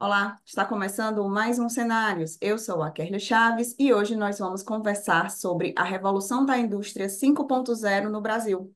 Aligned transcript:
Olá, 0.00 0.36
está 0.46 0.64
começando 0.64 1.28
mais 1.28 1.58
um 1.58 1.68
Cenários. 1.68 2.38
Eu 2.40 2.56
sou 2.56 2.84
a 2.84 2.90
Kerlia 2.92 3.18
Chaves 3.18 3.74
e 3.76 3.92
hoje 3.92 4.14
nós 4.14 4.38
vamos 4.38 4.62
conversar 4.62 5.28
sobre 5.28 5.74
a 5.76 5.82
revolução 5.82 6.46
da 6.46 6.56
indústria 6.56 7.08
5.0 7.08 8.08
no 8.08 8.20
Brasil. 8.20 8.72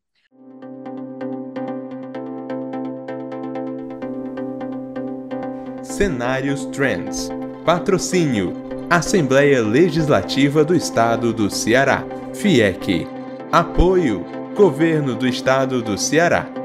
Cenários 5.84 6.64
Trends. 6.66 7.28
Patrocínio: 7.64 8.52
Assembleia 8.90 9.62
Legislativa 9.62 10.64
do 10.64 10.74
Estado 10.74 11.32
do 11.32 11.48
Ceará. 11.48 12.04
FIEC. 12.34 13.06
Apoio: 13.52 14.26
Governo 14.56 15.14
do 15.14 15.28
Estado 15.28 15.80
do 15.82 15.96
Ceará. 15.96 16.61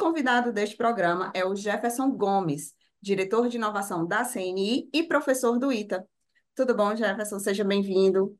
Convidado 0.00 0.50
deste 0.50 0.78
programa 0.78 1.30
é 1.34 1.44
o 1.44 1.54
Jefferson 1.54 2.10
Gomes, 2.10 2.72
diretor 3.02 3.48
de 3.48 3.58
inovação 3.58 4.06
da 4.06 4.24
CNI 4.24 4.88
e 4.94 5.02
professor 5.02 5.58
do 5.58 5.70
ITA. 5.70 6.08
Tudo 6.54 6.74
bom, 6.74 6.96
Jefferson? 6.96 7.38
Seja 7.38 7.62
bem-vindo. 7.62 8.34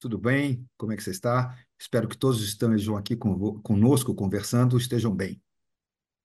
Tudo 0.00 0.18
bem? 0.18 0.68
Como 0.76 0.92
é 0.92 0.96
que 0.96 1.04
você 1.04 1.12
está? 1.12 1.56
Espero 1.78 2.08
que 2.08 2.18
todos 2.18 2.42
estejam 2.42 2.96
aqui 2.96 3.16
conosco 3.16 4.12
conversando 4.12 4.76
estejam 4.76 5.14
bem. 5.14 5.40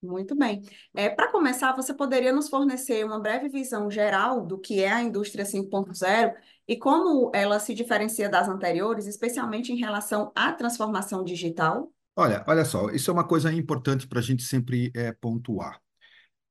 Muito 0.02 0.34
bem. 0.34 0.62
É, 0.92 1.08
Para 1.08 1.30
começar, 1.30 1.72
você 1.76 1.94
poderia 1.94 2.32
nos 2.32 2.48
fornecer 2.48 3.04
uma 3.04 3.20
breve 3.20 3.48
visão 3.48 3.88
geral 3.88 4.44
do 4.44 4.58
que 4.58 4.82
é 4.82 4.90
a 4.90 5.02
indústria 5.02 5.44
5.0 5.44 6.34
e 6.66 6.76
como 6.76 7.30
ela 7.32 7.60
se 7.60 7.74
diferencia 7.74 8.28
das 8.28 8.48
anteriores, 8.48 9.06
especialmente 9.06 9.72
em 9.72 9.76
relação 9.76 10.32
à 10.34 10.52
transformação 10.52 11.22
digital? 11.22 11.92
Olha, 12.20 12.44
olha 12.46 12.66
só, 12.66 12.90
isso 12.90 13.10
é 13.10 13.14
uma 13.14 13.26
coisa 13.26 13.50
importante 13.50 14.06
para 14.06 14.18
a 14.18 14.22
gente 14.22 14.42
sempre 14.42 14.92
é, 14.94 15.10
pontuar. 15.10 15.80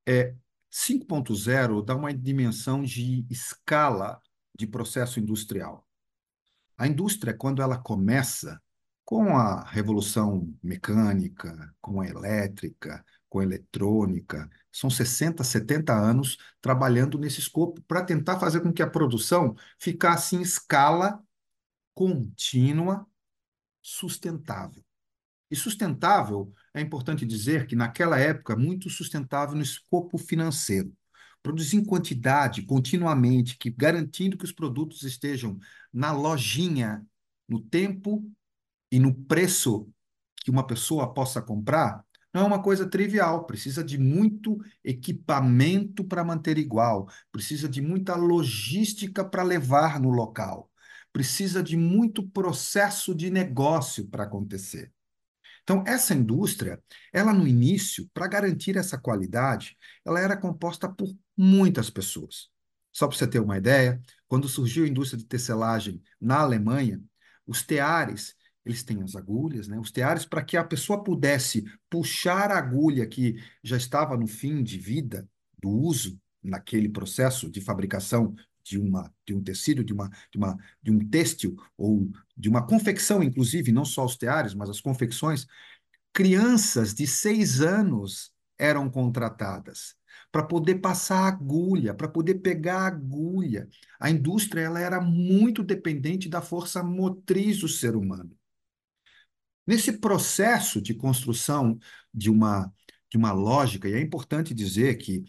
É, 0.03 0.33
5.0 0.71 1.85
dá 1.85 1.95
uma 1.95 2.11
dimensão 2.11 2.81
de 2.81 3.23
escala 3.29 4.19
de 4.57 4.65
processo 4.65 5.19
industrial. 5.19 5.87
A 6.75 6.87
indústria, 6.87 7.35
quando 7.35 7.61
ela 7.61 7.77
começa 7.77 8.59
com 9.05 9.37
a 9.37 9.63
revolução 9.63 10.51
mecânica, 10.63 11.71
com 11.79 12.01
a 12.01 12.07
elétrica, 12.07 13.05
com 13.29 13.37
a 13.37 13.43
eletrônica, 13.43 14.49
são 14.71 14.89
60, 14.89 15.43
70 15.43 15.93
anos 15.93 16.39
trabalhando 16.59 17.19
nesse 17.19 17.41
escopo 17.41 17.79
para 17.83 18.03
tentar 18.03 18.39
fazer 18.39 18.61
com 18.61 18.73
que 18.73 18.81
a 18.81 18.89
produção 18.89 19.55
ficasse 19.77 20.35
em 20.35 20.41
escala 20.41 21.23
contínua, 21.93 23.05
sustentável. 23.83 24.88
E 25.49 25.55
sustentável, 25.55 26.53
é 26.73 26.81
importante 26.81 27.25
dizer 27.25 27.65
que 27.65 27.75
naquela 27.75 28.19
época, 28.19 28.55
muito 28.55 28.89
sustentável 28.89 29.55
no 29.55 29.61
escopo 29.61 30.17
financeiro. 30.17 30.93
Produzir 31.41 31.77
em 31.77 31.85
quantidade, 31.85 32.63
continuamente, 32.63 33.57
que 33.57 33.69
garantindo 33.69 34.37
que 34.37 34.45
os 34.45 34.51
produtos 34.51 35.03
estejam 35.03 35.57
na 35.91 36.11
lojinha, 36.11 37.05
no 37.47 37.59
tempo 37.59 38.29
e 38.91 38.99
no 38.99 39.13
preço 39.13 39.89
que 40.43 40.51
uma 40.51 40.65
pessoa 40.65 41.13
possa 41.13 41.41
comprar, 41.41 42.03
não 42.33 42.41
é 42.41 42.45
uma 42.45 42.61
coisa 42.61 42.87
trivial, 42.87 43.45
precisa 43.45 43.83
de 43.83 43.97
muito 43.97 44.57
equipamento 44.83 46.03
para 46.03 46.23
manter 46.23 46.57
igual, 46.57 47.09
precisa 47.31 47.67
de 47.67 47.81
muita 47.81 48.15
logística 48.15 49.25
para 49.25 49.41
levar 49.41 49.99
no 49.99 50.09
local, 50.09 50.69
precisa 51.11 51.63
de 51.63 51.75
muito 51.75 52.27
processo 52.29 53.15
de 53.15 53.31
negócio 53.31 54.07
para 54.07 54.25
acontecer. 54.25 54.93
Então, 55.69 55.83
essa 55.85 56.15
indústria, 56.15 56.81
ela 57.13 57.31
no 57.31 57.47
início, 57.47 58.09
para 58.11 58.25
garantir 58.25 58.75
essa 58.75 58.97
qualidade, 58.97 59.77
ela 60.03 60.19
era 60.19 60.35
composta 60.35 60.91
por 60.91 61.15
muitas 61.37 61.91
pessoas. 61.91 62.49
Só 62.91 63.07
para 63.07 63.15
você 63.15 63.27
ter 63.27 63.39
uma 63.39 63.55
ideia, 63.55 64.01
quando 64.27 64.49
surgiu 64.49 64.83
a 64.83 64.87
indústria 64.87 65.19
de 65.19 65.27
tecelagem 65.27 66.01
na 66.19 66.39
Alemanha, 66.39 66.99
os 67.45 67.61
teares, 67.61 68.33
eles 68.65 68.81
têm 68.81 69.03
as 69.03 69.15
agulhas, 69.15 69.67
né? 69.67 69.77
Os 69.77 69.91
teares 69.91 70.25
para 70.25 70.43
que 70.43 70.57
a 70.57 70.63
pessoa 70.63 71.03
pudesse 71.03 71.63
puxar 71.87 72.49
a 72.49 72.57
agulha 72.57 73.05
que 73.05 73.35
já 73.63 73.77
estava 73.77 74.17
no 74.17 74.25
fim 74.25 74.63
de 74.63 74.79
vida 74.79 75.29
do 75.61 75.69
uso 75.69 76.19
naquele 76.41 76.89
processo 76.89 77.47
de 77.47 77.61
fabricação 77.61 78.33
de, 78.69 78.77
uma, 78.77 79.11
de 79.25 79.33
um 79.33 79.41
tecido, 79.41 79.83
de, 79.83 79.91
uma, 79.91 80.09
de, 80.31 80.37
uma, 80.37 80.57
de 80.81 80.91
um 80.91 80.99
têxtil, 81.09 81.55
ou 81.75 82.07
de 82.37 82.47
uma 82.47 82.65
confecção, 82.65 83.23
inclusive, 83.23 83.71
não 83.71 83.83
só 83.83 84.05
os 84.05 84.15
teares, 84.15 84.53
mas 84.53 84.69
as 84.69 84.79
confecções, 84.79 85.47
crianças 86.13 86.93
de 86.93 87.07
seis 87.07 87.61
anos 87.61 88.31
eram 88.57 88.89
contratadas 88.89 89.95
para 90.31 90.43
poder 90.43 90.75
passar 90.75 91.27
agulha, 91.27 91.93
para 91.93 92.07
poder 92.07 92.35
pegar 92.35 92.85
agulha. 92.85 93.67
A 93.99 94.11
indústria 94.11 94.61
ela 94.61 94.79
era 94.79 95.01
muito 95.01 95.63
dependente 95.63 96.29
da 96.29 96.41
força 96.41 96.83
motriz 96.83 97.59
do 97.59 97.67
ser 97.67 97.95
humano. 97.95 98.31
Nesse 99.65 99.93
processo 99.93 100.81
de 100.81 100.93
construção 100.93 101.79
de 102.13 102.29
uma, 102.29 102.71
de 103.09 103.17
uma 103.17 103.31
lógica, 103.31 103.87
e 103.87 103.93
é 103.93 104.01
importante 104.01 104.53
dizer 104.53 104.97
que 104.97 105.23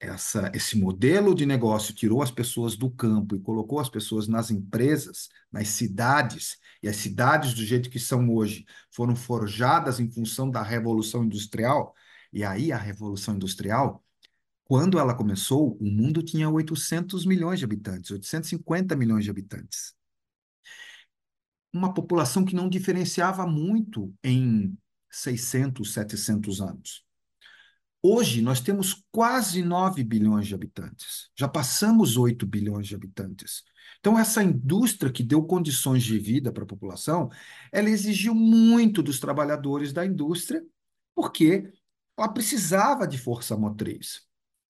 essa, 0.00 0.50
esse 0.54 0.78
modelo 0.78 1.34
de 1.34 1.44
negócio 1.44 1.94
tirou 1.94 2.22
as 2.22 2.30
pessoas 2.30 2.74
do 2.74 2.90
campo 2.90 3.36
e 3.36 3.40
colocou 3.40 3.78
as 3.78 3.90
pessoas 3.90 4.26
nas 4.26 4.50
empresas, 4.50 5.28
nas 5.52 5.68
cidades, 5.68 6.58
e 6.82 6.88
as 6.88 6.96
cidades 6.96 7.52
do 7.52 7.62
jeito 7.62 7.90
que 7.90 7.98
são 7.98 8.30
hoje 8.30 8.64
foram 8.90 9.14
forjadas 9.14 10.00
em 10.00 10.10
função 10.10 10.50
da 10.50 10.62
Revolução 10.62 11.22
Industrial, 11.24 11.94
e 12.32 12.42
aí 12.42 12.72
a 12.72 12.78
Revolução 12.78 13.34
Industrial, 13.34 14.02
quando 14.64 14.98
ela 14.98 15.14
começou, 15.14 15.76
o 15.78 15.84
mundo 15.84 16.22
tinha 16.22 16.48
800 16.48 17.26
milhões 17.26 17.58
de 17.58 17.66
habitantes, 17.66 18.10
850 18.10 18.96
milhões 18.96 19.24
de 19.24 19.30
habitantes. 19.30 19.94
Uma 21.72 21.92
população 21.92 22.44
que 22.44 22.54
não 22.54 22.68
diferenciava 22.68 23.46
muito 23.46 24.14
em 24.24 24.76
600, 25.10 25.92
700 25.92 26.60
anos. 26.62 27.09
Hoje, 28.02 28.40
nós 28.40 28.60
temos 28.60 29.04
quase 29.12 29.62
9 29.62 30.02
bilhões 30.02 30.46
de 30.46 30.54
habitantes. 30.54 31.30
Já 31.38 31.46
passamos 31.46 32.16
8 32.16 32.46
bilhões 32.46 32.86
de 32.86 32.94
habitantes. 32.94 33.62
Então, 33.98 34.18
essa 34.18 34.42
indústria 34.42 35.12
que 35.12 35.22
deu 35.22 35.44
condições 35.44 36.02
de 36.02 36.18
vida 36.18 36.50
para 36.50 36.62
a 36.62 36.66
população, 36.66 37.28
ela 37.70 37.90
exigiu 37.90 38.34
muito 38.34 39.02
dos 39.02 39.20
trabalhadores 39.20 39.92
da 39.92 40.06
indústria, 40.06 40.64
porque 41.14 41.70
ela 42.16 42.28
precisava 42.28 43.06
de 43.06 43.18
força 43.18 43.54
motriz. 43.54 44.22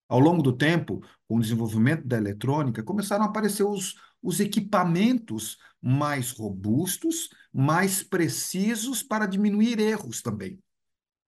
Ao 0.08 0.18
longo 0.18 0.42
do 0.42 0.52
tempo, 0.52 1.00
com 1.28 1.36
o 1.36 1.40
desenvolvimento 1.40 2.04
da 2.08 2.16
eletrônica, 2.16 2.82
começaram 2.82 3.24
a 3.24 3.28
aparecer 3.28 3.62
os, 3.62 3.94
os 4.20 4.40
equipamentos 4.40 5.56
mais 5.80 6.32
robustos, 6.32 7.28
mais 7.52 8.02
precisos 8.02 9.04
para 9.04 9.26
diminuir 9.26 9.78
erros 9.78 10.20
também. 10.20 10.60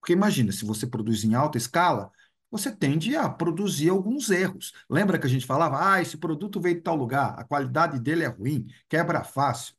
Porque 0.03 0.15
imagina, 0.15 0.51
se 0.51 0.65
você 0.65 0.85
produz 0.85 1.23
em 1.23 1.35
alta 1.35 1.57
escala, 1.57 2.11
você 2.51 2.75
tende 2.75 3.15
a 3.15 3.29
produzir 3.31 3.89
alguns 3.89 4.31
erros. 4.31 4.73
Lembra 4.91 5.17
que 5.17 5.27
a 5.29 5.31
gente 5.31 5.47
falava, 5.47 5.93
ah, 5.93 6.03
esse 6.03 6.17
produto 6.17 6.61
veio 6.61 6.75
de 6.75 6.81
tal 6.81 6.97
lugar, 6.97 7.39
a 7.39 7.45
qualidade 7.45 8.01
dele 8.01 8.25
é 8.25 8.27
ruim, 8.27 8.67
quebra 8.89 9.23
fácil. 9.23 9.77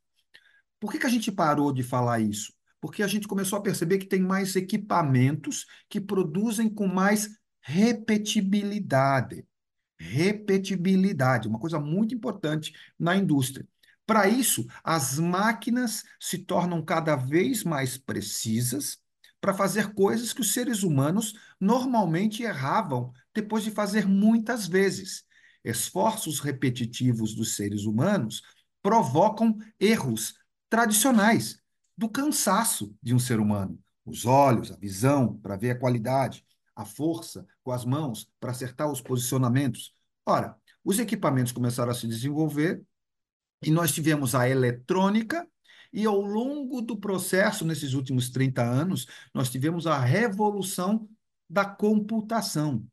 Por 0.80 0.90
que, 0.94 0.98
que 0.98 1.06
a 1.06 1.10
gente 1.10 1.30
parou 1.30 1.74
de 1.74 1.84
falar 1.84 2.22
isso? 2.22 2.54
Porque 2.80 3.04
a 3.04 3.08
gente 3.08 3.28
começou 3.28 3.60
a 3.60 3.62
perceber 3.62 3.98
que 3.98 4.06
tem 4.06 4.22
mais 4.22 4.56
equipamentos 4.56 5.66
que 5.90 6.00
produzem 6.00 6.70
com 6.70 6.88
mais 6.88 7.30
repetibilidade. 7.60 9.46
Repetibilidade, 10.00 11.50
uma 11.50 11.60
coisa 11.60 11.82
muito 11.82 12.16
importante 12.16 12.74
na 12.98 13.18
indústria. 13.18 13.68
Para 14.06 14.30
isso, 14.30 14.66
as 14.82 15.20
máquinas 15.20 16.06
se 16.18 16.38
tornam 16.38 16.82
cada 16.82 17.18
vez 17.18 17.66
mais 17.66 17.98
precisas 17.98 19.03
para 19.44 19.54
fazer 19.54 19.94
coisas 19.94 20.32
que 20.32 20.40
os 20.40 20.54
seres 20.54 20.84
humanos 20.84 21.34
normalmente 21.60 22.44
erravam 22.44 23.12
depois 23.34 23.62
de 23.62 23.72
fazer 23.72 24.08
muitas 24.08 24.66
vezes. 24.70 25.26
Esforços 25.66 26.40
repetitivos 26.40 27.36
dos 27.36 27.58
seres 27.58 27.84
humanos 27.84 28.42
provocam 28.82 29.58
erros 29.78 30.36
tradicionais 30.70 31.62
do 31.98 32.08
cansaço 32.08 32.96
de 33.04 33.14
um 33.14 33.20
ser 33.20 33.42
humano. 33.42 33.78
Os 34.06 34.26
olhos, 34.26 34.72
a 34.72 34.78
visão 34.78 35.36
para 35.36 35.58
ver 35.58 35.72
a 35.72 35.80
qualidade, 35.80 36.46
a 36.74 36.86
força 36.86 37.46
com 37.66 37.74
as 37.74 37.84
mãos 37.84 38.32
para 38.40 38.52
acertar 38.52 38.90
os 38.90 39.02
posicionamentos. 39.02 39.94
Ora, 40.26 40.56
os 40.86 41.00
equipamentos 41.00 41.52
começaram 41.52 41.92
a 41.92 41.96
se 41.96 42.08
desenvolver 42.08 42.82
e 43.62 43.70
nós 43.70 43.92
tivemos 43.92 44.36
a 44.36 44.48
eletrônica 44.48 45.46
e 45.94 46.06
ao 46.06 46.20
longo 46.20 46.82
do 46.82 46.98
processo, 46.98 47.64
nesses 47.64 47.94
últimos 47.94 48.30
30 48.30 48.64
anos, 48.64 49.06
nós 49.34 49.50
tivemos 49.50 49.86
a 49.86 50.00
revolução 50.00 51.08
da 51.50 51.64
computação, 51.64 52.86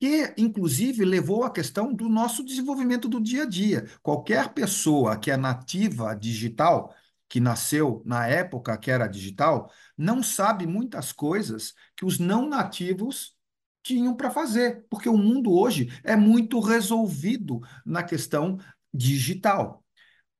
que, 0.00 0.34
inclusive, 0.36 1.04
levou 1.04 1.44
à 1.44 1.50
questão 1.50 1.92
do 1.92 2.08
nosso 2.08 2.44
desenvolvimento 2.44 3.08
do 3.08 3.20
dia 3.20 3.44
a 3.44 3.46
dia. 3.46 3.88
Qualquer 4.02 4.52
pessoa 4.52 5.16
que 5.16 5.30
é 5.30 5.36
nativa 5.36 6.14
digital, 6.14 6.94
que 7.28 7.40
nasceu 7.40 8.02
na 8.04 8.26
época 8.26 8.76
que 8.78 8.90
era 8.90 9.06
digital, 9.06 9.70
não 9.96 10.22
sabe 10.22 10.66
muitas 10.66 11.12
coisas 11.12 11.74
que 11.96 12.04
os 12.04 12.18
não 12.18 12.48
nativos 12.48 13.36
tinham 13.82 14.14
para 14.16 14.30
fazer, 14.30 14.84
porque 14.90 15.08
o 15.08 15.16
mundo 15.16 15.52
hoje 15.52 15.88
é 16.04 16.16
muito 16.16 16.60
resolvido 16.60 17.60
na 17.84 18.02
questão 18.02 18.58
digital. 18.92 19.84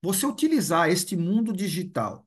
Você 0.03 0.27
utilizar 0.27 0.89
este 0.89 1.17
mundo 1.17 1.53
digital, 1.53 2.27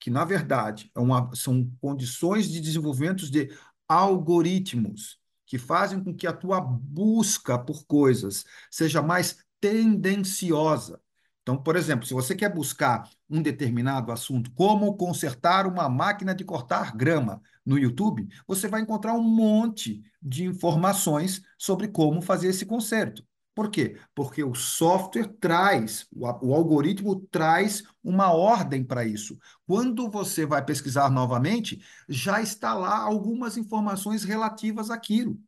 que 0.00 0.10
na 0.10 0.24
verdade 0.24 0.90
é 0.94 1.00
uma, 1.00 1.30
são 1.34 1.70
condições 1.80 2.50
de 2.50 2.60
desenvolvimento 2.60 3.30
de 3.30 3.50
algoritmos 3.88 5.18
que 5.46 5.58
fazem 5.58 6.02
com 6.02 6.14
que 6.14 6.26
a 6.26 6.32
tua 6.32 6.60
busca 6.60 7.58
por 7.58 7.84
coisas 7.84 8.44
seja 8.70 9.02
mais 9.02 9.38
tendenciosa. 9.60 11.00
Então, 11.42 11.56
por 11.60 11.76
exemplo, 11.76 12.06
se 12.06 12.14
você 12.14 12.34
quer 12.34 12.52
buscar 12.52 13.08
um 13.28 13.42
determinado 13.42 14.10
assunto, 14.12 14.50
como 14.52 14.96
consertar 14.96 15.66
uma 15.66 15.88
máquina 15.88 16.34
de 16.34 16.44
cortar 16.44 16.96
grama 16.96 17.42
no 17.66 17.78
YouTube, 17.78 18.28
você 18.46 18.66
vai 18.66 18.80
encontrar 18.80 19.14
um 19.14 19.22
monte 19.22 20.02
de 20.20 20.44
informações 20.44 21.42
sobre 21.58 21.88
como 21.88 22.22
fazer 22.22 22.48
esse 22.48 22.64
conserto. 22.64 23.24
Por 23.54 23.70
quê? 23.70 23.98
Porque 24.14 24.42
o 24.42 24.54
software 24.54 25.28
traz, 25.38 26.06
o, 26.10 26.26
algoritmo 26.26 27.20
traz 27.30 27.82
uma 28.02 28.32
ordem 28.32 28.82
para 28.82 29.04
isso. 29.04 29.38
Quando 29.66 30.10
você 30.10 30.46
vai 30.46 30.64
pesquisar 30.64 31.10
novamente, 31.10 31.84
já 32.08 32.40
está 32.40 32.72
lá 32.72 32.96
algumas 32.98 33.58
informações 33.58 34.24
relativas 34.24 34.90
àquilo. 34.90 35.38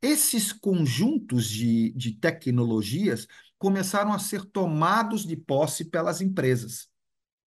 Esses 0.00 0.52
conjuntos 0.52 1.48
de, 1.48 1.92
de 1.92 2.12
tecnologias 2.12 3.28
começaram 3.56 4.12
a 4.12 4.18
ser 4.18 4.44
tomados 4.44 5.24
de 5.24 5.36
posse 5.36 5.84
pelas 5.84 6.20
empresas 6.20 6.88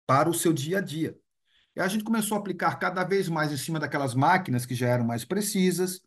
para 0.08 0.30
o 0.30 0.34
seu 0.34 0.54
dia 0.54 0.78
a 0.78 0.82
dia. 0.82 1.18
E 1.76 1.82
a 1.82 1.88
gente 1.90 2.06
começou 2.06 2.38
a 2.38 2.40
aplicar 2.40 2.76
cada 2.80 3.04
vez 3.04 3.28
mais 3.28 3.52
em 3.52 3.58
cima 3.58 3.78
daquelas 3.78 4.16
máquinas 4.16 4.66
que 4.66 4.74
já 4.74 4.88
eram 4.88 5.04
mais 5.04 5.26
precisas, 5.26 6.00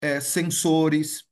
é, 0.00 0.20
sensores, 0.20 1.25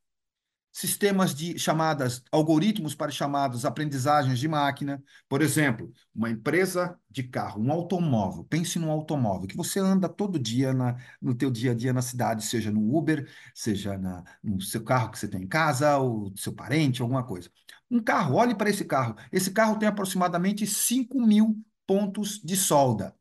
sistemas 0.74 1.32
de 1.32 1.56
chamadas, 1.56 2.24
algoritmos 2.32 2.96
para 2.96 3.12
chamadas 3.12 3.64
aprendizagens 3.64 4.40
de 4.40 4.48
máquina. 4.48 5.00
Por 5.28 5.40
exemplo, 5.40 5.92
uma 6.12 6.28
empresa 6.28 6.98
de 7.08 7.22
carro, 7.22 7.62
um 7.62 7.70
automóvel. 7.70 8.42
Pense 8.42 8.76
num 8.76 8.90
automóvel 8.90 9.46
que 9.46 9.56
você 9.56 9.78
anda 9.78 10.08
todo 10.08 10.36
dia 10.36 10.74
na, 10.74 10.96
no 11.22 11.32
teu 11.32 11.48
dia 11.48 11.70
a 11.70 11.74
dia 11.74 11.92
na 11.92 12.02
cidade, 12.02 12.44
seja 12.44 12.72
no 12.72 12.96
Uber, 12.96 13.30
seja 13.54 13.96
na, 13.96 14.24
no 14.42 14.60
seu 14.60 14.82
carro 14.82 15.12
que 15.12 15.18
você 15.18 15.28
tem 15.28 15.44
em 15.44 15.46
casa, 15.46 15.96
ou 15.96 16.32
seu 16.36 16.52
parente, 16.52 17.00
alguma 17.00 17.22
coisa. 17.22 17.48
Um 17.88 18.02
carro, 18.02 18.34
olhe 18.34 18.54
para 18.56 18.68
esse 18.68 18.84
carro. 18.84 19.14
Esse 19.30 19.52
carro 19.52 19.78
tem 19.78 19.88
aproximadamente 19.88 20.66
5 20.66 21.20
mil 21.20 21.56
pontos 21.86 22.40
de 22.42 22.56
solda 22.56 23.14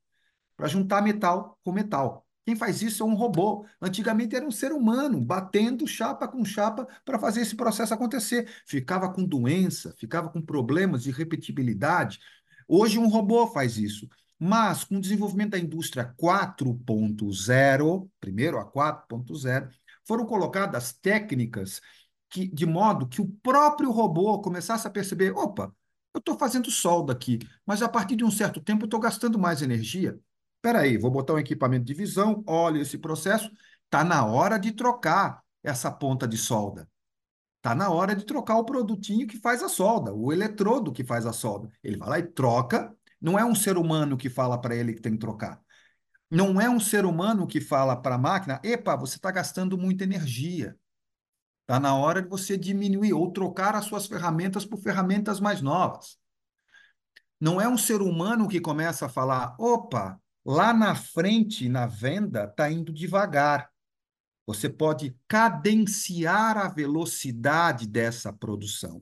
para 0.58 0.68
juntar 0.68 1.04
metal 1.04 1.60
com 1.64 1.72
metal. 1.72 2.23
Quem 2.46 2.56
faz 2.56 2.82
isso 2.82 3.04
é 3.04 3.06
um 3.06 3.16
robô. 3.16 3.66
Antigamente 3.82 4.36
era 4.36 4.46
um 4.46 4.52
ser 4.52 4.72
humano 4.74 5.22
batendo 5.22 5.88
chapa 5.88 6.28
com 6.28 6.44
chapa 6.44 6.88
para 7.06 7.18
fazer 7.18 7.42
esse 7.42 7.56
processo 7.56 7.94
acontecer. 7.94 8.50
Ficava 8.66 9.12
com 9.12 9.24
doença, 9.24 9.94
ficava 9.98 10.30
com 10.30 10.42
problemas 10.42 11.04
de 11.04 11.12
repetibilidade. 11.12 12.20
Hoje 12.68 13.00
um 13.00 13.08
robô 13.08 13.48
faz 13.48 13.78
isso. 13.78 14.08
Mas 14.38 14.84
com 14.84 14.98
o 14.98 15.02
desenvolvimento 15.02 15.52
da 15.52 15.60
indústria 15.60 16.14
4.0, 16.18 18.10
primeiro 18.20 18.60
a 18.60 18.66
4.0, 18.70 19.70
foram 20.06 20.26
colocadas 20.26 20.92
técnicas 20.92 21.80
que, 22.30 22.48
de 22.48 22.66
modo 22.66 23.08
que 23.08 23.22
o 23.22 23.30
próprio 23.42 23.90
robô 23.92 24.42
começasse 24.42 24.86
a 24.86 24.90
perceber: 24.90 25.32
opa, 25.32 25.74
eu 26.14 26.20
estou 26.20 26.38
fazendo 26.38 26.70
solda 26.70 27.14
aqui, 27.14 27.40
mas 27.66 27.82
a 27.82 27.88
partir 27.88 28.16
de 28.16 28.24
um 28.26 28.32
certo 28.32 28.60
tempo 28.60 28.84
eu 28.84 28.88
estou 28.88 29.00
gastando 29.00 29.40
mais 29.40 29.62
energia. 29.62 30.20
Espera 30.64 30.80
aí, 30.80 30.98
vou 30.98 31.12
botar 31.12 31.34
um 31.34 31.40
equipamento 31.40 31.84
de 31.84 31.94
visão, 31.94 32.42
olha 32.48 32.80
esse 32.80 32.98
processo, 32.98 33.52
está 33.84 34.02
na 34.02 34.26
hora 34.26 34.58
de 34.58 34.72
trocar 34.72 35.44
essa 35.62 35.92
ponta 35.92 36.26
de 36.26 36.38
solda. 36.38 36.90
Está 37.58 37.76
na 37.76 37.90
hora 37.90 38.16
de 38.16 38.24
trocar 38.26 38.56
o 38.56 38.64
produtinho 38.64 39.28
que 39.28 39.38
faz 39.38 39.62
a 39.62 39.68
solda, 39.68 40.14
o 40.14 40.32
eletrodo 40.32 40.94
que 40.94 41.04
faz 41.04 41.26
a 41.26 41.34
solda. 41.34 41.70
Ele 41.84 41.98
vai 41.98 42.10
lá 42.10 42.20
e 42.20 42.24
troca. 42.24 42.96
Não 43.20 43.38
é 43.38 43.44
um 43.44 43.54
ser 43.54 43.76
humano 43.76 44.16
que 44.16 44.30
fala 44.30 44.58
para 44.58 44.74
ele 44.74 44.94
que 44.94 45.02
tem 45.02 45.12
que 45.12 45.18
trocar. 45.18 45.62
Não 46.32 46.62
é 46.62 46.70
um 46.70 46.80
ser 46.80 47.06
humano 47.06 47.46
que 47.46 47.60
fala 47.60 47.98
para 47.98 48.16
a 48.16 48.18
máquina: 48.18 48.62
epa, 48.64 48.96
você 48.96 49.18
está 49.18 49.32
gastando 49.32 49.78
muita 49.78 50.06
energia. 50.06 50.78
Está 51.64 51.78
na 51.78 51.94
hora 51.94 52.22
de 52.22 52.30
você 52.30 52.58
diminuir 52.58 53.12
ou 53.12 53.34
trocar 53.34 53.76
as 53.76 53.84
suas 53.84 54.08
ferramentas 54.08 54.66
por 54.66 54.78
ferramentas 54.80 55.42
mais 55.42 55.62
novas. 55.62 56.18
Não 57.38 57.60
é 57.60 57.68
um 57.68 57.78
ser 57.78 58.02
humano 58.02 58.48
que 58.48 58.62
começa 58.62 59.08
a 59.08 59.10
falar: 59.10 59.58
opa, 59.60 60.23
Lá 60.46 60.74
na 60.74 60.94
frente, 60.96 61.70
na 61.70 61.86
venda, 61.86 62.46
está 62.46 62.70
indo 62.70 62.92
devagar. 62.92 63.70
Você 64.46 64.70
pode 64.70 65.16
cadenciar 65.28 66.58
a 66.58 66.68
velocidade 66.68 67.88
dessa 67.88 68.34
produção. 68.34 69.02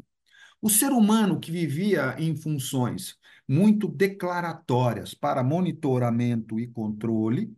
O 0.62 0.70
ser 0.70 0.92
humano 0.92 1.40
que 1.40 1.52
vivia 1.52 2.16
em 2.20 2.36
funções 2.36 3.16
muito 3.48 3.88
declaratórias 3.88 5.16
para 5.16 5.44
monitoramento 5.44 6.60
e 6.60 6.68
controle, 6.68 7.52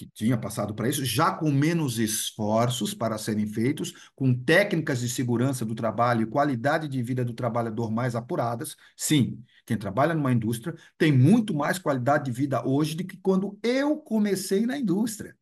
que 0.00 0.06
tinha 0.14 0.38
passado 0.38 0.74
para 0.74 0.88
isso, 0.88 1.04
já 1.04 1.30
com 1.30 1.50
menos 1.50 1.98
esforços 1.98 2.94
para 2.94 3.18
serem 3.18 3.46
feitos, 3.46 3.92
com 4.14 4.32
técnicas 4.32 5.00
de 5.00 5.10
segurança 5.10 5.62
do 5.62 5.74
trabalho 5.74 6.22
e 6.22 6.26
qualidade 6.26 6.88
de 6.88 7.02
vida 7.02 7.22
do 7.22 7.34
trabalhador 7.34 7.90
mais 7.90 8.14
apuradas. 8.14 8.74
Sim, 8.96 9.44
quem 9.66 9.76
trabalha 9.76 10.14
numa 10.14 10.32
indústria 10.32 10.74
tem 10.96 11.12
muito 11.12 11.54
mais 11.54 11.78
qualidade 11.78 12.24
de 12.24 12.30
vida 12.30 12.66
hoje 12.66 12.94
do 12.96 13.04
que 13.04 13.18
quando 13.18 13.58
eu 13.62 13.98
comecei 13.98 14.64
na 14.64 14.78
indústria, 14.78 15.36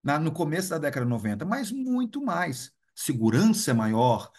na, 0.00 0.16
no 0.16 0.30
começo 0.30 0.70
da 0.70 0.78
década 0.78 1.04
de 1.04 1.10
90, 1.10 1.44
mas 1.44 1.72
muito 1.72 2.24
mais. 2.24 2.70
Segurança 2.94 3.72
é 3.72 3.74
maior, 3.74 4.30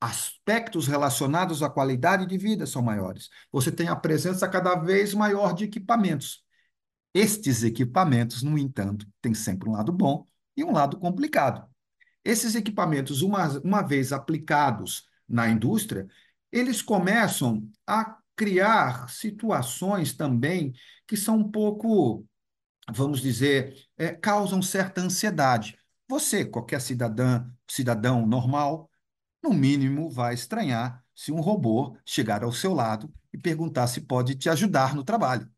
aspectos 0.00 0.88
relacionados 0.88 1.62
à 1.62 1.70
qualidade 1.70 2.26
de 2.26 2.36
vida 2.36 2.66
são 2.66 2.82
maiores. 2.82 3.30
Você 3.52 3.70
tem 3.70 3.86
a 3.86 3.94
presença 3.94 4.48
cada 4.48 4.74
vez 4.74 5.14
maior 5.14 5.54
de 5.54 5.66
equipamentos. 5.66 6.42
Estes 7.14 7.62
equipamentos, 7.62 8.42
no 8.42 8.56
entanto, 8.56 9.06
têm 9.20 9.34
sempre 9.34 9.68
um 9.68 9.72
lado 9.72 9.92
bom 9.92 10.26
e 10.56 10.64
um 10.64 10.72
lado 10.72 10.98
complicado. 10.98 11.66
Esses 12.24 12.54
equipamentos, 12.54 13.22
uma, 13.22 13.48
uma 13.60 13.82
vez 13.82 14.12
aplicados 14.12 15.04
na 15.28 15.48
indústria, 15.48 16.06
eles 16.50 16.80
começam 16.80 17.68
a 17.86 18.18
criar 18.34 19.10
situações 19.10 20.14
também 20.14 20.72
que 21.06 21.16
são 21.16 21.38
um 21.38 21.50
pouco, 21.50 22.26
vamos 22.90 23.20
dizer, 23.20 23.86
é, 23.96 24.12
causam 24.12 24.62
certa 24.62 25.00
ansiedade. 25.00 25.78
Você, 26.08 26.44
qualquer 26.44 26.80
cidadã, 26.80 27.46
cidadão 27.68 28.26
normal, 28.26 28.90
no 29.42 29.52
mínimo 29.52 30.10
vai 30.10 30.34
estranhar 30.34 31.04
se 31.14 31.32
um 31.32 31.40
robô 31.40 31.96
chegar 32.06 32.42
ao 32.42 32.52
seu 32.52 32.72
lado 32.72 33.12
e 33.32 33.38
perguntar 33.38 33.86
se 33.86 34.00
pode 34.02 34.34
te 34.34 34.48
ajudar 34.48 34.94
no 34.94 35.04
trabalho 35.04 35.50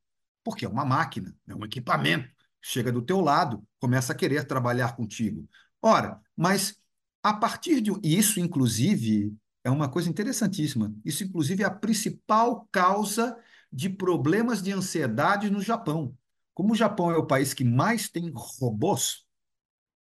porque 0.45 0.65
é 0.65 0.69
uma 0.69 0.85
máquina, 0.85 1.35
é 1.49 1.55
um 1.55 1.65
equipamento. 1.65 2.29
Chega 2.61 2.93
do 2.93 3.03
teu 3.03 3.21
lado, 3.21 3.63
começa 3.79 4.13
a 4.13 4.17
querer 4.17 4.45
trabalhar 4.45 4.97
contigo. 4.97 5.49
Ora, 5.83 6.21
mas 6.37 6.77
a 7.23 7.33
partir 7.33 7.81
de. 7.81 7.91
E 8.03 8.17
isso, 8.17 8.39
inclusive, 8.39 9.35
é 9.65 9.71
uma 9.71 9.89
coisa 9.89 10.09
interessantíssima. 10.09 10.95
Isso, 11.05 11.25
inclusive, 11.25 11.63
é 11.63 11.67
a 11.67 11.71
principal 11.71 12.69
causa 12.71 13.37
de 13.73 13.89
problemas 13.89 14.63
de 14.63 14.73
ansiedade 14.73 15.51
no 15.51 15.61
Japão. 15.61 16.17
Como 16.53 16.73
o 16.73 16.77
Japão 16.77 17.11
é 17.11 17.17
o 17.17 17.27
país 17.27 17.53
que 17.53 17.65
mais 17.65 18.09
tem 18.09 18.31
robôs 18.35 19.25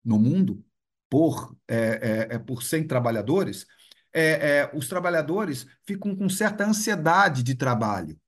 no 0.05 0.19
mundo, 0.19 0.65
por, 1.11 1.55
é, 1.69 2.29
é, 2.31 2.35
é 2.37 2.39
por 2.39 2.63
100 2.63 2.87
trabalhadores, 2.87 3.67
é, 4.13 4.59
é, 4.59 4.71
os 4.75 4.89
trabalhadores 4.89 5.67
ficam 5.87 6.17
com 6.17 6.29
certa 6.29 6.65
ansiedade 6.65 7.43
de 7.43 7.55
trabalho. 7.55 8.19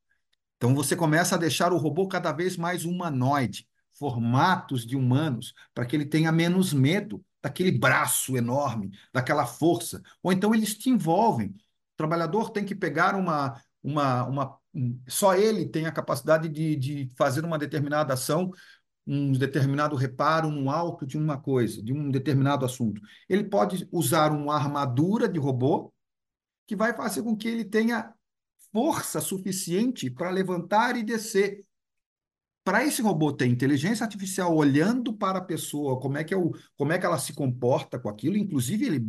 Então 0.63 0.77
você 0.77 0.95
começa 0.95 1.35
a 1.35 1.39
deixar 1.39 1.73
o 1.73 1.77
robô 1.77 2.07
cada 2.07 2.31
vez 2.31 2.57
mais 2.57 2.85
humanoide, 2.85 3.67
formatos 3.95 4.87
de 4.87 4.97
humanos, 4.97 5.53
para 5.75 5.85
que 5.85 5.97
ele 5.97 6.07
tenha 6.07 6.31
menos 6.31 6.73
medo 6.73 7.21
daquele 7.43 7.73
braço 7.73 8.37
enorme, 8.37 8.97
daquela 9.13 9.45
força. 9.45 10.01
Ou 10.23 10.33
então 10.33 10.55
eles 10.55 10.79
te 10.79 10.89
envolvem. 10.89 11.49
O 11.49 11.97
trabalhador 11.97 12.51
tem 12.51 12.65
que 12.65 12.77
pegar 12.77 13.17
uma. 13.17 13.61
uma, 13.83 14.23
uma 14.23 14.59
só 15.09 15.35
ele 15.35 15.67
tem 15.67 15.87
a 15.87 15.91
capacidade 15.91 16.49
de, 16.49 16.77
de 16.77 17.11
fazer 17.17 17.45
uma 17.45 17.59
determinada 17.59 18.15
ação, 18.15 18.53
um 19.05 19.33
determinado 19.33 19.97
reparo 19.97 20.49
no 20.49 20.71
alto 20.71 21.05
de 21.05 21.19
uma 21.19 21.37
coisa, 21.41 21.83
de 21.83 21.93
um 21.93 22.09
determinado 22.09 22.65
assunto. 22.65 23.03
Ele 23.29 23.43
pode 23.43 23.89
usar 23.91 24.31
uma 24.31 24.55
armadura 24.55 25.29
de 25.29 25.41
robô 25.41 25.93
que 26.69 26.77
vai 26.77 26.95
fazer 26.95 27.25
com 27.25 27.37
que 27.37 27.49
ele 27.49 27.65
tenha 27.65 28.15
força 28.73 29.21
suficiente 29.21 30.11
para 30.11 30.31
levantar 30.31 30.97
e 30.97 31.03
descer 31.03 31.65
para 32.65 32.85
esse 32.85 33.03
robô 33.03 33.33
ter 33.33 33.47
inteligência 33.47 34.05
artificial 34.05 34.55
olhando 34.55 35.13
para 35.13 35.39
a 35.39 35.45
pessoa, 35.45 36.01
como 36.01 36.17
é 36.17 36.25
que, 36.25 36.33
é 36.33 36.37
o, 36.37 36.53
como 36.77 36.93
é 36.93 36.99
que 36.99 37.05
ela 37.05 37.19
se 37.19 37.33
comporta 37.33 37.99
com 37.99 38.09
aquilo, 38.09 38.37
inclusive 38.37 38.87
ele, 38.87 39.05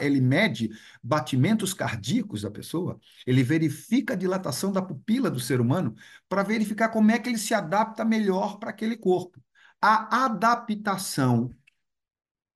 ele 0.00 0.20
mede 0.20 0.70
batimentos 1.02 1.72
cardíacos 1.72 2.42
da 2.42 2.50
pessoa, 2.50 3.00
ele 3.26 3.42
verifica 3.42 4.12
a 4.12 4.16
dilatação 4.16 4.70
da 4.70 4.82
pupila 4.82 5.30
do 5.30 5.40
ser 5.40 5.60
humano 5.60 5.94
para 6.28 6.42
verificar 6.42 6.90
como 6.90 7.10
é 7.10 7.18
que 7.18 7.28
ele 7.30 7.38
se 7.38 7.54
adapta 7.54 8.04
melhor 8.04 8.58
para 8.58 8.70
aquele 8.70 8.96
corpo. 8.96 9.42
A 9.80 10.26
adaptação 10.26 11.50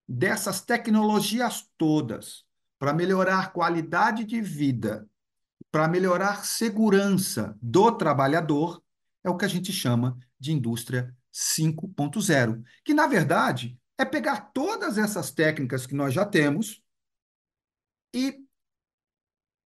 dessas 0.07 0.61
tecnologias 0.61 1.67
todas 1.79 2.45
para 2.79 2.93
melhorar 2.93 3.53
qualidade 3.53 4.25
de 4.25 4.41
vida, 4.41 5.09
para 5.73 5.89
melhorar 5.89 6.45
segurança 6.45 7.59
do 7.61 7.91
trabalhador, 7.91 8.83
é 9.25 9.31
o 9.31 9.37
que 9.37 9.47
a 9.47 9.49
gente 9.49 9.73
chama 9.73 10.19
de 10.39 10.53
indústria 10.53 11.17
5.0, 11.33 12.63
que 12.85 12.93
na 12.93 13.07
verdade 13.07 13.79
é 13.97 14.05
pegar 14.05 14.53
todas 14.53 14.99
essas 14.99 15.31
técnicas 15.31 15.87
que 15.87 15.95
nós 15.95 16.13
já 16.13 16.27
temos 16.27 16.83
e 18.15 18.45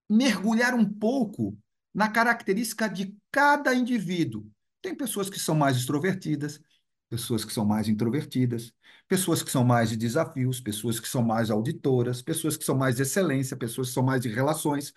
mergulhar 0.08 0.74
um 0.74 0.84
pouco 0.84 1.56
na 1.94 2.08
característica 2.08 2.86
de 2.86 3.16
cada 3.32 3.74
indivíduo. 3.74 4.46
Tem 4.82 4.94
pessoas 4.94 5.30
que 5.30 5.38
são 5.38 5.54
mais 5.54 5.78
extrovertidas, 5.78 6.60
pessoas 7.08 7.44
que 7.44 7.52
são 7.52 7.64
mais 7.64 7.88
introvertidas, 7.88 8.74
pessoas 9.08 9.42
que 9.42 9.50
são 9.50 9.64
mais 9.64 9.90
de 9.90 9.96
desafios, 9.96 10.60
pessoas 10.60 11.00
que 11.00 11.08
são 11.08 11.22
mais 11.22 11.50
auditoras, 11.50 12.20
pessoas 12.20 12.56
que 12.56 12.64
são 12.64 12.76
mais 12.76 12.96
de 12.96 13.02
excelência, 13.02 13.56
pessoas 13.56 13.88
que 13.88 13.94
são 13.94 14.02
mais 14.02 14.20
de 14.20 14.28
relações. 14.28 14.92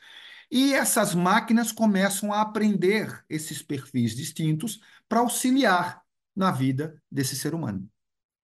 E 0.50 0.74
essas 0.74 1.14
máquinas 1.14 1.72
começam 1.72 2.32
a 2.32 2.42
aprender 2.42 3.24
esses 3.30 3.62
perfis 3.62 4.16
distintos 4.16 4.80
para 5.08 5.20
auxiliar 5.20 6.02
na 6.36 6.52
vida 6.52 7.02
desse 7.12 7.36
ser 7.36 7.54
humano. 7.54 7.90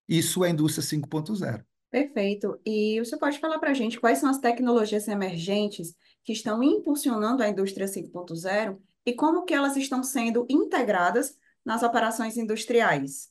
Isso 0.08 0.44
é 0.44 0.48
a 0.48 0.52
indústria 0.52 0.84
5.0. 0.84 1.64
Perfeito. 1.90 2.60
E 2.66 3.00
você 3.00 3.16
pode 3.18 3.40
falar 3.40 3.60
para 3.60 3.70
a 3.70 3.74
gente 3.74 4.00
quais 4.00 4.18
são 4.18 4.30
as 4.30 4.40
tecnologias 4.40 5.08
emergentes 5.08 5.96
que 6.24 6.34
estão 6.34 6.64
impulsionando 6.64 7.44
a 7.44 7.48
indústria 7.48 7.88
5.0 7.88 8.80
e 9.06 9.14
como 9.14 9.46
que 9.46 9.54
elas 9.54 9.78
estão 9.78 10.04
sendo 10.04 10.46
integradas 10.50 11.38
nas 11.64 11.84
operações 11.84 12.36
industriais? 12.36 13.30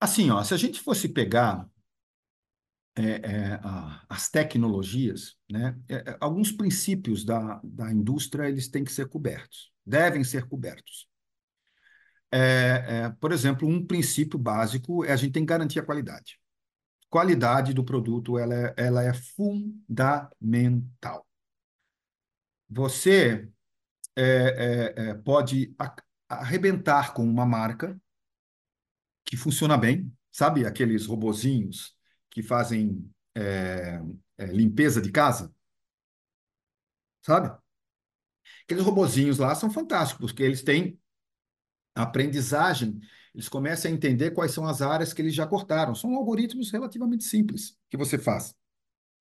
Assim, 0.00 0.30
ó, 0.30 0.42
se 0.42 0.54
a 0.54 0.56
gente 0.56 0.80
fosse 0.80 1.08
pegar 1.08 1.68
é, 3.00 3.20
é, 3.22 3.60
a, 3.62 4.04
as 4.08 4.28
tecnologias, 4.28 5.36
né, 5.50 5.76
é, 5.88 5.94
é, 5.94 6.16
alguns 6.20 6.52
princípios 6.52 7.24
da, 7.24 7.58
da 7.64 7.90
indústria 7.90 8.48
eles 8.48 8.68
têm 8.68 8.84
que 8.84 8.92
ser 8.92 9.08
cobertos, 9.08 9.72
devem 9.84 10.22
ser 10.22 10.46
cobertos. 10.46 11.08
É, 12.30 12.84
é, 12.86 13.10
por 13.18 13.32
exemplo, 13.32 13.66
um 13.66 13.84
princípio 13.84 14.38
básico 14.38 15.04
é 15.04 15.12
a 15.12 15.16
gente 15.16 15.32
tem 15.32 15.42
que 15.42 15.48
garantir 15.48 15.80
a 15.80 15.84
qualidade. 15.84 16.38
Qualidade 17.08 17.72
do 17.72 17.82
produto 17.82 18.38
ela 18.38 18.54
é, 18.54 18.74
ela 18.76 19.02
é 19.02 19.14
fundamental. 19.14 21.26
Você 22.68 23.48
pode 25.24 25.74
arrebentar 26.28 27.14
com 27.14 27.24
uma 27.24 27.46
marca 27.46 27.98
que 29.24 29.36
funciona 29.36 29.78
bem, 29.78 30.12
sabe 30.30 30.66
aqueles 30.66 31.06
robozinhos 31.06 31.98
que 32.30 32.42
fazem 32.42 33.10
é, 33.34 34.00
é, 34.38 34.46
limpeza 34.46 35.00
de 35.00 35.10
casa, 35.10 35.52
sabe? 37.22 37.56
Aqueles 38.64 38.84
robozinhos 38.84 39.38
lá 39.38 39.54
são 39.54 39.70
fantásticos, 39.70 40.30
porque 40.30 40.42
eles 40.42 40.62
têm 40.62 40.98
aprendizagem, 41.94 43.00
eles 43.34 43.48
começam 43.48 43.90
a 43.90 43.94
entender 43.94 44.30
quais 44.30 44.52
são 44.52 44.66
as 44.66 44.80
áreas 44.82 45.12
que 45.12 45.22
eles 45.22 45.34
já 45.34 45.46
cortaram. 45.46 45.94
São 45.94 46.14
algoritmos 46.14 46.70
relativamente 46.70 47.24
simples 47.24 47.76
que 47.88 47.96
você 47.96 48.18
faz. 48.18 48.54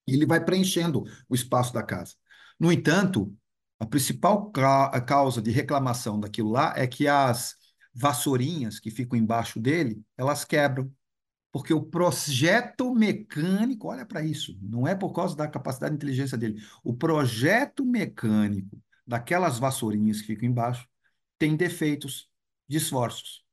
E 0.07 0.13
ele 0.13 0.25
vai 0.25 0.43
preenchendo 0.43 1.03
o 1.27 1.35
espaço 1.35 1.73
da 1.73 1.83
casa. 1.83 2.15
No 2.59 2.71
entanto, 2.71 3.35
a 3.79 3.85
principal 3.85 4.51
causa 4.51 5.41
de 5.41 5.51
reclamação 5.51 6.19
daquilo 6.19 6.49
lá 6.51 6.73
é 6.75 6.85
que 6.87 7.07
as 7.07 7.55
vassourinhas 7.93 8.79
que 8.79 8.91
ficam 8.91 9.17
embaixo 9.17 9.59
dele, 9.59 10.01
elas 10.17 10.43
quebram. 10.43 10.91
Porque 11.51 11.73
o 11.73 11.81
projeto 11.81 12.93
mecânico, 12.93 13.87
olha 13.87 14.05
para 14.05 14.23
isso, 14.23 14.57
não 14.61 14.87
é 14.87 14.95
por 14.95 15.11
causa 15.11 15.35
da 15.35 15.47
capacidade 15.47 15.91
de 15.91 15.97
inteligência 15.97 16.37
dele. 16.37 16.61
O 16.83 16.93
projeto 16.93 17.83
mecânico 17.83 18.79
daquelas 19.05 19.57
vassourinhas 19.57 20.21
que 20.21 20.27
ficam 20.27 20.47
embaixo 20.47 20.87
tem 21.39 21.55
defeitos 21.55 22.29
de 22.67 22.77
esforços. 22.77 23.43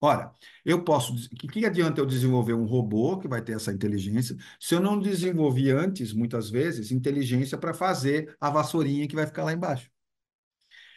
Ora, 0.00 0.32
eu 0.64 0.84
posso. 0.84 1.14
O 1.14 1.28
que, 1.36 1.48
que 1.48 1.66
adianta 1.66 2.00
eu 2.00 2.06
desenvolver 2.06 2.52
um 2.54 2.66
robô 2.66 3.18
que 3.18 3.28
vai 3.28 3.42
ter 3.42 3.56
essa 3.56 3.72
inteligência 3.72 4.36
se 4.60 4.74
eu 4.74 4.80
não 4.80 4.98
desenvolvi 4.98 5.70
antes, 5.70 6.12
muitas 6.12 6.50
vezes, 6.50 6.90
inteligência 6.90 7.56
para 7.56 7.72
fazer 7.72 8.36
a 8.40 8.50
vassourinha 8.50 9.08
que 9.08 9.14
vai 9.14 9.26
ficar 9.26 9.44
lá 9.44 9.52
embaixo? 9.52 9.90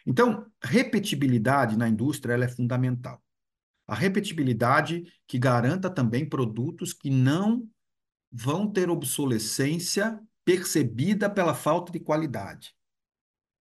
Então, 0.05 0.45
repetibilidade 0.63 1.77
na 1.77 1.87
indústria 1.87 2.33
ela 2.33 2.45
é 2.45 2.49
fundamental. 2.49 3.21
A 3.89 3.95
repetibilidade 3.95 5.03
que 5.27 5.39
garanta 5.39 5.89
também 5.89 6.27
produtos 6.27 6.93
que 6.93 7.09
não 7.09 7.67
vão 8.31 8.71
ter 8.71 8.87
obsolescência 8.87 10.21
percebida 10.45 11.27
pela 11.27 11.55
falta 11.55 11.91
de 11.91 11.99
qualidade. 11.99 12.75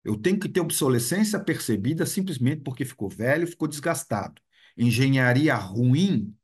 Eu 0.02 0.16
tenho 0.16 0.40
que 0.40 0.49
ter 0.49 0.61
obsolescência 0.61 1.38
percebida 1.38 2.06
simplesmente 2.06 2.62
porque 2.62 2.85
ficou 2.85 3.11
velho, 3.11 3.46
ficou 3.46 3.68
desgastado. 3.68 4.40
Engenharia 4.75 5.54
ruim 5.54 6.35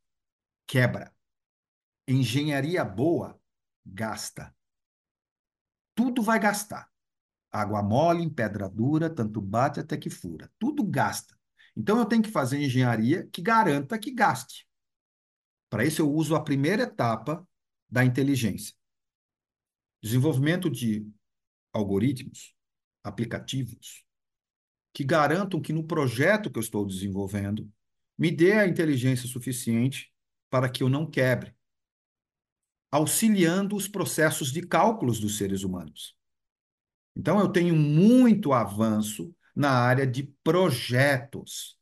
quebra. 0.66 1.10
Engenharia 2.06 2.84
boa 2.84 3.40
gasta. 3.86 4.54
Tudo 5.94 6.22
vai 6.22 6.38
gastar. 6.38 6.90
Água 7.50 7.82
mole 7.82 8.22
em 8.22 8.28
pedra 8.28 8.68
dura, 8.68 9.08
tanto 9.08 9.40
bate 9.40 9.80
até 9.80 9.96
que 9.96 10.10
fura. 10.10 10.50
Tudo 10.58 10.84
gasta. 10.84 11.38
Então 11.76 11.98
eu 11.98 12.06
tenho 12.06 12.22
que 12.22 12.30
fazer 12.30 12.60
engenharia 12.60 13.26
que 13.32 13.40
garanta 13.40 13.98
que 13.98 14.12
gaste. 14.12 14.66
Para 15.70 15.84
isso 15.84 16.02
eu 16.02 16.12
uso 16.12 16.34
a 16.34 16.42
primeira 16.42 16.82
etapa 16.82 17.46
da 17.90 18.04
inteligência. 18.04 18.74
Desenvolvimento 20.02 20.68
de 20.68 21.06
algoritmos, 21.72 22.54
aplicativos, 23.02 24.04
que 24.92 25.04
garantam 25.04 25.60
que 25.60 25.72
no 25.72 25.84
projeto 25.84 26.50
que 26.50 26.58
eu 26.58 26.62
estou 26.62 26.84
desenvolvendo 26.86 27.70
me 28.18 28.30
dê 28.30 28.52
a 28.52 28.66
inteligência 28.66 29.26
suficiente 29.26 30.12
para 30.50 30.68
que 30.68 30.82
eu 30.82 30.88
não 30.88 31.10
quebre, 31.10 31.54
auxiliando 32.90 33.74
os 33.74 33.88
processos 33.88 34.52
de 34.52 34.66
cálculos 34.66 35.18
dos 35.18 35.38
seres 35.38 35.62
humanos. 35.62 36.14
Então, 37.16 37.40
eu 37.40 37.48
tenho 37.48 37.74
muito 37.74 38.52
avanço 38.52 39.34
na 39.54 39.70
área 39.70 40.06
de 40.06 40.24
projetos. 40.42 41.78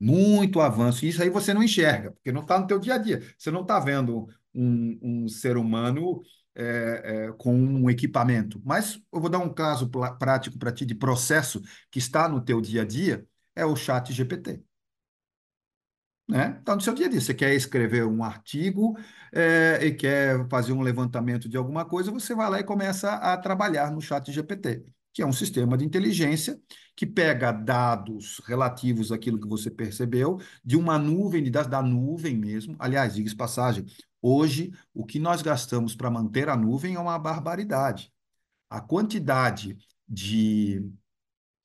Muito 0.00 0.60
avanço. 0.60 1.06
Isso 1.06 1.22
aí 1.22 1.30
você 1.30 1.54
não 1.54 1.62
enxerga, 1.62 2.12
porque 2.12 2.32
não 2.32 2.42
está 2.42 2.58
no 2.58 2.66
teu 2.66 2.78
dia 2.78 2.94
a 2.94 2.98
dia. 2.98 3.22
Você 3.38 3.50
não 3.50 3.62
está 3.62 3.78
vendo 3.80 4.28
um, 4.54 4.98
um, 5.24 5.28
ser 5.28 5.56
humano 5.56 6.22
é, 6.54 7.26
é, 7.28 7.32
com 7.32 7.54
um 7.54 7.88
equipamento. 7.88 8.60
Mas 8.64 9.00
eu 9.12 9.20
vou 9.20 9.30
dar 9.30 9.38
um 9.38 9.52
caso 9.52 9.88
prático 10.18 10.58
para 10.58 10.72
ti 10.72 10.84
de 10.84 10.94
processo 10.94 11.62
que 11.90 11.98
está 11.98 12.28
no 12.28 12.40
teu 12.40 12.60
dia 12.60 12.82
a 12.82 12.84
dia, 12.84 13.26
é 13.54 13.64
o 13.64 13.76
chat 13.76 14.12
GPT 14.12 14.62
né? 16.28 16.56
Está 16.58 16.74
no 16.74 16.80
seu 16.80 16.94
dia 16.94 17.06
a 17.06 17.08
dia. 17.08 17.20
Você 17.20 17.34
quer 17.34 17.54
escrever 17.54 18.04
um 18.04 18.22
artigo 18.24 18.96
é, 19.32 19.78
e 19.84 19.92
quer 19.94 20.48
fazer 20.48 20.72
um 20.72 20.82
levantamento 20.82 21.48
de 21.48 21.56
alguma 21.56 21.84
coisa, 21.84 22.10
você 22.10 22.34
vai 22.34 22.48
lá 22.50 22.60
e 22.60 22.64
começa 22.64 23.12
a 23.14 23.36
trabalhar 23.36 23.90
no 23.90 24.00
chat 24.00 24.30
GPT, 24.32 24.84
que 25.14 25.22
é 25.22 25.26
um 25.26 25.32
sistema 25.32 25.78
de 25.78 25.84
inteligência 25.84 26.60
que 26.96 27.06
pega 27.06 27.52
dados 27.52 28.42
relativos 28.44 29.12
àquilo 29.12 29.40
que 29.40 29.46
você 29.46 29.70
percebeu 29.70 30.40
de 30.64 30.76
uma 30.76 30.98
nuvem, 30.98 31.42
de 31.42 31.50
dados 31.50 31.70
da 31.70 31.80
nuvem 31.80 32.36
mesmo. 32.36 32.74
Aliás, 32.80 33.14
diga 33.14 33.34
passagem, 33.36 33.86
hoje 34.20 34.72
o 34.92 35.06
que 35.06 35.20
nós 35.20 35.40
gastamos 35.40 35.94
para 35.94 36.10
manter 36.10 36.48
a 36.48 36.56
nuvem 36.56 36.96
é 36.96 36.98
uma 36.98 37.16
barbaridade. 37.16 38.12
A 38.68 38.80
quantidade 38.80 39.78
de, 40.08 40.84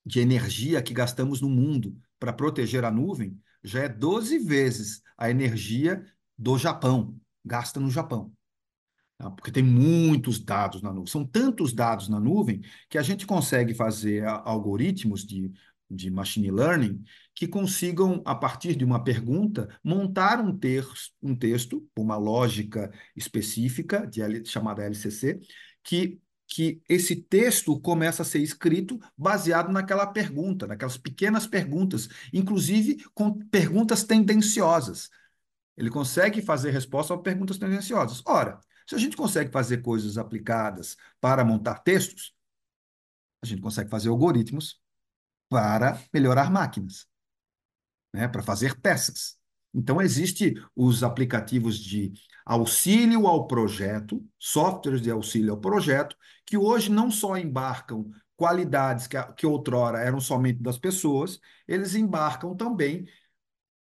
de 0.06 0.20
energia 0.20 0.80
que 0.80 0.94
gastamos 0.94 1.40
no 1.40 1.48
mundo 1.48 1.96
para 2.20 2.32
proteger 2.32 2.84
a 2.84 2.90
nuvem 2.90 3.36
já 3.64 3.80
é 3.80 3.88
12 3.88 4.38
vezes 4.38 5.02
a 5.18 5.28
energia 5.28 6.04
do 6.38 6.56
Japão, 6.56 7.18
gasta 7.44 7.80
no 7.80 7.90
Japão. 7.90 8.32
Tá? 9.20 9.30
Porque 9.30 9.52
tem 9.52 9.62
muitos 9.62 10.38
dados 10.38 10.80
na 10.80 10.90
nuvem. 10.90 11.12
São 11.12 11.26
tantos 11.26 11.74
dados 11.74 12.08
na 12.08 12.18
nuvem 12.18 12.62
que 12.88 12.96
a 12.96 13.02
gente 13.02 13.26
consegue 13.26 13.74
fazer 13.74 14.24
algoritmos 14.24 15.26
de, 15.26 15.52
de 15.90 16.10
machine 16.10 16.50
learning 16.50 17.04
que 17.34 17.46
consigam, 17.46 18.22
a 18.24 18.34
partir 18.34 18.74
de 18.74 18.82
uma 18.82 19.04
pergunta, 19.04 19.68
montar 19.84 20.40
um, 20.40 20.56
ter, 20.56 20.86
um 21.22 21.36
texto, 21.36 21.86
uma 21.94 22.16
lógica 22.16 22.90
específica, 23.14 24.06
de, 24.06 24.42
chamada 24.46 24.84
LCC, 24.84 25.38
que 25.84 26.18
que 26.52 26.82
esse 26.88 27.14
texto 27.14 27.78
começa 27.78 28.22
a 28.22 28.24
ser 28.24 28.40
escrito 28.40 28.98
baseado 29.16 29.70
naquela 29.70 30.04
pergunta, 30.04 30.66
naquelas 30.66 30.98
pequenas 30.98 31.46
perguntas, 31.46 32.08
inclusive 32.32 33.04
com 33.14 33.38
perguntas 33.50 34.02
tendenciosas. 34.02 35.08
Ele 35.76 35.90
consegue 35.90 36.42
fazer 36.42 36.72
resposta 36.72 37.14
a 37.14 37.18
perguntas 37.18 37.56
tendenciosas. 37.56 38.20
Ora, 38.26 38.58
se 38.90 38.96
a 38.96 38.98
gente 38.98 39.16
consegue 39.16 39.52
fazer 39.52 39.82
coisas 39.82 40.18
aplicadas 40.18 40.96
para 41.20 41.44
montar 41.44 41.78
textos, 41.78 42.34
a 43.40 43.46
gente 43.46 43.62
consegue 43.62 43.88
fazer 43.88 44.08
algoritmos 44.08 44.80
para 45.48 45.96
melhorar 46.12 46.50
máquinas, 46.50 47.06
né, 48.12 48.26
para 48.26 48.42
fazer 48.42 48.80
peças. 48.80 49.38
Então, 49.72 50.02
existe 50.02 50.60
os 50.74 51.04
aplicativos 51.04 51.78
de 51.78 52.12
auxílio 52.44 53.28
ao 53.28 53.46
projeto, 53.46 54.28
softwares 54.36 55.00
de 55.00 55.08
auxílio 55.08 55.52
ao 55.52 55.60
projeto, 55.60 56.16
que 56.44 56.56
hoje 56.56 56.90
não 56.90 57.12
só 57.12 57.36
embarcam 57.36 58.10
qualidades 58.36 59.06
que, 59.06 59.22
que 59.34 59.46
outrora 59.46 60.00
eram 60.00 60.18
somente 60.18 60.60
das 60.60 60.78
pessoas, 60.78 61.38
eles 61.68 61.94
embarcam 61.94 62.56
também 62.56 63.06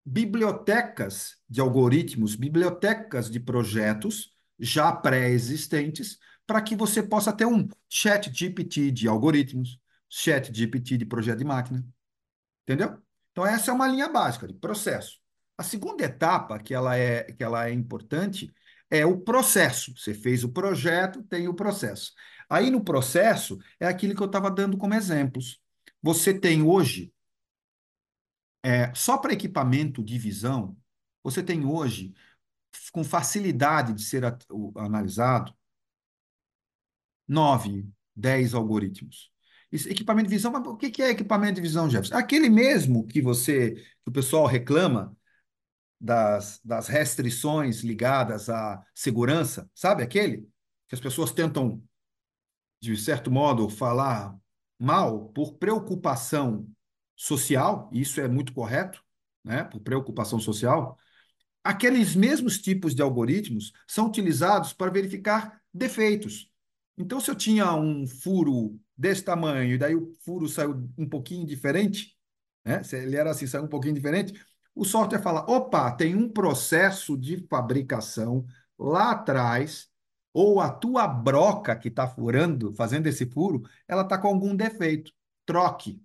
bibliotecas 0.04 1.38
de 1.48 1.62
algoritmos, 1.62 2.34
bibliotecas 2.36 3.30
de 3.30 3.40
projetos 3.40 4.35
já 4.60 4.92
pré-existentes, 4.92 6.18
para 6.46 6.62
que 6.62 6.76
você 6.76 7.02
possa 7.02 7.34
ter 7.34 7.46
um 7.46 7.68
chat 7.90 8.32
GPT 8.32 8.92
de 8.92 9.08
algoritmos, 9.08 9.80
chat 10.10 10.54
GPT 10.54 10.98
de 10.98 11.06
projeto 11.06 11.40
de 11.40 11.46
máquina. 11.46 11.86
Entendeu? 12.64 12.98
Então, 13.32 13.46
essa 13.46 13.72
é 13.72 13.74
uma 13.74 13.88
linha 13.88 14.08
básica 14.08 14.48
de 14.48 14.54
processo. 14.54 15.20
A 15.58 15.64
segunda 15.64 16.04
etapa, 16.04 16.60
que 16.60 16.74
ela 16.74 16.98
é, 16.98 17.24
que 17.24 17.44
ela 17.44 17.68
é 17.68 17.74
importante, 17.74 18.54
é 18.90 19.06
o 19.06 19.20
processo. 19.20 19.94
Você 19.98 20.14
fez 20.14 20.44
o 20.44 20.50
projeto, 20.52 21.24
tem 21.24 21.48
o 21.48 21.54
processo. 21.54 22.14
Aí, 22.50 22.70
no 22.70 22.84
processo, 22.84 23.58
é 23.80 23.88
aquilo 23.88 24.16
que 24.16 24.22
eu 24.22 24.28
estava 24.28 24.52
dando 24.52 24.78
como 24.78 24.94
exemplos. 24.94 25.60
Você 26.02 26.34
tem 26.34 26.62
hoje, 26.62 27.14
é, 28.64 28.94
só 28.94 29.18
para 29.18 29.34
equipamento 29.34 30.04
de 30.04 30.18
visão, 30.18 30.78
você 31.24 31.42
tem 31.42 31.66
hoje, 31.66 32.14
com 32.92 33.04
facilidade 33.04 33.94
de 33.94 34.04
ser 34.04 34.24
analisado, 34.76 35.54
nove, 37.28 37.88
dez 38.16 38.54
algoritmos. 38.54 39.32
Isso, 39.72 39.90
equipamento 39.90 40.30
de 40.30 40.36
visão, 40.36 40.52
mas 40.52 40.66
o 40.66 40.78
que 40.78 41.02
é 41.02 41.10
equipamento 41.10 41.56
de 41.56 41.62
visão, 41.62 41.90
Jefferson? 41.90 42.16
Aquele 42.16 42.50
mesmo 42.50 43.06
que 43.06 43.22
você, 43.22 43.72
que 43.72 44.10
o 44.10 44.12
pessoal 44.12 44.46
reclama 44.46 45.16
das, 46.00 46.60
das 46.64 46.88
restrições 46.88 47.82
ligadas 47.82 48.50
à 48.50 48.84
segurança, 48.94 49.70
sabe 49.74 50.04
aquele? 50.04 50.48
Que 50.88 50.96
as 50.96 51.02
pessoas 51.02 51.32
tentam, 51.32 51.84
de 52.80 52.96
certo 52.96 53.32
modo, 53.32 53.68
falar 53.70 54.38
mal 54.80 55.30
por 55.30 55.54
preocupação 55.54 56.68
social, 57.16 57.90
e 57.92 58.02
isso 58.02 58.22
é 58.22 58.28
muito 58.28 58.54
correto, 58.54 59.04
né? 59.44 59.64
Por 59.64 59.80
preocupação 59.80 60.40
social. 60.40 60.98
Aqueles 61.66 62.16
mesmos 62.16 62.60
tipos 62.60 62.94
de 62.94 63.02
algoritmos 63.02 63.74
são 63.88 64.06
utilizados 64.06 64.72
para 64.72 64.92
verificar 64.92 65.60
defeitos. 65.74 66.48
Então, 66.96 67.20
se 67.20 67.32
eu 67.32 67.36
tinha 67.36 67.74
um 67.74 68.06
furo 68.06 68.80
desse 68.96 69.24
tamanho, 69.24 69.74
e 69.74 69.78
daí 69.80 69.96
o 69.96 70.14
furo 70.22 70.48
saiu 70.48 70.88
um 70.96 71.10
pouquinho 71.10 71.44
diferente, 71.44 72.16
né? 72.64 72.84
Se 72.84 72.96
ele 72.96 73.16
era 73.16 73.32
assim, 73.32 73.48
saiu 73.48 73.64
um 73.64 73.68
pouquinho 73.68 73.96
diferente, 73.96 74.40
o 74.76 74.86
software 74.86 75.24
fala: 75.24 75.44
opa, 75.50 75.92
tem 75.92 76.16
um 76.16 76.30
processo 76.30 77.18
de 77.18 77.38
fabricação 77.48 78.46
lá 78.78 79.14
atrás, 79.14 79.90
ou 80.32 80.60
a 80.62 80.70
tua 80.70 81.08
broca 81.08 81.76
que 81.76 81.88
está 81.88 82.08
furando, 82.08 82.76
fazendo 82.76 83.08
esse 83.08 83.26
furo, 83.26 83.64
ela 83.88 84.04
está 84.04 84.20
com 84.20 84.28
algum 84.28 84.56
defeito. 84.56 85.12
Troque. 85.48 86.00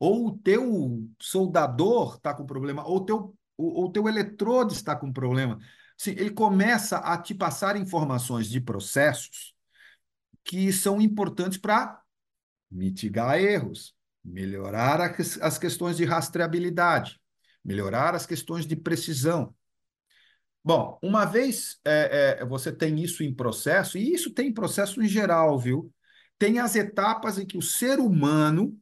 Ou 0.00 0.26
o 0.26 0.38
teu 0.38 1.08
soldador 1.20 2.16
está 2.16 2.34
com 2.34 2.44
problema, 2.44 2.84
ou 2.84 2.96
o 2.96 3.04
teu, 3.04 3.36
ou, 3.56 3.86
o 3.86 3.92
teu 3.92 4.08
eletrode 4.08 4.74
está 4.74 4.94
com 4.96 5.12
problema. 5.12 5.58
Sim, 5.96 6.12
ele 6.12 6.30
começa 6.30 6.98
a 6.98 7.16
te 7.16 7.34
passar 7.34 7.76
informações 7.76 8.48
de 8.48 8.60
processos 8.60 9.54
que 10.44 10.72
são 10.72 11.00
importantes 11.00 11.58
para 11.58 12.00
mitigar 12.70 13.38
erros, 13.38 13.94
melhorar 14.24 15.00
as 15.40 15.58
questões 15.58 15.96
de 15.96 16.04
rastreabilidade, 16.04 17.20
melhorar 17.64 18.14
as 18.14 18.26
questões 18.26 18.66
de 18.66 18.74
precisão. 18.74 19.54
Bom, 20.64 20.98
uma 21.02 21.24
vez 21.24 21.80
é, 21.84 22.38
é, 22.40 22.44
você 22.44 22.72
tem 22.72 23.00
isso 23.00 23.22
em 23.22 23.34
processo, 23.34 23.98
e 23.98 24.12
isso 24.12 24.32
tem 24.32 24.52
processo 24.52 25.02
em 25.02 25.08
geral, 25.08 25.58
viu? 25.58 25.92
Tem 26.38 26.58
as 26.58 26.76
etapas 26.76 27.38
em 27.38 27.46
que 27.46 27.58
o 27.58 27.62
ser 27.62 27.98
humano 27.98 28.78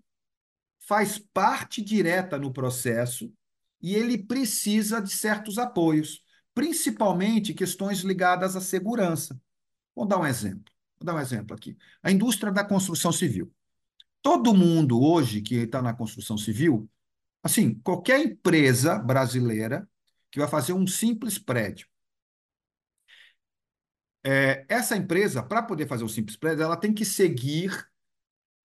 faz 0.87 1.19
parte 1.19 1.83
direta 1.83 2.39
no 2.39 2.53
processo 2.53 3.33
e 3.81 3.95
ele 3.95 4.19
precisa 4.19 5.01
de 5.01 5.11
certos 5.11 5.59
apoios, 5.59 6.23
principalmente 6.55 7.55
questões 7.55 8.01
ligadas 8.01 8.57
à 8.57 8.61
segurança. 8.61 9.41
Vou 9.95 10.07
dar 10.07 10.19
um 10.19 10.27
exemplo. 10.27 10.73
Vou 10.99 11.07
dar 11.07 11.15
um 11.15 11.21
exemplo 11.21 11.55
aqui. 11.55 11.77
A 12.03 12.11
indústria 12.11 12.53
da 12.53 12.65
construção 12.65 13.13
civil. 13.13 13.53
Todo 14.23 14.55
mundo 14.55 15.03
hoje 15.03 15.41
que 15.41 15.55
está 15.57 15.81
na 15.81 15.95
construção 15.95 16.37
civil 16.37 16.89
Assim, 17.43 17.75
qualquer 17.81 18.21
empresa 18.21 18.99
brasileira 18.99 19.89
que 20.31 20.39
vai 20.39 20.49
fazer 20.49 20.73
um 20.73 20.87
simples 20.87 21.39
prédio, 21.39 21.89
é, 24.23 24.67
essa 24.69 24.97
empresa, 24.97 25.43
para 25.43 25.63
poder 25.63 25.87
fazer 25.87 26.05
um 26.05 26.09
simples 26.09 26.37
prédio, 26.37 26.63
ela 26.63 26.77
tem 26.77 26.93
que 26.93 27.05
seguir 27.05 27.89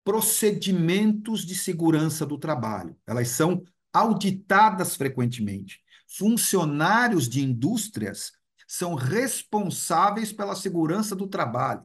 procedimentos 0.03 1.45
de 1.45 1.53
segurança 1.53 2.25
do 2.25 2.37
trabalho. 2.37 2.97
Elas 3.05 3.27
são 3.27 3.63
auditadas 3.93 4.95
frequentemente. 4.95 5.79
Funcionários 6.07 7.27
de 7.27 7.41
indústrias 7.41 8.33
são 8.67 8.95
responsáveis 8.95 10.31
pela 10.31 10.55
segurança 10.55 11.15
do 11.15 11.27
trabalho. 11.27 11.83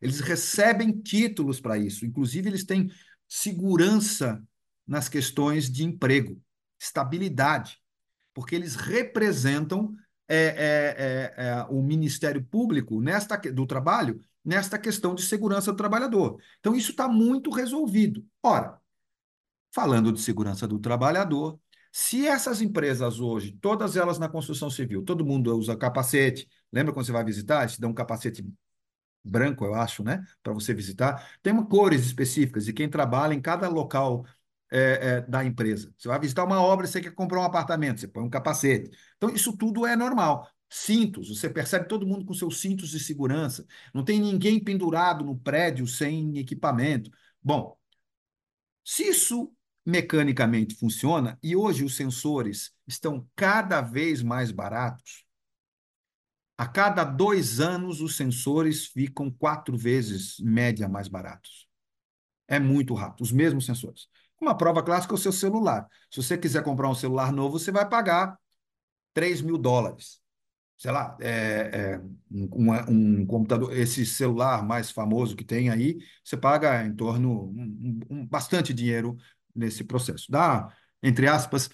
Eles 0.00 0.20
recebem 0.20 0.90
títulos 0.90 1.60
para 1.60 1.78
isso. 1.78 2.04
Inclusive, 2.04 2.48
eles 2.48 2.64
têm 2.64 2.90
segurança 3.28 4.42
nas 4.86 5.08
questões 5.08 5.70
de 5.70 5.84
emprego, 5.84 6.40
estabilidade, 6.78 7.78
porque 8.34 8.54
eles 8.54 8.74
representam 8.74 9.94
é, 10.28 10.36
é, 10.36 11.34
é, 11.36 11.46
é, 11.46 11.66
o 11.68 11.82
Ministério 11.82 12.42
Público 12.42 13.00
nesta, 13.00 13.36
do 13.36 13.66
Trabalho 13.66 14.20
nesta 14.44 14.78
questão 14.78 15.14
de 15.14 15.22
segurança 15.22 15.70
do 15.70 15.76
trabalhador. 15.76 16.40
Então, 16.58 16.74
isso 16.74 16.90
está 16.90 17.06
muito 17.06 17.50
resolvido. 17.50 18.26
Ora, 18.42 18.80
falando 19.72 20.12
de 20.12 20.20
segurança 20.20 20.66
do 20.68 20.78
trabalhador, 20.78 21.58
se 21.90 22.26
essas 22.26 22.60
empresas 22.62 23.20
hoje, 23.20 23.52
todas 23.60 23.96
elas 23.96 24.18
na 24.18 24.28
construção 24.28 24.70
civil, 24.70 25.02
todo 25.04 25.24
mundo 25.24 25.56
usa 25.56 25.76
capacete, 25.76 26.48
lembra 26.72 26.92
quando 26.92 27.06
você 27.06 27.12
vai 27.12 27.24
visitar, 27.24 27.68
te 27.68 27.80
dá 27.80 27.88
um 27.88 27.94
capacete 27.94 28.44
branco, 29.24 29.64
eu 29.64 29.74
acho, 29.74 30.02
né, 30.02 30.24
para 30.42 30.52
você 30.52 30.74
visitar, 30.74 31.30
tem 31.42 31.54
cores 31.64 32.04
específicas 32.04 32.66
e 32.68 32.72
quem 32.72 32.88
trabalha 32.88 33.34
em 33.34 33.40
cada 33.40 33.68
local 33.68 34.24
é, 34.70 35.16
é, 35.18 35.20
da 35.22 35.44
empresa. 35.44 35.92
Você 35.98 36.08
vai 36.08 36.18
visitar 36.18 36.44
uma 36.44 36.60
obra, 36.60 36.86
você 36.86 37.00
quer 37.00 37.12
comprar 37.14 37.40
um 37.40 37.44
apartamento, 37.44 38.00
você 38.00 38.08
põe 38.08 38.24
um 38.24 38.30
capacete. 38.30 38.90
Então, 39.16 39.30
isso 39.30 39.56
tudo 39.56 39.86
é 39.86 39.94
normal. 39.94 40.48
Cintos, 40.68 41.28
você 41.28 41.50
percebe 41.50 41.86
todo 41.86 42.06
mundo 42.06 42.24
com 42.24 42.32
seus 42.32 42.58
cintos 42.60 42.88
de 42.90 42.98
segurança. 42.98 43.66
Não 43.92 44.02
tem 44.04 44.18
ninguém 44.18 44.58
pendurado 44.62 45.24
no 45.24 45.36
prédio 45.38 45.86
sem 45.86 46.38
equipamento. 46.38 47.10
Bom, 47.42 47.76
se 48.84 49.04
isso 49.08 49.52
mecanicamente 49.84 50.74
funciona, 50.76 51.38
e 51.42 51.56
hoje 51.56 51.84
os 51.84 51.96
sensores 51.96 52.72
estão 52.86 53.26
cada 53.34 53.80
vez 53.80 54.22
mais 54.22 54.50
baratos, 54.50 55.24
a 56.56 56.66
cada 56.66 57.02
dois 57.02 57.58
anos 57.58 58.00
os 58.00 58.16
sensores 58.16 58.86
ficam 58.86 59.30
quatro 59.30 59.76
vezes, 59.76 60.38
média, 60.38 60.88
mais 60.88 61.08
baratos. 61.08 61.66
É 62.46 62.60
muito 62.60 62.94
rápido, 62.94 63.22
os 63.22 63.32
mesmos 63.32 63.66
sensores. 63.66 64.06
Uma 64.40 64.56
prova 64.56 64.82
clássica 64.82 65.14
é 65.14 65.16
o 65.16 65.18
seu 65.18 65.32
celular. 65.32 65.88
Se 66.10 66.22
você 66.22 66.38
quiser 66.38 66.62
comprar 66.62 66.88
um 66.88 66.94
celular 66.94 67.32
novo, 67.32 67.58
você 67.58 67.72
vai 67.72 67.88
pagar 67.88 68.38
3 69.14 69.40
mil 69.40 69.58
dólares. 69.58 70.20
Sei 70.76 70.90
lá, 70.90 71.16
é, 71.20 71.98
é 71.98 72.00
um, 72.30 72.72
um, 73.22 73.26
computador, 73.26 73.76
esse 73.76 74.04
celular 74.04 74.64
mais 74.64 74.90
famoso 74.90 75.36
que 75.36 75.44
tem 75.44 75.70
aí, 75.70 75.98
você 76.24 76.36
paga 76.36 76.84
em 76.84 76.94
torno 76.94 77.44
um, 77.56 78.00
um, 78.10 78.26
bastante 78.26 78.74
dinheiro 78.74 79.16
nesse 79.54 79.84
processo. 79.84 80.30
Dá, 80.30 80.72
entre 81.02 81.28
aspas, 81.28 81.70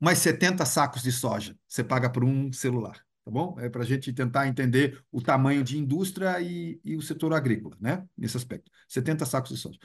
mais 0.00 0.18
70 0.18 0.64
sacos 0.66 1.02
de 1.02 1.12
soja. 1.12 1.56
Você 1.66 1.84
paga 1.84 2.10
por 2.10 2.24
um 2.24 2.52
celular 2.52 3.04
tá 3.24 3.30
bom? 3.30 3.58
É 3.58 3.68
para 3.68 3.82
a 3.82 3.86
gente 3.86 4.12
tentar 4.12 4.46
entender 4.46 5.02
o 5.10 5.20
tamanho 5.20 5.64
de 5.64 5.78
indústria 5.78 6.40
e, 6.40 6.78
e, 6.84 6.94
o 6.94 7.02
setor 7.02 7.32
agrícola, 7.32 7.76
né? 7.80 8.06
Nesse 8.16 8.36
aspecto. 8.36 8.70
70 8.88 9.24
sacos 9.24 9.50
de 9.50 9.56
soja. 9.56 9.78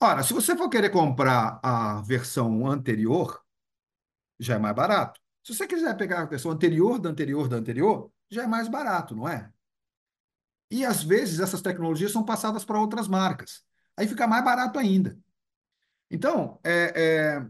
Ora, 0.00 0.22
se 0.22 0.32
você 0.32 0.56
for 0.56 0.68
querer 0.68 0.90
comprar 0.90 1.60
a 1.62 2.00
versão 2.02 2.66
anterior, 2.66 3.40
já 4.38 4.54
é 4.54 4.58
mais 4.58 4.74
barato. 4.74 5.20
Se 5.42 5.54
você 5.54 5.66
quiser 5.66 5.96
pegar 5.96 6.22
a 6.22 6.26
versão 6.26 6.52
anterior 6.52 6.98
da 7.00 7.10
anterior 7.10 7.48
da 7.48 7.56
anterior, 7.56 8.10
já 8.30 8.44
é 8.44 8.46
mais 8.46 8.68
barato, 8.68 9.14
não 9.14 9.28
é? 9.28 9.50
E 10.70 10.84
às 10.84 11.02
vezes 11.02 11.40
essas 11.40 11.60
tecnologias 11.60 12.12
são 12.12 12.24
passadas 12.24 12.64
para 12.64 12.80
outras 12.80 13.08
marcas. 13.08 13.62
Aí 13.96 14.08
fica 14.08 14.26
mais 14.26 14.44
barato 14.44 14.78
ainda. 14.78 15.18
Então, 16.12 16.60
é, 16.62 17.40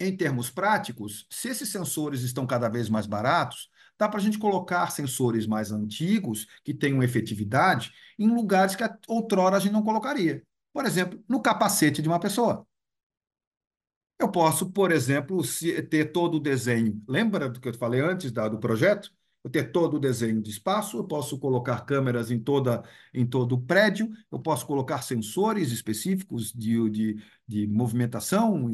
é, 0.00 0.06
em 0.06 0.16
termos 0.16 0.50
práticos, 0.50 1.26
se 1.30 1.48
esses 1.48 1.68
sensores 1.70 2.22
estão 2.22 2.44
cada 2.46 2.68
vez 2.68 2.88
mais 2.88 3.06
baratos, 3.06 3.70
dá 3.96 4.08
para 4.08 4.18
a 4.18 4.22
gente 4.22 4.38
colocar 4.38 4.90
sensores 4.90 5.46
mais 5.46 5.70
antigos, 5.70 6.46
que 6.64 6.74
tenham 6.74 7.02
efetividade, 7.02 7.92
em 8.18 8.28
lugares 8.28 8.74
que 8.74 8.84
outrora 9.06 9.56
a 9.56 9.60
gente 9.60 9.72
não 9.72 9.82
colocaria. 9.84 10.42
Por 10.72 10.84
exemplo, 10.84 11.22
no 11.28 11.40
capacete 11.40 12.02
de 12.02 12.08
uma 12.08 12.20
pessoa. 12.20 12.66
Eu 14.18 14.30
posso, 14.30 14.70
por 14.72 14.90
exemplo, 14.90 15.40
ter 15.88 16.06
todo 16.12 16.36
o 16.36 16.40
desenho. 16.40 17.00
Lembra 17.08 17.48
do 17.48 17.60
que 17.60 17.68
eu 17.68 17.74
falei 17.74 18.00
antes 18.00 18.32
do 18.32 18.58
projeto? 18.58 19.12
Ter 19.52 19.70
todo 19.72 19.96
o 19.96 20.00
desenho 20.00 20.42
de 20.42 20.50
espaço, 20.50 20.98
eu 20.98 21.04
posso 21.04 21.38
colocar 21.38 21.80
câmeras 21.86 22.30
em, 22.30 22.38
toda, 22.40 22.82
em 23.14 23.26
todo 23.26 23.52
o 23.52 23.60
prédio, 23.60 24.10
eu 24.30 24.38
posso 24.40 24.66
colocar 24.66 25.02
sensores 25.02 25.70
específicos 25.70 26.52
de, 26.52 26.90
de, 26.90 27.24
de 27.46 27.66
movimentação 27.66 28.70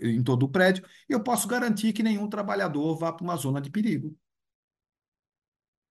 em 0.00 0.22
todo 0.22 0.44
o 0.44 0.48
prédio, 0.48 0.84
e 1.08 1.12
eu 1.12 1.22
posso 1.22 1.48
garantir 1.48 1.92
que 1.92 2.02
nenhum 2.02 2.28
trabalhador 2.28 2.96
vá 2.96 3.12
para 3.12 3.24
uma 3.24 3.36
zona 3.36 3.60
de 3.60 3.70
perigo. 3.70 4.14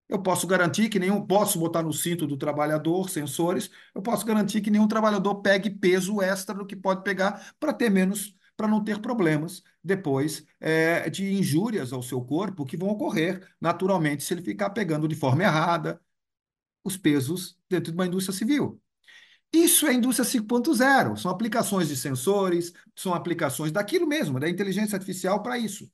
Eu 0.08 0.22
posso 0.22 0.46
garantir 0.46 0.90
que 0.90 0.98
nenhum, 0.98 1.26
posso 1.26 1.58
botar 1.58 1.82
no 1.82 1.92
cinto 1.92 2.26
do 2.26 2.36
trabalhador 2.36 3.08
sensores, 3.08 3.70
eu 3.94 4.02
posso 4.02 4.26
garantir 4.26 4.60
que 4.60 4.70
nenhum 4.70 4.86
trabalhador 4.86 5.36
pegue 5.36 5.70
peso 5.70 6.20
extra 6.20 6.54
do 6.54 6.66
que 6.66 6.76
pode 6.76 7.02
pegar 7.02 7.54
para 7.58 7.72
ter 7.72 7.88
menos, 7.88 8.36
para 8.56 8.68
não 8.68 8.82
ter 8.82 9.00
problemas 9.00 9.62
depois 9.82 10.44
é, 10.60 11.08
de 11.10 11.32
injúrias 11.32 11.92
ao 11.92 12.02
seu 12.02 12.20
corpo 12.22 12.64
que 12.64 12.76
vão 12.76 12.88
ocorrer 12.90 13.46
naturalmente 13.60 14.22
se 14.22 14.34
ele 14.34 14.42
ficar 14.42 14.70
pegando 14.70 15.08
de 15.08 15.14
forma 15.14 15.42
errada 15.42 16.00
os 16.84 16.96
pesos 16.96 17.58
dentro 17.68 17.92
de 17.92 17.98
uma 17.98 18.06
indústria 18.06 18.36
civil. 18.36 18.80
Isso 19.52 19.86
é 19.86 19.92
indústria 19.92 20.24
5.0, 20.24 21.16
são 21.16 21.30
aplicações 21.30 21.88
de 21.88 21.96
sensores, 21.96 22.72
são 22.96 23.12
aplicações 23.12 23.70
daquilo 23.70 24.06
mesmo, 24.06 24.40
da 24.40 24.48
inteligência 24.48 24.96
artificial 24.96 25.42
para 25.42 25.58
isso. 25.58 25.90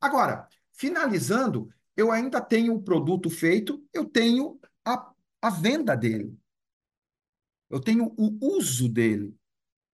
Agora, 0.00 0.46
finalizando, 0.74 1.68
eu 1.96 2.12
ainda 2.12 2.40
tenho 2.40 2.74
o 2.74 2.82
produto 2.82 3.30
feito, 3.30 3.82
eu 3.92 4.04
tenho 4.04 4.60
a, 4.84 5.10
a 5.40 5.50
venda 5.50 5.96
dele. 5.96 6.38
Eu 7.70 7.80
tenho 7.80 8.14
o 8.16 8.38
uso 8.56 8.88
dele, 8.88 9.34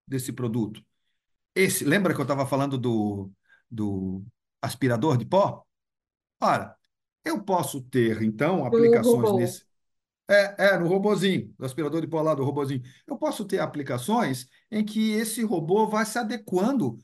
desse 0.07 0.33
produto. 0.33 0.85
Esse, 1.55 1.85
lembra 1.85 2.15
que 2.15 2.21
eu 2.21 2.25
estava 2.25 2.47
falando 2.47 2.77
do, 2.77 3.31
do 3.71 4.25
aspirador 4.61 5.17
de 5.17 5.25
pó? 5.25 5.65
Ora, 6.41 6.77
eu 7.25 7.43
posso 7.43 7.81
ter, 7.83 8.23
então, 8.23 8.65
aplicações 8.65 9.33
nesse. 9.37 9.65
É, 10.29 10.69
é, 10.69 10.79
no 10.79 10.89
robozinho, 10.89 11.55
do 11.59 11.67
aspirador 11.67 12.01
de 12.01 12.07
pó 12.07 12.23
lá 12.23 12.35
do 12.35 12.45
robozinho. 12.45 12.83
Eu 13.07 13.17
posso 13.19 13.45
ter 13.45 13.59
aplicações 13.59 14.49
em 14.71 14.83
que 14.85 15.13
esse 15.13 15.43
robô 15.43 15.87
vai 15.87 16.07
se 16.07 16.19
adequando 16.19 16.99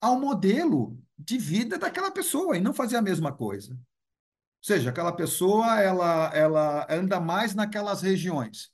ao 0.00 0.20
modelo 0.20 0.98
de 1.18 1.38
vida 1.38 1.78
daquela 1.78 2.10
pessoa 2.10 2.56
e 2.56 2.60
não 2.60 2.74
fazer 2.74 2.96
a 2.96 3.02
mesma 3.02 3.32
coisa 3.32 3.78
seja, 4.66 4.90
aquela 4.90 5.12
pessoa 5.12 5.80
ela, 5.80 6.30
ela 6.34 6.86
anda 6.90 7.20
mais 7.20 7.54
naquelas 7.54 8.02
regiões. 8.02 8.72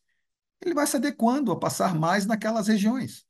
Ele 0.64 0.74
vai 0.74 0.86
se 0.86 0.96
adequando 0.96 1.52
a 1.52 1.58
passar 1.58 1.94
mais 1.94 2.24
naquelas 2.24 2.66
regiões. 2.66 3.26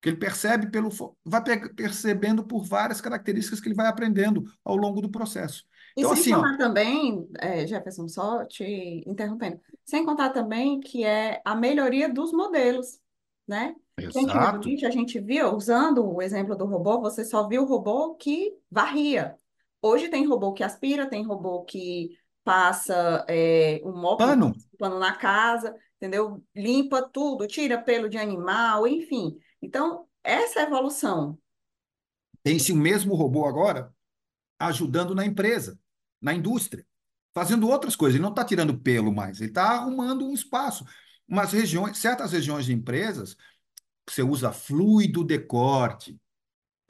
Que 0.00 0.10
ele 0.10 0.16
percebe 0.16 0.70
pelo 0.70 0.90
vai 1.24 1.42
percebendo 1.74 2.44
por 2.44 2.64
várias 2.64 3.00
características 3.00 3.60
que 3.60 3.68
ele 3.68 3.74
vai 3.74 3.86
aprendendo 3.86 4.44
ao 4.64 4.76
longo 4.76 5.00
do 5.00 5.10
processo. 5.10 5.64
E 5.96 6.00
então, 6.00 6.14
sem 6.14 6.32
assim, 6.32 6.34
contar 6.34 6.54
ó, 6.54 6.56
também, 6.56 7.28
é, 7.40 7.66
Jefferson, 7.66 8.06
só 8.08 8.44
te 8.44 9.02
interrompendo, 9.06 9.60
sem 9.84 10.04
contar 10.04 10.30
também 10.30 10.78
que 10.78 11.04
é 11.04 11.42
a 11.44 11.56
melhoria 11.56 12.08
dos 12.08 12.32
modelos, 12.32 13.00
né? 13.46 13.74
Exato. 13.98 14.68
A 14.86 14.90
gente 14.90 15.18
viu, 15.18 15.54
usando 15.54 16.06
o 16.06 16.22
exemplo 16.22 16.56
do 16.56 16.66
robô, 16.66 17.00
você 17.00 17.24
só 17.24 17.48
viu 17.48 17.62
o 17.62 17.66
robô 17.66 18.14
que 18.14 18.52
varria. 18.70 19.36
Hoje 19.82 20.08
tem 20.08 20.24
robô 20.24 20.52
que 20.52 20.62
aspira, 20.62 21.08
tem 21.08 21.24
robô 21.24 21.64
que 21.64 22.10
passa 22.44 23.24
é, 23.28 23.80
um 23.84 23.92
mop, 23.92 24.18
pano. 24.18 24.54
pano 24.78 24.98
na 24.98 25.14
casa, 25.16 25.74
entendeu? 25.96 26.42
Limpa 26.54 27.02
tudo, 27.02 27.46
tira 27.46 27.76
pelo 27.76 28.08
de 28.08 28.18
animal, 28.18 28.86
enfim. 28.86 29.36
Então, 29.60 30.06
essa 30.22 30.60
é 30.60 30.62
a 30.62 30.66
evolução. 30.66 31.38
Tem-se 32.42 32.72
o 32.72 32.76
mesmo 32.76 33.14
robô 33.14 33.46
agora 33.46 33.92
ajudando 34.58 35.14
na 35.14 35.24
empresa, 35.24 35.78
na 36.20 36.34
indústria, 36.34 36.86
fazendo 37.34 37.68
outras 37.68 37.94
coisas. 37.94 38.16
Ele 38.16 38.22
não 38.22 38.30
está 38.30 38.44
tirando 38.44 38.78
pelo 38.78 39.12
mais, 39.12 39.40
ele 39.40 39.50
está 39.50 39.70
arrumando 39.76 40.26
um 40.26 40.32
espaço. 40.32 40.84
Umas 41.28 41.52
regiões, 41.52 41.98
certas 41.98 42.32
regiões 42.32 42.64
de 42.64 42.72
empresas, 42.72 43.36
você 44.08 44.22
usa 44.22 44.52
fluido 44.52 45.22
de 45.22 45.38
corte, 45.38 46.18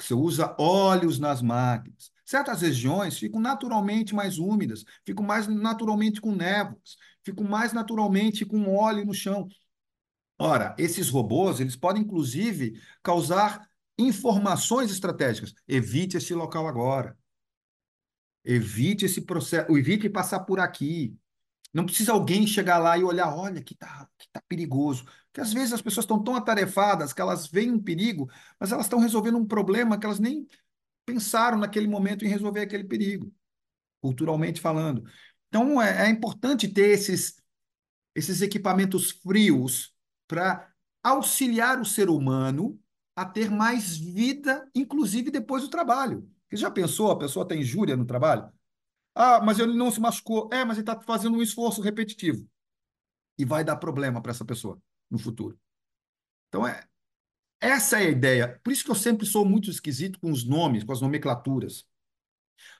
você 0.00 0.14
usa 0.14 0.54
óleos 0.58 1.18
nas 1.18 1.42
máquinas. 1.42 2.12
Certas 2.24 2.60
regiões 2.60 3.18
ficam 3.18 3.40
naturalmente 3.40 4.14
mais 4.14 4.38
úmidas, 4.38 4.84
ficam 5.04 5.24
mais 5.24 5.48
naturalmente 5.48 6.20
com 6.20 6.34
névoas, 6.34 6.96
ficam 7.24 7.44
mais 7.44 7.72
naturalmente 7.72 8.44
com 8.44 8.74
óleo 8.74 9.04
no 9.04 9.14
chão. 9.14 9.48
Ora, 10.38 10.74
esses 10.78 11.08
robôs, 11.10 11.58
eles 11.58 11.74
podem 11.74 12.02
inclusive 12.02 12.80
causar 13.02 13.68
informações 13.98 14.90
estratégicas. 14.90 15.52
Evite 15.66 16.16
esse 16.16 16.32
local 16.32 16.68
agora. 16.68 17.18
Evite 18.44 19.04
esse 19.04 19.22
processo, 19.22 19.76
evite 19.76 20.08
passar 20.08 20.40
por 20.40 20.60
aqui. 20.60 21.18
Não 21.74 21.84
precisa 21.84 22.12
alguém 22.12 22.46
chegar 22.46 22.78
lá 22.78 22.96
e 22.96 23.02
olhar, 23.02 23.34
olha, 23.34 23.62
que 23.62 23.74
tá, 23.74 24.08
que 24.16 24.28
tá 24.32 24.40
perigoso. 24.48 25.04
Porque 25.26 25.40
às 25.40 25.52
vezes 25.52 25.72
as 25.72 25.82
pessoas 25.82 26.04
estão 26.04 26.22
tão 26.22 26.36
atarefadas 26.36 27.12
que 27.12 27.20
elas 27.20 27.48
veem 27.48 27.72
um 27.72 27.82
perigo, 27.82 28.30
mas 28.58 28.72
elas 28.72 28.86
estão 28.86 29.00
resolvendo 29.00 29.36
um 29.36 29.46
problema 29.46 29.98
que 29.98 30.06
elas 30.06 30.20
nem 30.20 30.46
pensaram 31.04 31.58
naquele 31.58 31.88
momento 31.88 32.24
em 32.24 32.28
resolver 32.28 32.60
aquele 32.60 32.84
perigo, 32.84 33.32
culturalmente 34.00 34.60
falando. 34.60 35.04
Então 35.48 35.80
é, 35.82 36.06
é 36.06 36.10
importante 36.10 36.68
ter 36.68 36.90
esses, 36.90 37.42
esses 38.14 38.40
equipamentos 38.40 39.10
frios 39.10 39.97
para 40.28 40.70
auxiliar 41.02 41.80
o 41.80 41.84
ser 41.84 42.08
humano 42.08 42.78
a 43.16 43.24
ter 43.24 43.50
mais 43.50 43.96
vida, 43.96 44.70
inclusive 44.74 45.30
depois 45.30 45.64
do 45.64 45.68
trabalho. 45.68 46.30
Você 46.48 46.58
já 46.58 46.70
pensou, 46.70 47.10
a 47.10 47.18
pessoa 47.18 47.46
tem 47.46 47.60
injúria 47.60 47.96
no 47.96 48.06
trabalho? 48.06 48.48
Ah, 49.14 49.40
mas 49.40 49.58
ele 49.58 49.74
não 49.74 49.90
se 49.90 50.00
machucou. 50.00 50.48
É, 50.52 50.64
mas 50.64 50.78
ele 50.78 50.88
está 50.88 51.00
fazendo 51.00 51.36
um 51.36 51.42
esforço 51.42 51.80
repetitivo. 51.80 52.48
E 53.36 53.44
vai 53.44 53.64
dar 53.64 53.76
problema 53.76 54.22
para 54.22 54.30
essa 54.30 54.44
pessoa 54.44 54.80
no 55.10 55.18
futuro. 55.18 55.58
Então, 56.48 56.66
é, 56.66 56.84
essa 57.60 57.98
é 58.00 58.06
a 58.06 58.10
ideia. 58.10 58.60
Por 58.62 58.72
isso 58.72 58.84
que 58.84 58.90
eu 58.90 58.94
sempre 58.94 59.26
sou 59.26 59.44
muito 59.44 59.70
esquisito 59.70 60.20
com 60.20 60.30
os 60.30 60.44
nomes, 60.44 60.84
com 60.84 60.92
as 60.92 61.00
nomenclaturas. 61.00 61.84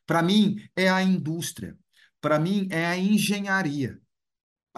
Para 0.07 0.23
mim, 0.23 0.69
é 0.77 0.89
a 0.89 1.03
indústria. 1.03 1.77
Para 2.21 2.39
mim, 2.39 2.69
é 2.71 2.87
a 2.87 2.97
engenharia. 2.97 4.01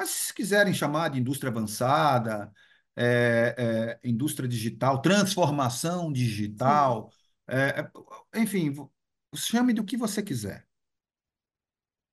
Mas 0.01 0.09
se 0.09 0.33
quiserem 0.33 0.73
chamar 0.73 1.11
de 1.11 1.21
indústria 1.21 1.51
avançada, 1.51 2.51
é, 2.97 3.99
é, 4.03 4.09
indústria 4.09 4.49
digital, 4.49 5.03
transformação 5.03 6.11
digital, 6.11 7.11
é, 7.47 7.87
é 8.33 8.41
enfim, 8.41 8.75
chame 9.35 9.75
do 9.75 9.85
que 9.85 9.99
você 9.99 10.23
quiser. 10.23 10.67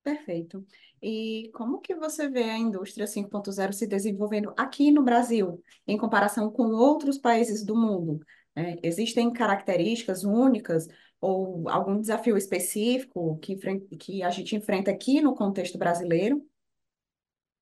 Perfeito. 0.03 0.67
E 1.01 1.49
como 1.53 1.79
que 1.79 1.95
você 1.95 2.27
vê 2.27 2.43
a 2.43 2.57
indústria 2.57 3.07
5.0 3.07 3.71
se 3.71 3.87
desenvolvendo 3.87 4.53
aqui 4.57 4.91
no 4.91 5.01
Brasil, 5.01 5.63
em 5.87 5.97
comparação 5.97 6.51
com 6.51 6.63
outros 6.63 7.17
países 7.17 7.63
do 7.63 7.73
mundo? 7.73 8.19
É, 8.53 8.77
existem 8.83 9.31
características 9.31 10.25
únicas 10.25 10.89
ou 11.21 11.69
algum 11.69 12.01
desafio 12.01 12.35
específico 12.35 13.37
que, 13.37 13.55
que 13.97 14.23
a 14.23 14.29
gente 14.29 14.57
enfrenta 14.57 14.91
aqui 14.91 15.21
no 15.21 15.33
contexto 15.33 15.77
brasileiro? 15.77 16.45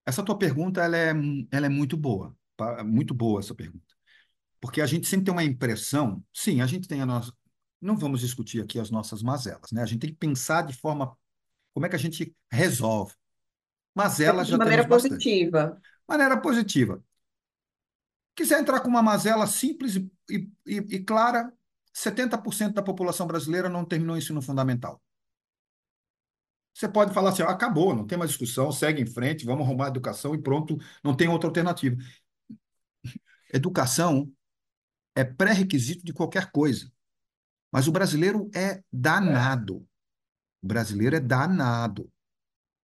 Essa 0.06 0.24
tua 0.24 0.38
pergunta 0.38 0.82
ela 0.82 0.98
é, 0.98 1.14
ela 1.52 1.66
é 1.66 1.70
muito 1.70 1.98
boa, 1.98 2.36
muito 2.86 3.14
boa 3.14 3.40
essa 3.40 3.56
pergunta. 3.56 3.96
Porque 4.62 4.82
a 4.82 4.86
gente 4.86 5.08
sempre 5.08 5.26
tem 5.26 5.34
uma 5.34 5.44
impressão, 5.44 6.24
sim, 6.34 6.62
a 6.62 6.68
gente 6.68 6.88
tem 6.88 7.02
a 7.02 7.06
nossa. 7.06 7.34
Não 7.82 7.98
vamos 7.98 8.22
discutir 8.22 8.62
aqui 8.62 8.80
as 8.80 8.90
nossas 8.90 9.22
mazelas, 9.22 9.72
né? 9.72 9.82
A 9.82 9.86
gente 9.86 10.00
tem 10.00 10.10
que 10.10 10.16
pensar 10.16 10.64
de 10.64 10.74
forma 10.74 11.16
como 11.74 11.86
é 11.86 11.90
que 11.90 11.96
a 11.96 12.00
gente 12.00 12.36
resolve? 12.50 13.14
Mas 13.94 14.20
ela 14.20 14.44
de 14.44 14.52
já 14.52 14.58
maneira 14.58 14.88
positiva. 14.88 15.64
Bastante. 15.68 15.88
Maneira 16.08 16.42
positiva. 16.42 17.04
Quiser 18.36 18.60
entrar 18.60 18.80
com 18.80 18.88
uma 18.88 19.02
mazela 19.02 19.46
simples 19.46 19.96
e, 19.96 20.10
e, 20.30 20.50
e 20.66 21.04
clara, 21.04 21.54
70% 21.94 22.74
da 22.74 22.82
população 22.82 23.28
brasileira 23.28 23.70
não 23.70 23.86
terminou 23.86 24.16
o 24.16 24.18
ensino 24.18 24.42
fundamental. 24.42 25.02
Você 26.76 26.90
pode 26.90 27.14
falar 27.14 27.30
assim, 27.30 27.42
acabou, 27.42 27.96
não 27.96 28.06
tem 28.06 28.18
mais 28.18 28.32
discussão, 28.32 28.70
segue 28.70 29.02
em 29.02 29.06
frente, 29.06 29.46
vamos 29.46 29.66
arrumar 29.66 29.86
a 29.86 29.88
educação 29.88 30.36
e 30.36 30.42
pronto, 30.42 30.78
não 31.02 31.16
tem 31.16 31.30
outra 31.30 31.48
alternativa. 31.48 31.96
Educação 33.54 34.30
é 35.16 35.24
pré-requisito 35.24 36.04
de 36.04 36.12
qualquer 36.12 36.52
coisa. 36.52 36.92
Mas 37.72 37.88
o 37.88 37.94
brasileiro 37.94 38.50
é 38.54 38.84
danado. 38.92 39.88
O 40.62 40.68
brasileiro 40.68 41.16
é 41.16 41.20
danado. 41.22 42.12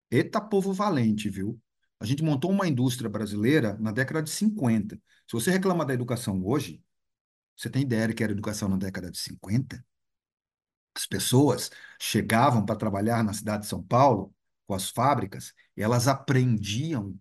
Eita 0.10 0.40
povo 0.40 0.72
valente, 0.72 1.30
viu? 1.30 1.60
A 2.00 2.06
gente 2.06 2.24
montou 2.24 2.50
uma 2.50 2.68
indústria 2.68 3.10
brasileira 3.10 3.78
na 3.78 3.92
década 3.92 4.24
de 4.24 4.30
50. 4.30 4.96
Se 4.96 5.34
você 5.34 5.52
reclama 5.52 5.86
da 5.86 5.94
educação 5.94 6.42
hoje, 6.46 6.82
você 7.58 7.70
tem 7.70 7.82
ideia 7.82 8.08
de 8.08 8.14
que 8.14 8.24
era 8.24 8.32
educação 8.32 8.70
na 8.70 8.78
década 8.78 9.12
de 9.12 9.18
50? 9.18 9.84
As 10.96 11.06
pessoas 11.06 11.72
chegavam 12.00 12.66
para 12.66 12.76
trabalhar 12.76 13.24
na 13.24 13.34
cidade 13.34 13.64
de 13.64 13.70
São 13.70 13.82
Paulo, 13.82 14.34
com 14.68 14.74
as 14.74 14.90
fábricas, 14.90 15.54
e 15.76 15.82
elas 15.82 16.08
aprendiam 16.08 17.18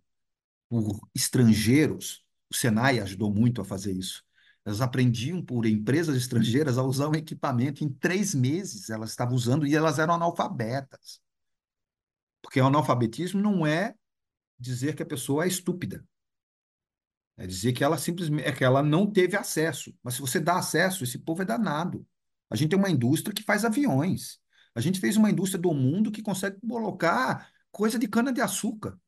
por 0.68 1.00
estrangeiros. 1.14 2.24
O 2.50 2.54
Senai 2.54 3.00
ajudou 3.00 3.32
muito 3.32 3.60
a 3.60 3.64
fazer 3.64 3.92
isso. 3.92 4.24
Elas 4.64 4.80
aprendiam 4.80 5.42
por 5.42 5.66
empresas 5.66 6.16
estrangeiras 6.16 6.78
a 6.78 6.82
usar 6.82 7.08
um 7.08 7.14
equipamento. 7.14 7.82
Em 7.82 7.88
três 7.88 8.34
meses 8.34 8.90
elas 8.90 9.10
estavam 9.10 9.34
usando 9.34 9.66
e 9.66 9.74
elas 9.74 9.98
eram 9.98 10.14
analfabetas. 10.14 11.20
Porque 12.42 12.60
o 12.60 12.66
analfabetismo 12.66 13.40
não 13.40 13.66
é 13.66 13.94
dizer 14.58 14.94
que 14.94 15.02
a 15.02 15.06
pessoa 15.06 15.44
é 15.44 15.48
estúpida. 15.48 16.04
É 17.36 17.46
dizer 17.46 17.72
que 17.72 17.82
ela 17.82 17.96
simplesmente 17.96 18.46
é 18.46 18.52
que 18.52 18.62
ela 18.62 18.82
não 18.82 19.10
teve 19.10 19.36
acesso. 19.36 19.94
Mas 20.02 20.14
se 20.14 20.20
você 20.20 20.38
dá 20.38 20.58
acesso, 20.58 21.04
esse 21.04 21.18
povo 21.18 21.42
é 21.42 21.44
danado. 21.44 22.06
A 22.50 22.56
gente 22.56 22.70
tem 22.70 22.78
uma 22.78 22.90
indústria 22.90 23.34
que 23.34 23.42
faz 23.42 23.64
aviões. 23.64 24.40
A 24.74 24.80
gente 24.80 25.00
fez 25.00 25.16
uma 25.16 25.30
indústria 25.30 25.60
do 25.60 25.72
mundo 25.72 26.10
que 26.10 26.22
consegue 26.22 26.58
colocar 26.66 27.50
coisa 27.70 27.98
de 27.98 28.08
cana-de-açúcar. 28.08 28.98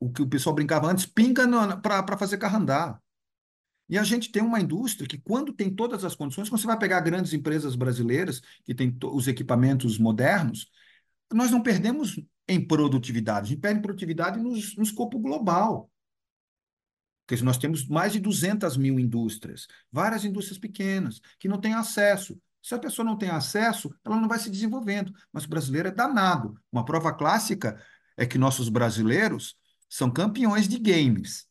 O 0.00 0.10
que 0.10 0.22
o 0.22 0.28
pessoal 0.28 0.54
brincava 0.54 0.90
antes, 0.90 1.06
pinga 1.06 1.46
para 1.80 2.18
fazer 2.18 2.38
carro 2.38 2.58
andar. 2.58 3.00
E 3.88 3.96
a 3.96 4.04
gente 4.04 4.30
tem 4.30 4.42
uma 4.42 4.60
indústria 4.60 5.08
que, 5.08 5.18
quando 5.18 5.52
tem 5.52 5.74
todas 5.74 6.04
as 6.04 6.14
condições, 6.14 6.48
quando 6.48 6.60
você 6.60 6.66
vai 6.66 6.78
pegar 6.78 7.00
grandes 7.00 7.32
empresas 7.32 7.74
brasileiras, 7.74 8.42
que 8.64 8.74
têm 8.74 8.94
os 9.02 9.26
equipamentos 9.26 9.98
modernos, 9.98 10.70
nós 11.32 11.50
não 11.50 11.62
perdemos 11.62 12.20
em 12.46 12.66
produtividade, 12.66 13.46
a 13.46 13.48
gente 13.50 13.60
perde 13.60 13.78
em 13.78 13.82
produtividade 13.82 14.38
no, 14.38 14.50
no 14.50 14.82
escopo 14.82 15.18
global. 15.18 15.90
Porque 17.26 17.42
nós 17.42 17.58
temos 17.58 17.86
mais 17.86 18.12
de 18.12 18.20
200 18.20 18.76
mil 18.76 18.98
indústrias, 18.98 19.66
várias 19.92 20.24
indústrias 20.24 20.58
pequenas, 20.58 21.20
que 21.38 21.48
não 21.48 21.60
têm 21.60 21.74
acesso. 21.74 22.40
Se 22.68 22.74
a 22.74 22.78
pessoa 22.78 23.02
não 23.02 23.16
tem 23.16 23.30
acesso, 23.30 23.90
ela 24.04 24.20
não 24.20 24.28
vai 24.28 24.38
se 24.38 24.50
desenvolvendo. 24.50 25.10
Mas 25.32 25.44
o 25.44 25.48
brasileiro 25.48 25.88
é 25.88 25.90
danado. 25.90 26.60
Uma 26.70 26.84
prova 26.84 27.14
clássica 27.14 27.82
é 28.14 28.26
que 28.26 28.36
nossos 28.36 28.68
brasileiros 28.68 29.56
são 29.88 30.10
campeões 30.10 30.68
de 30.68 30.78
games. 30.78 31.48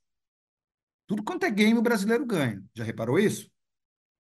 Tudo 1.08 1.24
quanto 1.24 1.44
é 1.44 1.50
game, 1.50 1.76
o 1.80 1.82
brasileiro 1.82 2.24
ganha. 2.24 2.64
Já 2.76 2.84
reparou 2.84 3.18
isso? 3.18 3.50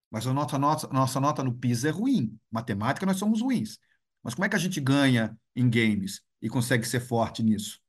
Mas 0.09 0.25
a 0.25 0.33
nossa, 0.33 0.57
nossa, 0.57 0.87
nossa 0.87 1.19
nota 1.19 1.43
no 1.43 1.53
PISA 1.53 1.89
é 1.89 1.91
ruim. 1.91 2.35
Matemática, 2.49 3.05
nós 3.05 3.17
somos 3.17 3.41
ruins. 3.41 3.77
Mas 4.23 4.33
como 4.33 4.45
é 4.45 4.49
que 4.49 4.55
a 4.55 4.59
gente 4.59 4.81
ganha 4.81 5.37
em 5.55 5.69
games 5.69 6.23
e 6.41 6.49
consegue 6.49 6.87
ser 6.87 7.01
forte 7.01 7.43
nisso? 7.43 7.79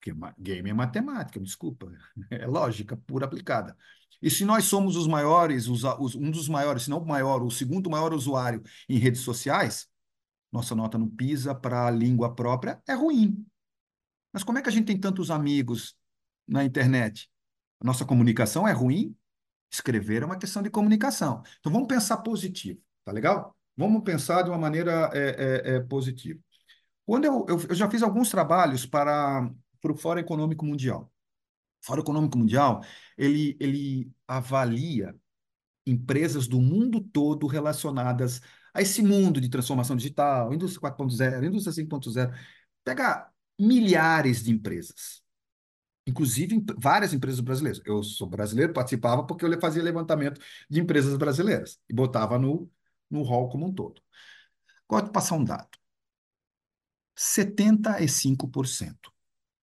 Porque 0.00 0.12
game 0.36 0.68
é 0.68 0.74
matemática, 0.74 1.38
desculpa. 1.38 1.92
É 2.28 2.44
lógica 2.44 2.96
pura 2.96 3.24
aplicada. 3.24 3.76
E 4.20 4.30
se 4.30 4.44
nós 4.44 4.64
somos 4.64 4.96
os 4.96 5.06
maiores, 5.06 5.68
os, 5.68 5.84
os, 5.84 6.14
um 6.14 6.30
dos 6.30 6.48
maiores, 6.48 6.84
se 6.84 6.90
não 6.90 6.98
o 6.98 7.06
maior, 7.06 7.42
o 7.42 7.50
segundo 7.50 7.90
maior 7.90 8.12
usuário 8.12 8.62
em 8.88 8.98
redes 8.98 9.22
sociais, 9.22 9.88
nossa 10.50 10.74
nota 10.74 10.98
no 10.98 11.08
PISA 11.08 11.54
para 11.54 11.86
a 11.86 11.90
língua 11.90 12.34
própria 12.34 12.82
é 12.86 12.92
ruim. 12.92 13.44
Mas 14.32 14.44
como 14.44 14.58
é 14.58 14.62
que 14.62 14.68
a 14.68 14.72
gente 14.72 14.86
tem 14.86 14.98
tantos 14.98 15.30
amigos 15.30 15.96
na 16.46 16.64
internet? 16.64 17.30
A 17.80 17.84
nossa 17.84 18.04
comunicação 18.04 18.66
é 18.66 18.72
ruim? 18.72 19.16
Escrever 19.70 20.22
é 20.22 20.26
uma 20.26 20.38
questão 20.38 20.62
de 20.62 20.70
comunicação. 20.70 21.42
Então 21.58 21.72
vamos 21.72 21.88
pensar 21.88 22.18
positivo, 22.18 22.80
tá 23.04 23.12
legal? 23.12 23.56
Vamos 23.76 24.02
pensar 24.02 24.42
de 24.42 24.50
uma 24.50 24.58
maneira 24.58 25.10
é, 25.14 25.18
é, 25.18 25.74
é, 25.76 25.80
positiva. 25.80 26.38
Quando 27.06 27.24
eu, 27.24 27.46
eu, 27.48 27.60
eu 27.68 27.74
já 27.74 27.90
fiz 27.90 28.02
alguns 28.02 28.30
trabalhos 28.30 28.86
para, 28.86 29.50
para 29.80 29.92
o 29.92 29.96
Fórum 29.96 30.20
Econômico 30.20 30.64
Mundial. 30.64 31.10
Fórum 31.82 32.02
Econômico 32.02 32.38
Mundial, 32.38 32.82
ele, 33.16 33.56
ele 33.60 34.12
avalia 34.26 35.14
empresas 35.86 36.46
do 36.46 36.60
mundo 36.60 37.00
todo 37.00 37.46
relacionadas 37.46 38.40
a 38.74 38.80
esse 38.82 39.02
mundo 39.02 39.40
de 39.40 39.48
transformação 39.48 39.96
digital, 39.96 40.52
indústria 40.54 40.80
4.0, 40.80 41.44
indústria 41.44 41.72
5.0. 41.74 42.32
Pega 42.84 43.30
milhares 43.58 44.42
de 44.44 44.52
empresas 44.52 45.22
inclusive 46.06 46.64
várias 46.78 47.12
empresas 47.12 47.40
brasileiras. 47.40 47.80
Eu 47.84 48.02
sou 48.02 48.26
brasileiro, 48.28 48.72
participava 48.72 49.24
porque 49.26 49.44
eu 49.44 49.60
fazia 49.60 49.82
levantamento 49.82 50.40
de 50.68 50.80
empresas 50.80 51.16
brasileiras 51.16 51.78
e 51.88 51.94
botava 51.94 52.38
no, 52.38 52.70
no 53.10 53.22
hall 53.22 53.48
como 53.48 53.66
um 53.66 53.74
todo. 53.74 54.02
Gosto 54.88 55.06
de 55.06 55.12
passar 55.12 55.36
um 55.36 55.44
dado. 55.44 55.78
75%. 57.16 58.96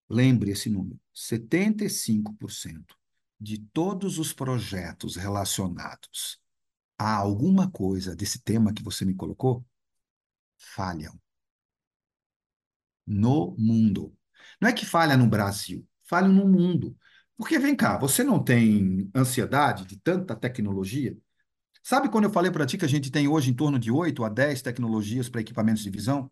Lembre 0.10 0.52
esse 0.52 0.70
número. 0.70 1.00
75% 1.18 2.96
de 3.40 3.58
todos 3.74 4.20
os 4.20 4.32
projetos 4.34 5.16
relacionados 5.16 6.40
a 6.96 7.16
alguma 7.16 7.70
coisa 7.72 8.16
desse 8.16 8.40
tema 8.40 8.72
que 8.72 8.84
você 8.84 9.04
me 9.04 9.16
colocou 9.16 9.66
falham 10.58 11.20
no 13.06 13.56
mundo. 13.58 14.16
Não 14.62 14.70
é 14.70 14.74
que 14.74 14.86
falha 14.86 15.18
no 15.18 15.28
Brasil, 15.28 15.88
falham 16.04 16.32
no 16.32 16.48
mundo. 16.48 16.96
Porque 17.36 17.58
vem 17.58 17.76
cá, 17.76 17.98
você 17.98 18.24
não 18.24 18.44
tem 18.44 19.10
ansiedade 19.16 19.86
de 19.86 19.98
tanta 19.98 20.36
tecnologia? 20.36 21.18
Sabe 21.82 22.10
quando 22.10 22.26
eu 22.26 22.32
falei 22.32 22.52
para 22.52 22.66
ti 22.66 22.78
que 22.78 22.86
a 22.86 22.88
gente 22.88 23.10
tem 23.10 23.28
hoje 23.28 23.50
em 23.50 23.56
torno 23.56 23.80
de 23.80 23.92
8 23.92 24.24
a 24.24 24.30
10 24.30 24.62
tecnologias 24.62 25.30
para 25.30 25.42
equipamentos 25.42 25.82
de 25.84 25.90
visão? 25.90 26.32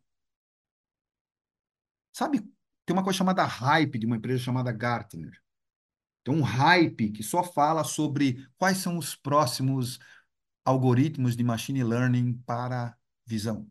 Sabe, 2.11 2.43
tem 2.85 2.95
uma 2.95 3.03
coisa 3.03 3.17
chamada 3.17 3.43
hype 3.43 3.97
de 3.97 4.05
uma 4.05 4.17
empresa 4.17 4.43
chamada 4.43 4.71
Gartner. 4.71 5.41
Tem 6.23 6.33
um 6.33 6.41
hype 6.41 7.11
que 7.11 7.23
só 7.23 7.43
fala 7.43 7.83
sobre 7.83 8.47
quais 8.57 8.77
são 8.77 8.97
os 8.97 9.15
próximos 9.15 9.99
algoritmos 10.63 11.35
de 11.35 11.43
machine 11.43 11.83
learning 11.83 12.33
para 12.45 12.97
visão. 13.25 13.69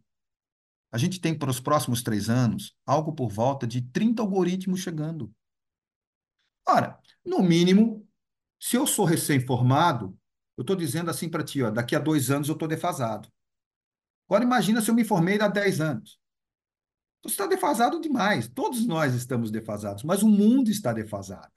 A 0.92 0.98
gente 0.98 1.20
tem 1.20 1.36
para 1.36 1.50
os 1.50 1.58
próximos 1.58 2.02
três 2.02 2.30
anos 2.30 2.76
algo 2.86 3.12
por 3.12 3.28
volta 3.28 3.66
de 3.66 3.82
30 3.82 4.22
algoritmos 4.22 4.80
chegando. 4.80 5.34
Ora, 6.66 6.98
no 7.24 7.42
mínimo, 7.42 8.06
se 8.60 8.76
eu 8.76 8.86
sou 8.86 9.04
recém-formado, 9.04 10.16
eu 10.56 10.62
estou 10.62 10.76
dizendo 10.76 11.10
assim 11.10 11.28
para 11.28 11.42
ti, 11.42 11.62
ó, 11.62 11.70
daqui 11.70 11.96
a 11.96 11.98
dois 11.98 12.30
anos 12.30 12.48
eu 12.48 12.54
estou 12.54 12.68
defasado. 12.68 13.28
Agora 14.28 14.44
imagina 14.44 14.80
se 14.80 14.90
eu 14.90 14.94
me 14.94 15.04
formei 15.04 15.40
há 15.40 15.48
10 15.48 15.80
anos. 15.80 16.18
Está 17.24 17.46
defasado 17.46 18.00
demais. 18.00 18.48
Todos 18.48 18.86
nós 18.86 19.14
estamos 19.14 19.50
defasados, 19.50 20.02
mas 20.02 20.22
o 20.22 20.28
mundo 20.28 20.70
está 20.70 20.92
defasado. 20.92 21.52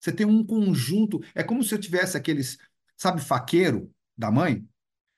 Você 0.00 0.12
tem 0.12 0.26
um 0.26 0.44
conjunto. 0.44 1.20
É 1.34 1.42
como 1.42 1.62
se 1.62 1.74
eu 1.74 1.80
tivesse 1.80 2.16
aqueles, 2.16 2.58
sabe, 2.96 3.20
faqueiro 3.20 3.92
da 4.16 4.30
mãe, 4.30 4.60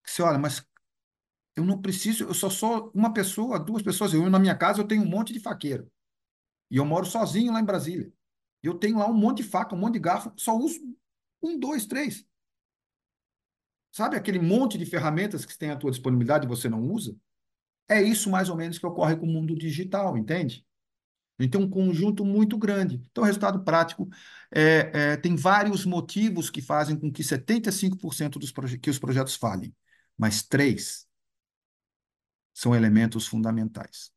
que 0.02 0.10
você 0.10 0.22
olha, 0.22 0.38
mas 0.38 0.64
eu 1.56 1.64
não 1.64 1.80
preciso, 1.80 2.24
eu 2.24 2.34
só 2.34 2.50
sou 2.50 2.90
uma 2.94 3.12
pessoa, 3.12 3.58
duas 3.58 3.82
pessoas. 3.82 4.12
Eu 4.12 4.28
na 4.28 4.38
minha 4.38 4.56
casa 4.56 4.80
eu 4.80 4.86
tenho 4.86 5.02
um 5.02 5.08
monte 5.08 5.32
de 5.32 5.40
faqueiro. 5.40 5.90
E 6.70 6.76
eu 6.76 6.84
moro 6.84 7.06
sozinho 7.06 7.52
lá 7.52 7.60
em 7.60 7.64
Brasília. 7.64 8.12
Eu 8.62 8.74
tenho 8.74 8.98
lá 8.98 9.08
um 9.08 9.14
monte 9.14 9.38
de 9.38 9.44
faca, 9.44 9.74
um 9.74 9.78
monte 9.78 9.94
de 9.94 10.00
garfo, 10.00 10.32
só 10.36 10.56
uso 10.56 10.80
um, 11.42 11.58
dois, 11.58 11.86
três. 11.86 12.26
Sabe 13.92 14.16
aquele 14.16 14.40
monte 14.40 14.76
de 14.76 14.86
ferramentas 14.86 15.44
que 15.44 15.56
tem 15.56 15.70
à 15.70 15.76
tua 15.76 15.90
disponibilidade 15.90 16.46
e 16.46 16.48
você 16.48 16.68
não 16.68 16.82
usa? 16.82 17.16
É 17.88 18.02
isso 18.02 18.30
mais 18.30 18.48
ou 18.48 18.56
menos 18.56 18.78
que 18.78 18.86
ocorre 18.86 19.16
com 19.16 19.26
o 19.26 19.30
mundo 19.30 19.56
digital, 19.56 20.16
entende? 20.16 20.64
Então, 21.38 21.62
um 21.62 21.70
conjunto 21.70 22.24
muito 22.24 22.56
grande. 22.56 23.02
Então, 23.10 23.24
o 23.24 23.26
resultado 23.26 23.64
prático 23.64 24.08
é, 24.50 24.90
é, 25.12 25.16
tem 25.16 25.34
vários 25.34 25.84
motivos 25.84 26.48
que 26.48 26.62
fazem 26.62 26.98
com 26.98 27.10
que 27.10 27.24
75% 27.24 28.38
dos 28.38 28.52
que 28.80 28.90
os 28.90 28.98
projetos 28.98 29.34
falhem, 29.34 29.74
mas 30.16 30.42
três 30.42 31.06
são 32.52 32.74
elementos 32.74 33.26
fundamentais. 33.26 34.12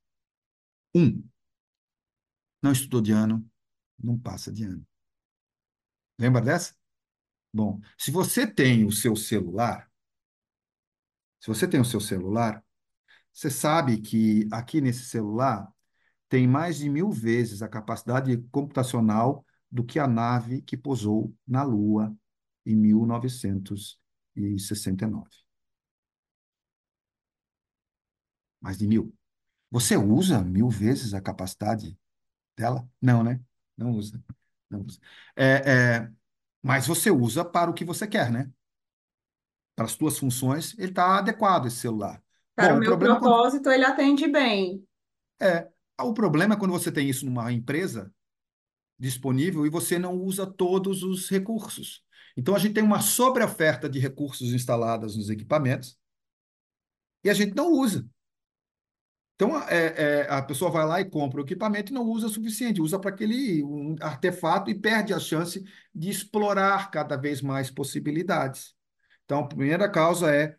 Um, 0.93 1.27
não 2.61 2.71
estudou 2.71 3.01
de 3.01 3.11
ano, 3.11 3.45
não 3.97 4.17
passa 4.17 4.51
de 4.51 4.63
ano. 4.63 4.85
Lembra 6.19 6.41
dessa? 6.41 6.75
Bom, 7.51 7.79
se 7.97 8.11
você 8.11 8.45
tem 8.45 8.85
o 8.85 8.91
seu 8.91 9.15
celular, 9.15 9.89
se 11.39 11.47
você 11.47 11.67
tem 11.67 11.79
o 11.79 11.85
seu 11.85 11.99
celular, 11.99 12.63
você 13.37 13.49
sabe 13.51 14.01
que 14.01 14.47
aqui 14.51 14.81
nesse 14.81 15.05
celular 15.05 15.71
tem 16.27 16.47
mais 16.47 16.77
de 16.77 16.89
mil 16.89 17.11
vezes 17.11 17.61
a 17.61 17.69
capacidade 17.69 18.35
computacional 18.51 19.45
do 19.69 19.83
que 19.83 19.99
a 19.99 20.07
nave 20.07 20.63
que 20.63 20.75
pousou 20.75 21.31
na 21.47 21.61
Lua 21.61 22.17
em 22.65 22.75
1969. 22.75 25.29
Mais 28.59 28.75
de 28.75 28.87
mil. 28.87 29.13
Você 29.69 29.95
usa 29.95 30.43
mil 30.43 30.67
vezes 30.67 31.13
a 31.13 31.21
capacidade 31.21 31.95
dela? 32.55 32.89
Não, 32.99 33.23
né? 33.23 33.39
Não 33.77 33.91
usa. 33.91 34.19
Não 34.67 34.81
usa. 34.81 34.99
É, 35.35 35.99
é, 35.99 36.11
mas 36.63 36.87
você 36.87 37.11
usa 37.11 37.45
para 37.45 37.69
o 37.69 37.73
que 37.75 37.85
você 37.85 38.07
quer, 38.07 38.31
né? 38.31 38.51
Para 39.75 39.85
as 39.85 39.91
suas 39.91 40.17
funções, 40.17 40.73
ele 40.79 40.89
está 40.89 41.19
adequado 41.19 41.67
esse 41.67 41.77
celular. 41.77 42.19
Para 42.57 42.73
Bom, 42.73 42.75
o 42.75 42.79
meu 42.79 42.91
problema 42.91 43.15
é 43.15 43.19
quando, 43.19 43.37
propósito, 43.37 43.69
ele 43.71 43.85
atende 43.85 44.27
bem. 44.27 44.85
é, 45.41 45.69
o 46.01 46.13
problema 46.13 46.55
é 46.55 46.57
quando 46.57 46.71
você 46.71 46.91
tem 46.91 47.09
isso 47.09 47.25
numa 47.25 47.51
empresa 47.51 48.11
disponível 48.99 49.65
e 49.65 49.69
você 49.69 49.99
não 49.99 50.15
usa 50.15 50.45
todos 50.47 51.03
os 51.03 51.29
recursos. 51.29 52.03
Então, 52.35 52.55
a 52.55 52.59
gente 52.59 52.73
tem 52.75 52.83
uma 52.83 53.01
sobreoferta 53.01 53.89
de 53.89 53.99
recursos 53.99 54.53
instalados 54.53 55.17
nos 55.17 55.29
equipamentos 55.29 55.99
e 57.23 57.29
a 57.29 57.33
gente 57.33 57.55
não 57.55 57.71
usa. 57.71 58.07
Então, 59.35 59.55
é, 59.69 60.21
é, 60.21 60.27
a 60.31 60.41
pessoa 60.41 60.71
vai 60.71 60.85
lá 60.85 61.01
e 61.01 61.09
compra 61.09 61.41
o 61.41 61.43
equipamento 61.43 61.91
e 61.91 61.95
não 61.95 62.03
usa 62.05 62.27
o 62.27 62.29
suficiente, 62.29 62.81
usa 62.81 62.99
para 62.99 63.11
aquele 63.11 63.63
um 63.63 63.95
artefato 64.01 64.71
e 64.71 64.75
perde 64.75 65.13
a 65.13 65.19
chance 65.19 65.63
de 65.93 66.09
explorar 66.09 66.89
cada 66.89 67.15
vez 67.15 67.41
mais 67.41 67.69
possibilidades. 67.69 68.75
Então, 69.25 69.39
a 69.41 69.47
primeira 69.47 69.89
causa 69.89 70.33
é 70.33 70.57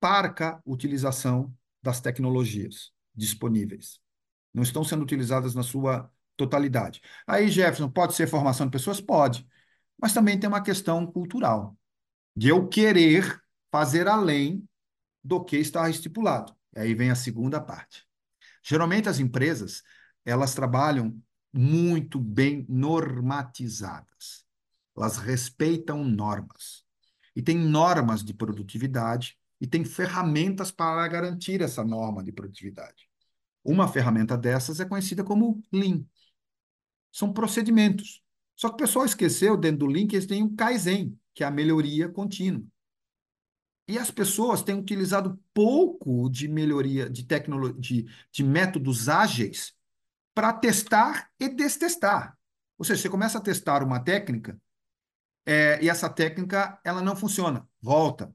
parca 0.00 0.60
utilização 0.64 1.54
das 1.82 2.00
tecnologias 2.00 2.92
disponíveis. 3.14 4.00
Não 4.52 4.62
estão 4.62 4.84
sendo 4.84 5.02
utilizadas 5.02 5.54
na 5.54 5.62
sua 5.62 6.10
totalidade. 6.36 7.00
Aí, 7.26 7.48
Jefferson, 7.48 7.90
pode 7.90 8.14
ser 8.14 8.28
formação 8.28 8.66
de 8.66 8.72
pessoas? 8.72 9.00
Pode. 9.00 9.46
Mas 10.00 10.12
também 10.12 10.38
tem 10.38 10.48
uma 10.48 10.62
questão 10.62 11.06
cultural, 11.06 11.76
de 12.36 12.48
eu 12.48 12.68
querer 12.68 13.40
fazer 13.70 14.06
além 14.06 14.66
do 15.22 15.44
que 15.44 15.56
está 15.56 15.90
estipulado. 15.90 16.54
Aí 16.76 16.94
vem 16.94 17.10
a 17.10 17.16
segunda 17.16 17.60
parte. 17.60 18.06
Geralmente 18.62 19.08
as 19.08 19.18
empresas, 19.18 19.82
elas 20.24 20.54
trabalham 20.54 21.20
muito 21.52 22.20
bem 22.20 22.64
normatizadas. 22.68 24.44
Elas 24.96 25.16
respeitam 25.16 26.04
normas. 26.04 26.84
E 27.34 27.42
tem 27.42 27.56
normas 27.56 28.22
de 28.22 28.34
produtividade 28.34 29.36
e 29.60 29.66
tem 29.66 29.84
ferramentas 29.84 30.70
para 30.70 31.06
garantir 31.08 31.60
essa 31.60 31.84
norma 31.84 32.22
de 32.22 32.32
produtividade. 32.32 33.08
Uma 33.64 33.88
ferramenta 33.88 34.36
dessas 34.36 34.80
é 34.80 34.84
conhecida 34.84 35.24
como 35.24 35.62
Lean. 35.72 36.04
São 37.12 37.32
procedimentos. 37.32 38.22
Só 38.56 38.68
que 38.68 38.74
o 38.74 38.78
pessoal 38.78 39.04
esqueceu, 39.04 39.56
dentro 39.56 39.80
do 39.80 39.86
Lean, 39.86 40.06
que 40.06 40.16
eles 40.16 40.26
têm 40.26 40.42
o 40.42 40.54
Kaizen, 40.54 41.18
que 41.34 41.44
é 41.44 41.46
a 41.46 41.50
melhoria 41.50 42.08
contínua. 42.08 42.64
E 43.86 43.98
as 43.98 44.10
pessoas 44.10 44.62
têm 44.62 44.78
utilizado 44.78 45.40
pouco 45.54 46.28
de 46.28 46.46
melhoria, 46.46 47.08
de 47.08 47.24
tecnologia, 47.24 47.80
de, 47.80 48.06
de 48.30 48.44
métodos 48.44 49.08
ágeis 49.08 49.74
para 50.34 50.52
testar 50.52 51.30
e 51.40 51.48
destestar. 51.48 52.36
Ou 52.76 52.84
seja, 52.84 53.02
você 53.02 53.08
começa 53.08 53.38
a 53.38 53.40
testar 53.40 53.82
uma 53.82 53.98
técnica 53.98 54.60
é, 55.44 55.82
e 55.82 55.88
essa 55.88 56.10
técnica 56.10 56.78
ela 56.84 57.00
não 57.00 57.16
funciona, 57.16 57.66
volta. 57.80 58.32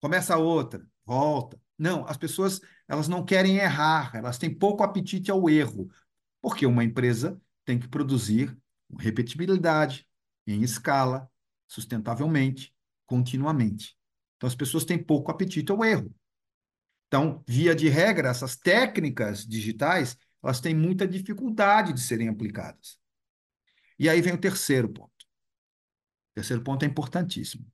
Começa 0.00 0.36
outra, 0.36 0.86
volta. 1.04 1.60
Não, 1.78 2.06
as 2.06 2.16
pessoas 2.16 2.60
elas 2.88 3.08
não 3.08 3.24
querem 3.24 3.56
errar, 3.56 4.12
elas 4.14 4.36
têm 4.38 4.52
pouco 4.52 4.82
apetite 4.82 5.30
ao 5.30 5.48
erro, 5.48 5.88
porque 6.40 6.66
uma 6.66 6.84
empresa 6.84 7.40
tem 7.64 7.78
que 7.78 7.88
produzir 7.88 8.56
repetibilidade, 8.98 10.06
em 10.46 10.62
escala, 10.62 11.30
sustentavelmente, 11.68 12.74
continuamente. 13.06 13.96
Então, 14.36 14.48
as 14.48 14.54
pessoas 14.54 14.84
têm 14.84 15.02
pouco 15.02 15.30
apetite 15.30 15.70
ao 15.70 15.84
erro. 15.84 16.12
Então, 17.06 17.44
via 17.46 17.74
de 17.74 17.88
regra, 17.88 18.28
essas 18.28 18.56
técnicas 18.56 19.46
digitais, 19.46 20.16
elas 20.42 20.60
têm 20.60 20.74
muita 20.74 21.06
dificuldade 21.06 21.92
de 21.92 22.00
serem 22.00 22.28
aplicadas. 22.28 22.98
E 23.98 24.08
aí 24.08 24.20
vem 24.20 24.32
o 24.32 24.40
terceiro 24.40 24.88
ponto. 24.88 25.10
O 26.30 26.34
terceiro 26.34 26.62
ponto 26.62 26.84
é 26.84 26.86
importantíssimo. 26.86 27.66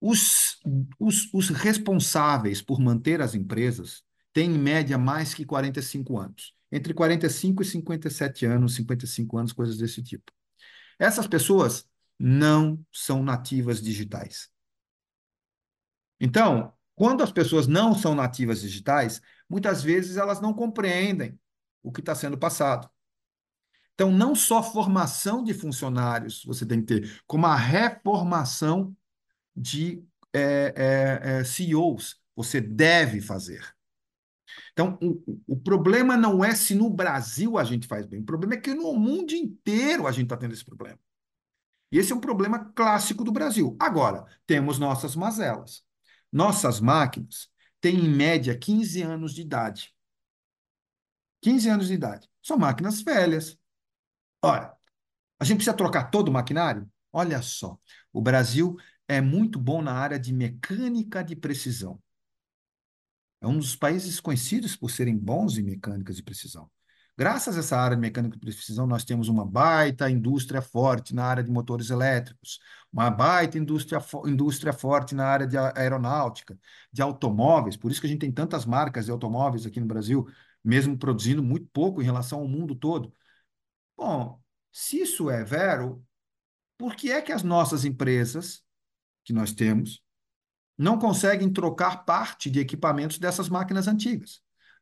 Os, 0.00 0.58
os, 0.98 1.32
os 1.32 1.48
responsáveis 1.48 2.62
por 2.62 2.80
manter 2.80 3.20
as 3.20 3.34
empresas 3.34 4.02
têm, 4.32 4.54
em 4.54 4.58
média, 4.58 4.96
mais 4.96 5.34
que 5.34 5.44
45 5.44 6.18
anos. 6.18 6.54
Entre 6.70 6.94
45 6.94 7.62
e 7.62 7.64
57 7.64 8.46
anos, 8.46 8.74
55 8.74 9.38
anos, 9.38 9.52
coisas 9.52 9.78
desse 9.78 10.02
tipo. 10.02 10.30
Essas 10.98 11.26
pessoas 11.26 11.86
não 12.18 12.78
são 12.92 13.22
nativas 13.22 13.80
digitais. 13.80 14.50
Então, 16.20 16.72
quando 16.94 17.22
as 17.22 17.30
pessoas 17.30 17.66
não 17.66 17.94
são 17.94 18.14
nativas 18.14 18.60
digitais, 18.60 19.20
muitas 19.48 19.82
vezes 19.82 20.16
elas 20.16 20.40
não 20.40 20.52
compreendem 20.52 21.38
o 21.82 21.92
que 21.92 22.00
está 22.00 22.14
sendo 22.14 22.36
passado. 22.36 22.90
Então, 23.94 24.10
não 24.12 24.34
só 24.34 24.62
formação 24.62 25.42
de 25.42 25.54
funcionários 25.54 26.44
você 26.44 26.66
tem 26.66 26.80
que 26.80 26.86
ter, 26.86 27.22
como 27.26 27.46
a 27.46 27.56
reformação 27.56 28.96
de 29.54 30.04
é, 30.32 30.74
é, 30.76 31.38
é, 31.40 31.44
CEOs 31.44 32.20
você 32.34 32.60
deve 32.60 33.20
fazer. 33.20 33.64
Então, 34.72 34.98
o, 35.02 35.40
o 35.46 35.56
problema 35.56 36.16
não 36.16 36.44
é 36.44 36.54
se 36.54 36.74
no 36.74 36.88
Brasil 36.88 37.58
a 37.58 37.64
gente 37.64 37.86
faz 37.86 38.06
bem, 38.06 38.20
o 38.20 38.24
problema 38.24 38.54
é 38.54 38.60
que 38.60 38.74
no 38.74 38.94
mundo 38.94 39.32
inteiro 39.32 40.06
a 40.06 40.12
gente 40.12 40.24
está 40.24 40.36
tendo 40.36 40.54
esse 40.54 40.64
problema. 40.64 40.98
E 41.90 41.98
esse 41.98 42.12
é 42.12 42.14
um 42.16 42.20
problema 42.20 42.72
clássico 42.74 43.24
do 43.24 43.32
Brasil. 43.32 43.76
Agora, 43.80 44.26
temos 44.46 44.78
nossas 44.78 45.16
mazelas. 45.16 45.82
Nossas 46.30 46.80
máquinas 46.80 47.48
têm, 47.80 47.96
em 47.96 48.08
média, 48.08 48.56
15 48.56 49.02
anos 49.02 49.34
de 49.34 49.40
idade. 49.40 49.94
15 51.40 51.68
anos 51.68 51.88
de 51.88 51.94
idade. 51.94 52.28
São 52.42 52.58
máquinas 52.58 53.00
velhas. 53.00 53.58
Olha, 54.42 54.72
a 55.40 55.44
gente 55.44 55.58
precisa 55.58 55.76
trocar 55.76 56.10
todo 56.10 56.28
o 56.28 56.32
maquinário? 56.32 56.88
Olha 57.12 57.40
só, 57.40 57.78
o 58.12 58.20
Brasil 58.20 58.76
é 59.08 59.20
muito 59.20 59.58
bom 59.58 59.82
na 59.82 59.92
área 59.92 60.18
de 60.18 60.32
mecânica 60.32 61.24
de 61.24 61.34
precisão. 61.34 62.00
É 63.40 63.46
um 63.46 63.58
dos 63.58 63.74
países 63.74 64.20
conhecidos 64.20 64.76
por 64.76 64.90
serem 64.90 65.16
bons 65.16 65.56
em 65.58 65.62
mecânicas 65.62 66.16
de 66.16 66.22
precisão. 66.22 66.70
Graças 67.16 67.56
a 67.56 67.60
essa 67.60 67.76
área 67.76 67.96
de 67.96 68.00
mecânica 68.00 68.36
de 68.36 68.40
precisão, 68.40 68.86
nós 68.86 69.04
temos 69.04 69.28
uma 69.28 69.44
baita 69.44 70.08
indústria 70.08 70.62
forte 70.62 71.14
na 71.14 71.24
área 71.24 71.42
de 71.42 71.50
motores 71.50 71.90
elétricos, 71.90 72.60
uma 72.92 73.10
baita 73.10 73.58
indústria, 73.58 74.00
indústria 74.24 74.72
forte 74.72 75.16
na 75.16 75.26
área 75.26 75.46
de 75.46 75.56
aeronáutica, 75.58 76.56
de 76.92 77.02
automóveis. 77.02 77.76
Por 77.76 77.90
isso 77.90 78.00
que 78.00 78.06
a 78.06 78.10
gente 78.10 78.20
tem 78.20 78.30
tantas 78.30 78.64
marcas 78.64 79.06
de 79.06 79.10
automóveis 79.10 79.66
aqui 79.66 79.80
no 79.80 79.86
Brasil, 79.86 80.28
mesmo 80.62 80.96
produzindo 80.96 81.42
muito 81.42 81.66
pouco 81.72 82.00
em 82.00 82.04
relação 82.04 82.40
ao 82.40 82.48
mundo 82.48 82.76
todo. 82.76 83.12
Bom, 83.96 84.40
se 84.70 85.00
isso 85.00 85.28
é 85.28 85.42
vero, 85.42 86.04
por 86.76 86.94
que 86.94 87.10
é 87.10 87.20
que 87.20 87.32
as 87.32 87.42
nossas 87.42 87.84
empresas, 87.84 88.62
que 89.28 89.32
nós 89.34 89.52
temos, 89.52 90.02
não 90.76 90.98
conseguem 90.98 91.52
trocar 91.52 92.06
parte 92.06 92.50
de 92.50 92.60
equipamentos 92.60 93.18
dessas 93.18 93.46
máquinas 93.46 93.86
antigas? 93.86 94.40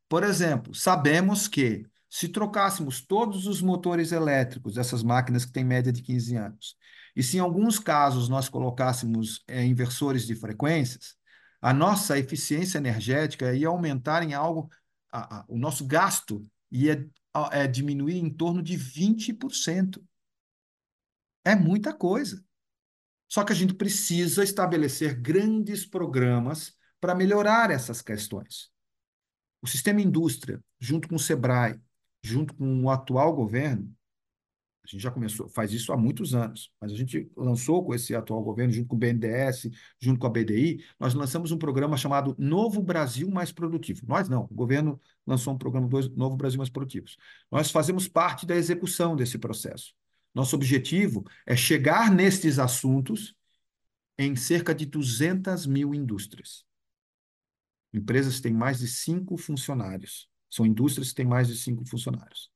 Por 0.08 0.22
exemplo, 0.22 0.72
sabemos 0.72 1.48
que 1.48 1.84
se 2.08 2.28
trocássemos 2.28 3.00
todos 3.04 3.48
os 3.48 3.60
motores 3.60 4.12
elétricos 4.12 4.74
dessas 4.74 5.02
máquinas 5.02 5.44
que 5.44 5.50
têm 5.50 5.64
média 5.64 5.92
de 5.92 6.00
15 6.00 6.36
anos, 6.36 6.76
e 7.16 7.24
se 7.24 7.38
em 7.38 7.40
alguns 7.40 7.80
casos 7.80 8.28
nós 8.28 8.48
colocássemos 8.48 9.42
é, 9.48 9.64
inversores 9.64 10.24
de 10.24 10.36
frequências, 10.36 11.16
a 11.60 11.74
nossa 11.74 12.16
eficiência 12.16 12.78
energética 12.78 13.52
ia 13.52 13.66
aumentar 13.66 14.22
em 14.22 14.32
algo, 14.32 14.70
a, 15.10 15.38
a, 15.38 15.44
o 15.48 15.58
nosso 15.58 15.84
gasto 15.84 16.40
ia 16.70 17.04
a, 17.34 17.50
é, 17.58 17.66
diminuir 17.66 18.18
em 18.18 18.30
torno 18.30 18.62
de 18.62 18.76
20%. 18.76 20.00
É 21.44 21.56
muita 21.56 21.92
coisa. 21.92 22.44
Só 23.28 23.44
que 23.44 23.52
a 23.52 23.56
gente 23.56 23.74
precisa 23.74 24.44
estabelecer 24.44 25.20
grandes 25.20 25.84
programas 25.84 26.74
para 27.00 27.14
melhorar 27.14 27.70
essas 27.70 28.00
questões. 28.00 28.70
O 29.60 29.66
sistema 29.66 30.00
indústria, 30.00 30.62
junto 30.78 31.08
com 31.08 31.16
o 31.16 31.18
SEBRAE, 31.18 31.80
junto 32.22 32.54
com 32.54 32.84
o 32.84 32.90
atual 32.90 33.34
governo, 33.34 33.92
a 34.86 34.88
gente 34.88 35.02
já 35.02 35.10
começou, 35.10 35.48
faz 35.48 35.72
isso 35.72 35.92
há 35.92 35.96
muitos 35.96 36.32
anos, 36.32 36.70
mas 36.80 36.92
a 36.92 36.96
gente 36.96 37.28
lançou 37.36 37.84
com 37.84 37.92
esse 37.92 38.14
atual 38.14 38.40
governo, 38.42 38.72
junto 38.72 38.86
com 38.86 38.94
o 38.94 38.98
BNDES, 38.98 39.68
junto 40.00 40.20
com 40.20 40.26
a 40.28 40.30
BDI, 40.30 40.84
nós 40.98 41.12
lançamos 41.12 41.50
um 41.50 41.58
programa 41.58 41.96
chamado 41.96 42.36
Novo 42.38 42.80
Brasil 42.80 43.28
Mais 43.28 43.50
Produtivo. 43.50 44.02
Nós 44.06 44.28
não, 44.28 44.44
o 44.44 44.54
governo 44.54 45.00
lançou 45.26 45.52
um 45.54 45.58
programa 45.58 45.88
Novo 46.14 46.36
Brasil 46.36 46.58
Mais 46.58 46.70
Produtivo. 46.70 47.06
Nós 47.50 47.70
fazemos 47.72 48.06
parte 48.06 48.46
da 48.46 48.54
execução 48.54 49.16
desse 49.16 49.38
processo. 49.38 49.92
Nosso 50.36 50.54
objetivo 50.54 51.24
é 51.46 51.56
chegar 51.56 52.10
nestes 52.10 52.58
assuntos 52.58 53.34
em 54.18 54.36
cerca 54.36 54.74
de 54.74 54.84
200 54.84 55.64
mil 55.64 55.94
indústrias. 55.94 56.62
Empresas 57.90 58.38
têm 58.38 58.52
mais 58.52 58.80
de 58.80 58.86
cinco 58.86 59.38
funcionários. 59.38 60.28
São 60.50 60.66
indústrias 60.66 61.08
que 61.08 61.14
têm 61.14 61.24
mais 61.24 61.48
de 61.48 61.56
cinco 61.56 61.86
funcionários. 61.88 62.50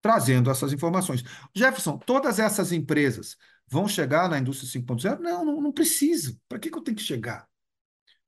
Trazendo 0.00 0.50
essas 0.50 0.72
informações. 0.72 1.22
Jefferson, 1.54 1.96
todas 1.96 2.40
essas 2.40 2.72
empresas 2.72 3.36
vão 3.68 3.86
chegar 3.86 4.28
na 4.28 4.40
indústria 4.40 4.82
5.0? 4.82 5.20
Não, 5.20 5.44
não, 5.44 5.60
não 5.60 5.72
precisa. 5.72 6.36
Para 6.48 6.58
que, 6.58 6.72
que 6.72 6.76
eu 6.76 6.82
tenho 6.82 6.96
que 6.96 7.04
chegar? 7.04 7.48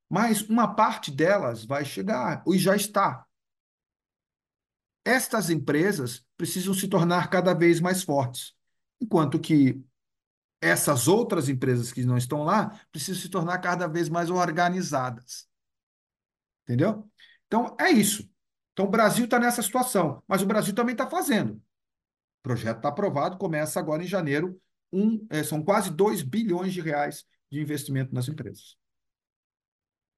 Mas 0.09 0.43
uma 0.43 0.73
parte 0.73 1.11
delas 1.11 1.65
vai 1.65 1.85
chegar, 1.85 2.45
e 2.47 2.57
já 2.57 2.77
está. 2.77 3.27
Estas 5.05 5.51
empresas 5.51 6.25
precisam 6.37 6.73
se 6.73 6.87
tornar 6.87 7.29
cada 7.29 7.53
vez 7.55 7.81
mais 7.81 8.05
fortes, 8.05 8.55
enquanto 9.01 9.39
que 9.39 9.83
essas 10.61 11.09
outras 11.09 11.49
empresas 11.49 11.93
que 11.93 12.05
não 12.05 12.17
estão 12.17 12.43
lá 12.43 12.81
precisam 12.91 13.21
se 13.21 13.29
tornar 13.29 13.59
cada 13.59 13.87
vez 13.87 14.09
mais 14.09 14.31
organizadas. 14.31 15.47
Entendeu? 16.63 17.09
Então, 17.47 17.77
é 17.79 17.91
isso. 17.91 18.29
Então, 18.73 18.87
o 18.87 18.91
Brasil 18.91 19.27
está 19.27 19.39
nessa 19.39 19.63
situação, 19.63 20.23
mas 20.27 20.43
o 20.43 20.47
Brasil 20.47 20.75
também 20.75 20.95
está 20.95 21.09
fazendo. 21.09 21.55
O 21.55 22.43
projeto 22.43 22.79
está 22.79 22.89
aprovado, 22.89 23.37
começa 23.37 23.79
agora 23.79 24.03
em 24.03 24.07
janeiro, 24.07 24.61
um, 24.93 25.27
é, 25.31 25.43
são 25.43 25.63
quase 25.63 25.91
2 25.91 26.23
bilhões 26.23 26.73
de 26.73 26.81
reais 26.81 27.25
de 27.51 27.61
investimento 27.61 28.15
nas 28.15 28.29
empresas. 28.29 28.77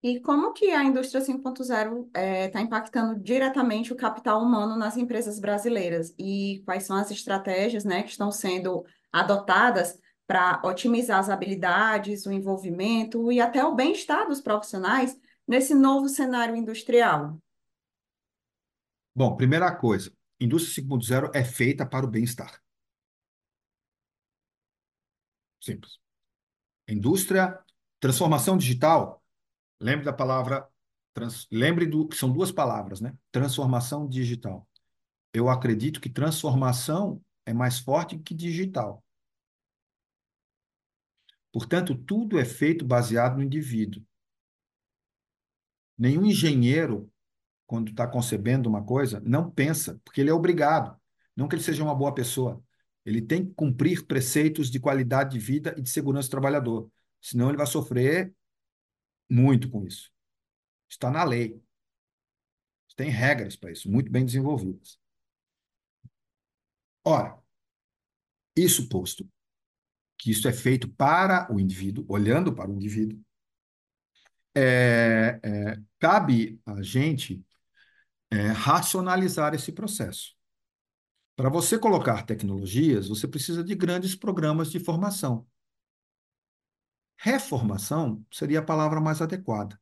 E 0.06 0.20
como 0.20 0.52
que 0.52 0.70
a 0.70 0.84
indústria 0.84 1.20
5.0 1.20 2.06
está 2.06 2.60
é, 2.60 2.62
impactando 2.62 3.18
diretamente 3.20 3.92
o 3.92 3.96
capital 3.96 4.40
humano 4.40 4.76
nas 4.76 4.96
empresas 4.96 5.40
brasileiras? 5.40 6.14
E 6.16 6.62
quais 6.64 6.84
são 6.84 6.96
as 6.96 7.10
estratégias, 7.10 7.84
né, 7.84 8.04
que 8.04 8.10
estão 8.10 8.30
sendo 8.30 8.86
adotadas 9.10 10.00
para 10.24 10.62
otimizar 10.64 11.18
as 11.18 11.28
habilidades, 11.28 12.24
o 12.24 12.30
envolvimento 12.30 13.32
e 13.32 13.40
até 13.40 13.64
o 13.64 13.74
bem-estar 13.74 14.28
dos 14.28 14.40
profissionais 14.40 15.20
nesse 15.44 15.74
novo 15.74 16.08
cenário 16.08 16.54
industrial? 16.54 17.42
Bom, 19.12 19.34
primeira 19.34 19.74
coisa, 19.74 20.12
indústria 20.38 20.84
5.0 20.84 21.32
é 21.34 21.42
feita 21.42 21.84
para 21.84 22.06
o 22.06 22.08
bem-estar. 22.08 22.62
Simples. 25.60 25.98
Indústria, 26.86 27.58
transformação 27.98 28.56
digital, 28.56 29.20
lembre 29.80 30.04
da 30.04 30.12
palavra, 30.12 30.66
trans, 31.12 31.46
lembre 31.50 31.86
do 31.86 32.06
que 32.06 32.16
são 32.16 32.32
duas 32.32 32.52
palavras, 32.52 33.00
né? 33.00 33.14
Transformação 33.30 34.08
digital. 34.08 34.68
Eu 35.32 35.48
acredito 35.48 36.00
que 36.00 36.08
transformação 36.08 37.20
é 37.44 37.52
mais 37.52 37.78
forte 37.78 38.18
que 38.18 38.34
digital. 38.34 39.04
Portanto, 41.52 41.94
tudo 41.94 42.38
é 42.38 42.44
feito 42.44 42.84
baseado 42.84 43.36
no 43.36 43.42
indivíduo. 43.42 44.02
Nenhum 45.96 46.26
engenheiro, 46.26 47.10
quando 47.66 47.90
está 47.90 48.06
concebendo 48.06 48.68
uma 48.68 48.84
coisa, 48.84 49.20
não 49.24 49.50
pensa, 49.50 49.98
porque 50.04 50.20
ele 50.20 50.30
é 50.30 50.34
obrigado. 50.34 50.94
Não 51.34 51.48
que 51.48 51.54
ele 51.54 51.62
seja 51.62 51.82
uma 51.82 51.94
boa 51.94 52.14
pessoa. 52.14 52.62
Ele 53.04 53.22
tem 53.22 53.46
que 53.46 53.54
cumprir 53.54 54.06
preceitos 54.06 54.70
de 54.70 54.80
qualidade 54.80 55.30
de 55.30 55.38
vida 55.38 55.74
e 55.78 55.82
de 55.82 55.88
segurança 55.88 56.28
do 56.28 56.32
trabalhador. 56.32 56.90
Senão 57.20 57.48
ele 57.48 57.56
vai 57.56 57.66
sofrer 57.66 58.34
muito 59.28 59.70
com 59.70 59.86
isso. 59.86 60.10
Está 60.88 61.10
na 61.10 61.24
lei. 61.24 61.60
Tem 62.96 63.10
regras 63.10 63.54
para 63.56 63.70
isso, 63.70 63.90
muito 63.90 64.10
bem 64.10 64.24
desenvolvidas. 64.24 64.98
Ora, 67.04 67.38
isso 68.56 68.88
posto, 68.88 69.28
que 70.18 70.30
isso 70.30 70.48
é 70.48 70.52
feito 70.52 70.88
para 70.88 71.46
o 71.52 71.60
indivíduo, 71.60 72.06
olhando 72.08 72.54
para 72.54 72.70
o 72.70 72.74
indivíduo, 72.74 73.20
é, 74.54 75.38
é, 75.42 75.78
cabe 75.98 76.58
a 76.64 76.80
gente 76.80 77.44
é, 78.30 78.46
racionalizar 78.48 79.54
esse 79.54 79.70
processo. 79.70 80.34
Para 81.36 81.50
você 81.50 81.78
colocar 81.78 82.22
tecnologias, 82.24 83.08
você 83.08 83.28
precisa 83.28 83.62
de 83.62 83.74
grandes 83.74 84.14
programas 84.14 84.70
de 84.70 84.80
formação. 84.80 85.46
Reformação 87.16 88.24
seria 88.30 88.60
a 88.60 88.64
palavra 88.64 89.00
mais 89.00 89.20
adequada. 89.22 89.78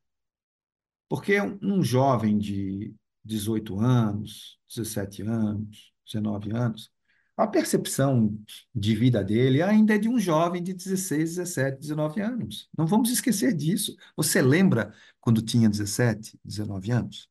Porque 1.09 1.41
um 1.41 1.83
jovem 1.83 2.39
de 2.39 2.95
18 3.25 3.79
anos, 3.81 4.59
17 4.69 5.23
anos, 5.23 5.93
19 6.07 6.53
anos, 6.53 6.93
a 7.37 7.47
percepção 7.47 8.39
de 8.75 8.95
vida 8.95 9.23
dele 9.23 9.61
ainda 9.61 9.95
é 9.95 9.99
de 9.99 10.09
um 10.09 10.21
jovem 10.21 10.63
de 10.63 10.73
16, 10.73 11.37
17, 11.37 11.81
19 11.81 12.21
anos. 12.21 12.69
Não 12.77 12.87
vamos 12.87 13.11
esquecer 13.11 13.53
disso. 13.53 13.97
Você 14.17 14.41
lembra 14.41 14.95
quando 15.21 15.43
tinha 15.43 15.69
17, 15.69 16.39
19 16.45 16.93
anos? 16.93 17.29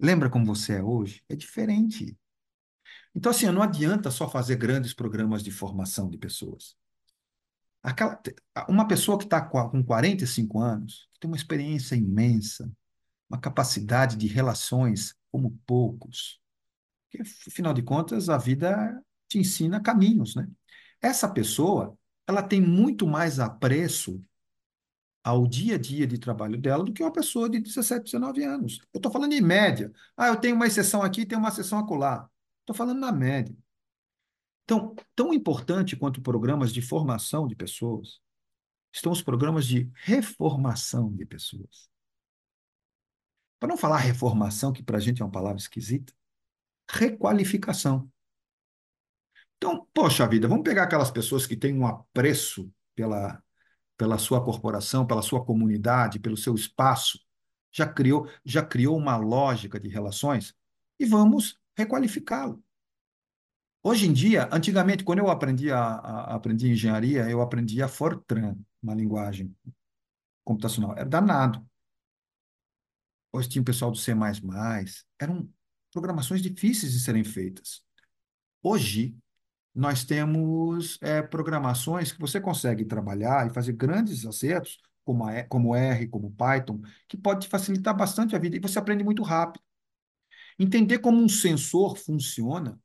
Lembra 0.00 0.30
como 0.30 0.46
você 0.46 0.74
é 0.74 0.82
hoje? 0.82 1.22
É 1.28 1.34
diferente. 1.34 2.16
Então, 3.14 3.30
assim, 3.30 3.46
não 3.46 3.62
adianta 3.62 4.10
só 4.10 4.28
fazer 4.28 4.56
grandes 4.56 4.94
programas 4.94 5.42
de 5.42 5.50
formação 5.50 6.08
de 6.08 6.16
pessoas. 6.16 6.76
Aquela, 7.82 8.20
uma 8.68 8.86
pessoa 8.88 9.18
que 9.18 9.24
está 9.24 9.40
com 9.40 9.82
45 9.82 10.60
anos, 10.60 11.08
que 11.12 11.20
tem 11.20 11.30
uma 11.30 11.36
experiência 11.36 11.94
imensa, 11.94 12.70
uma 13.28 13.38
capacidade 13.38 14.16
de 14.16 14.26
relações 14.26 15.14
como 15.30 15.58
poucos, 15.66 16.40
porque, 17.10 17.22
afinal 17.48 17.72
de 17.72 17.82
contas, 17.82 18.28
a 18.28 18.36
vida 18.36 19.02
te 19.28 19.38
ensina 19.38 19.80
caminhos, 19.80 20.34
né? 20.34 20.46
Essa 21.00 21.28
pessoa, 21.28 21.96
ela 22.26 22.42
tem 22.42 22.60
muito 22.60 23.06
mais 23.06 23.40
apreço 23.40 24.22
ao 25.22 25.46
dia 25.46 25.74
a 25.74 25.78
dia 25.78 26.06
de 26.06 26.18
trabalho 26.18 26.58
dela 26.58 26.84
do 26.84 26.92
que 26.92 27.02
uma 27.02 27.12
pessoa 27.12 27.48
de 27.48 27.60
17, 27.60 28.04
19 28.04 28.42
anos. 28.44 28.80
Eu 28.92 28.98
estou 28.98 29.12
falando 29.12 29.32
em 29.32 29.40
média. 29.40 29.92
Ah, 30.16 30.28
eu 30.28 30.36
tenho 30.36 30.54
uma 30.56 30.66
exceção 30.66 31.02
aqui, 31.02 31.26
tenho 31.26 31.40
uma 31.40 31.48
exceção 31.48 31.78
acolá. 31.78 32.28
Estou 32.60 32.74
falando 32.74 32.98
na 33.00 33.12
média. 33.12 33.54
Então, 34.68 34.94
tão 35.16 35.32
importante 35.32 35.96
quanto 35.96 36.20
programas 36.20 36.74
de 36.74 36.82
formação 36.82 37.48
de 37.48 37.56
pessoas, 37.56 38.20
estão 38.92 39.10
os 39.10 39.22
programas 39.22 39.66
de 39.66 39.90
reformação 39.94 41.10
de 41.10 41.24
pessoas. 41.24 41.88
Para 43.58 43.70
não 43.70 43.78
falar 43.78 43.96
reformação, 43.96 44.70
que 44.70 44.82
para 44.82 44.98
a 44.98 45.00
gente 45.00 45.22
é 45.22 45.24
uma 45.24 45.30
palavra 45.30 45.56
esquisita, 45.56 46.12
requalificação. 46.86 48.12
Então, 49.56 49.88
poxa 49.94 50.28
vida, 50.28 50.46
vamos 50.46 50.64
pegar 50.64 50.82
aquelas 50.82 51.10
pessoas 51.10 51.46
que 51.46 51.56
têm 51.56 51.74
um 51.74 51.86
apreço 51.86 52.70
pela, 52.94 53.42
pela 53.96 54.18
sua 54.18 54.44
corporação, 54.44 55.06
pela 55.06 55.22
sua 55.22 55.42
comunidade, 55.42 56.20
pelo 56.20 56.36
seu 56.36 56.54
espaço, 56.54 57.18
já 57.72 57.90
criou, 57.90 58.30
já 58.44 58.62
criou 58.62 58.98
uma 58.98 59.16
lógica 59.16 59.80
de 59.80 59.88
relações 59.88 60.54
e 61.00 61.06
vamos 61.06 61.58
requalificá-lo. 61.74 62.62
Hoje 63.82 64.06
em 64.06 64.12
dia, 64.12 64.48
antigamente, 64.52 65.04
quando 65.04 65.20
eu 65.20 65.30
aprendi 65.30 65.70
a, 65.70 65.78
a 65.78 66.34
aprendi 66.34 66.68
engenharia, 66.70 67.28
eu 67.30 67.40
aprendi 67.40 67.82
a 67.82 67.88
Fortran, 67.88 68.56
uma 68.82 68.94
linguagem 68.94 69.54
computacional. 70.44 70.92
Era 70.92 71.08
danado. 71.08 71.64
Hoje 73.32 73.48
tinha 73.48 73.62
o 73.62 73.64
pessoal 73.64 73.90
do 73.90 73.96
C++, 73.96 74.12
eram 75.20 75.48
programações 75.92 76.42
difíceis 76.42 76.92
de 76.92 77.00
serem 77.00 77.22
feitas. 77.22 77.82
Hoje, 78.62 79.16
nós 79.74 80.04
temos 80.04 80.98
é, 81.00 81.22
programações 81.22 82.10
que 82.10 82.18
você 82.18 82.40
consegue 82.40 82.84
trabalhar 82.84 83.46
e 83.46 83.54
fazer 83.54 83.74
grandes 83.74 84.26
acertos, 84.26 84.78
como, 85.04 85.24
a, 85.24 85.44
como 85.44 85.74
R, 85.74 86.08
como 86.08 86.32
Python, 86.32 86.80
que 87.06 87.16
pode 87.16 87.46
te 87.46 87.48
facilitar 87.48 87.96
bastante 87.96 88.34
a 88.34 88.38
vida 88.38 88.56
e 88.56 88.60
você 88.60 88.78
aprende 88.78 89.04
muito 89.04 89.22
rápido. 89.22 89.62
Entender 90.58 90.98
como 90.98 91.22
um 91.22 91.28
sensor 91.28 91.96
funciona 91.96 92.78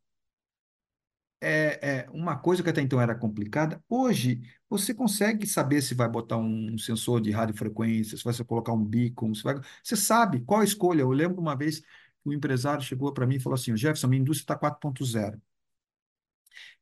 é, 1.44 1.80
é 2.06 2.10
uma 2.12 2.38
coisa 2.38 2.64
que 2.64 2.70
até 2.70 2.82
então 2.82 3.02
era 3.02 3.16
complicada. 3.16 3.84
Hoje, 3.90 4.42
você 4.70 4.94
consegue 4.94 5.46
saber 5.48 5.82
se 5.82 5.94
vai 5.94 6.10
botar 6.10 6.38
um 6.38 6.78
sensor 6.78 7.22
de 7.22 7.32
radiofrequência, 7.32 8.18
se 8.18 8.24
vai 8.24 8.34
colocar 8.46 8.74
um 8.74 8.84
beacon, 8.84 9.34
se 9.34 9.44
vai... 9.44 9.56
você 9.84 9.96
sabe 9.96 10.42
qual 10.42 10.62
a 10.62 10.64
escolha. 10.64 11.02
Eu 11.02 11.12
lembro 11.12 11.42
uma 11.42 11.56
vez 11.56 11.80
que 11.80 11.88
um 12.26 12.34
empresário 12.34 12.84
chegou 12.84 13.14
para 13.14 13.28
mim 13.28 13.36
e 13.36 13.40
falou 13.40 13.56
assim: 13.56 13.76
Jefferson, 13.78 14.08
minha 14.08 14.22
indústria 14.22 14.56
está 14.56 14.56
4.0. 14.56 15.40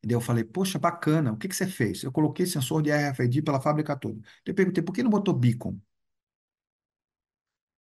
E 0.02 0.06
daí 0.06 0.14
eu 0.16 0.20
falei, 0.20 0.44
poxa, 0.44 0.78
bacana, 0.78 1.32
o 1.32 1.36
que, 1.36 1.48
que 1.48 1.56
você 1.56 1.66
fez? 1.66 2.02
Eu 2.02 2.12
coloquei 2.12 2.46
sensor 2.46 2.82
de 2.82 2.90
RFID 2.90 3.42
pela 3.42 3.60
fábrica 3.60 3.96
toda. 3.96 4.20
Eu 4.44 4.54
perguntei, 4.54 4.82
por 4.82 4.92
que 4.92 5.02
não 5.02 5.10
botou 5.10 5.34
beacon? 5.34 5.78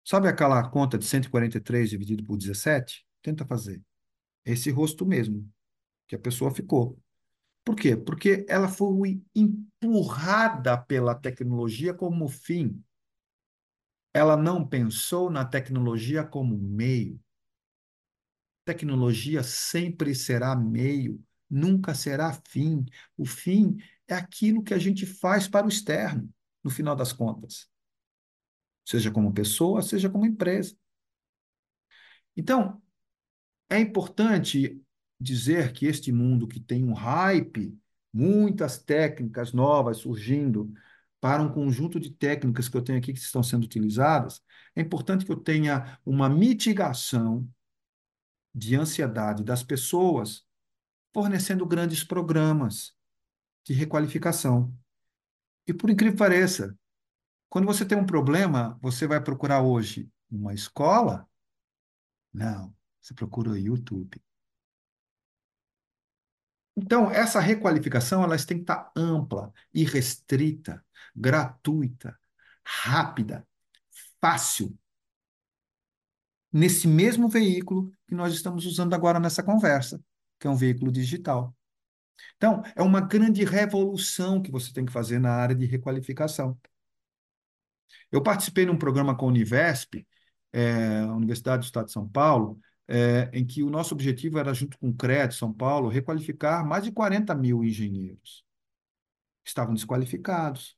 Sabe 0.04 0.28
aquela 0.28 0.68
conta 0.68 0.98
de 0.98 1.04
143 1.04 1.90
dividido 1.90 2.24
por 2.24 2.36
17? 2.36 3.06
Tenta 3.22 3.44
fazer. 3.46 3.82
Esse 4.44 4.70
rosto 4.70 5.06
mesmo, 5.06 5.48
que 6.10 6.16
a 6.16 6.18
pessoa 6.18 6.50
ficou. 6.50 6.98
Por 7.64 7.76
quê? 7.76 7.96
Porque 7.96 8.44
ela 8.48 8.66
foi 8.66 9.22
empurrada 9.32 10.76
pela 10.76 11.14
tecnologia 11.14 11.94
como 11.94 12.28
fim. 12.28 12.82
Ela 14.12 14.36
não 14.36 14.66
pensou 14.66 15.30
na 15.30 15.44
tecnologia 15.44 16.24
como 16.24 16.58
meio. 16.58 17.20
Tecnologia 18.64 19.44
sempre 19.44 20.12
será 20.12 20.56
meio 20.56 21.24
nunca 21.48 21.94
será 21.94 22.32
fim. 22.48 22.84
O 23.16 23.24
fim 23.24 23.78
é 24.08 24.14
aquilo 24.14 24.64
que 24.64 24.74
a 24.74 24.78
gente 24.78 25.06
faz 25.06 25.46
para 25.46 25.66
o 25.66 25.68
externo, 25.68 26.28
no 26.62 26.70
final 26.70 26.96
das 26.96 27.12
contas. 27.12 27.70
Seja 28.84 29.12
como 29.12 29.32
pessoa, 29.32 29.80
seja 29.80 30.10
como 30.10 30.26
empresa. 30.26 30.76
Então, 32.36 32.82
é 33.68 33.78
importante 33.78 34.80
dizer 35.20 35.72
que 35.72 35.86
este 35.86 36.10
mundo 36.10 36.48
que 36.48 36.58
tem 36.58 36.84
um 36.84 36.92
hype, 36.92 37.76
muitas 38.12 38.78
técnicas 38.78 39.52
novas 39.52 39.98
surgindo, 39.98 40.72
para 41.20 41.42
um 41.42 41.52
conjunto 41.52 42.00
de 42.00 42.10
técnicas 42.10 42.68
que 42.68 42.76
eu 42.76 42.82
tenho 42.82 42.98
aqui 42.98 43.12
que 43.12 43.18
estão 43.18 43.42
sendo 43.42 43.64
utilizadas, 43.64 44.42
é 44.74 44.80
importante 44.80 45.24
que 45.26 45.30
eu 45.30 45.36
tenha 45.36 45.98
uma 46.04 46.28
mitigação 46.28 47.46
de 48.54 48.74
ansiedade 48.74 49.44
das 49.44 49.62
pessoas 49.62 50.46
fornecendo 51.12 51.66
grandes 51.66 52.02
programas 52.02 52.94
de 53.64 53.74
requalificação. 53.74 54.74
E 55.66 55.74
por 55.74 55.90
incrível 55.90 56.14
que 56.14 56.18
pareça, 56.18 56.76
quando 57.48 57.66
você 57.66 57.84
tem 57.84 57.98
um 57.98 58.06
problema, 58.06 58.78
você 58.80 59.06
vai 59.06 59.22
procurar 59.22 59.60
hoje 59.60 60.10
uma 60.30 60.54
escola? 60.54 61.28
Não. 62.32 62.74
Você 63.00 63.14
procura 63.14 63.50
o 63.50 63.56
YouTube. 63.56 64.20
Então, 66.82 67.10
essa 67.10 67.40
requalificação 67.40 68.24
ela 68.24 68.36
tem 68.38 68.56
que 68.56 68.62
estar 68.62 68.90
ampla, 68.96 69.52
irrestrita, 69.72 70.82
gratuita, 71.14 72.18
rápida, 72.64 73.46
fácil. 74.18 74.74
Nesse 76.50 76.88
mesmo 76.88 77.28
veículo 77.28 77.92
que 78.08 78.14
nós 78.14 78.32
estamos 78.32 78.64
usando 78.64 78.94
agora 78.94 79.20
nessa 79.20 79.42
conversa, 79.42 80.02
que 80.38 80.46
é 80.46 80.50
um 80.50 80.56
veículo 80.56 80.90
digital. 80.90 81.54
Então, 82.36 82.62
é 82.74 82.82
uma 82.82 83.00
grande 83.02 83.44
revolução 83.44 84.40
que 84.40 84.50
você 84.50 84.72
tem 84.72 84.86
que 84.86 84.92
fazer 84.92 85.18
na 85.18 85.32
área 85.32 85.54
de 85.54 85.66
requalificação. 85.66 86.58
Eu 88.10 88.22
participei 88.22 88.64
num 88.64 88.78
programa 88.78 89.14
com 89.14 89.26
a 89.26 89.28
Univesp, 89.28 90.06
é, 90.50 91.02
Universidade 91.04 91.60
do 91.60 91.66
Estado 91.66 91.86
de 91.86 91.92
São 91.92 92.08
Paulo, 92.08 92.58
é, 92.90 93.30
em 93.32 93.46
que 93.46 93.62
o 93.62 93.70
nosso 93.70 93.94
objetivo 93.94 94.38
era, 94.38 94.52
junto 94.52 94.76
com 94.78 94.88
o 94.90 94.94
CRED 94.94 95.32
São 95.34 95.52
Paulo, 95.52 95.88
requalificar 95.88 96.66
mais 96.66 96.82
de 96.82 96.90
40 96.90 97.32
mil 97.36 97.62
engenheiros. 97.64 98.44
Estavam 99.44 99.74
desqualificados. 99.74 100.76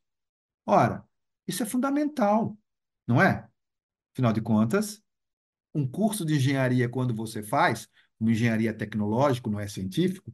Ora, 0.67 1.05
isso 1.49 1.63
é 1.63 1.67
fundamental, 1.67 2.57
não 3.07 3.21
é? 3.21 3.49
Afinal 4.13 4.33
de 4.33 4.43
contas, 4.43 5.03
um 5.75 5.89
curso 5.89 6.25
de 6.25 6.35
engenharia, 6.35 6.87
quando 6.87 7.15
você 7.15 7.43
faz, 7.43 7.89
uma 8.21 8.31
engenharia 8.31 8.75
tecnológica, 8.75 9.51
não 9.51 9.59
é 9.59 9.67
científico, 9.67 10.31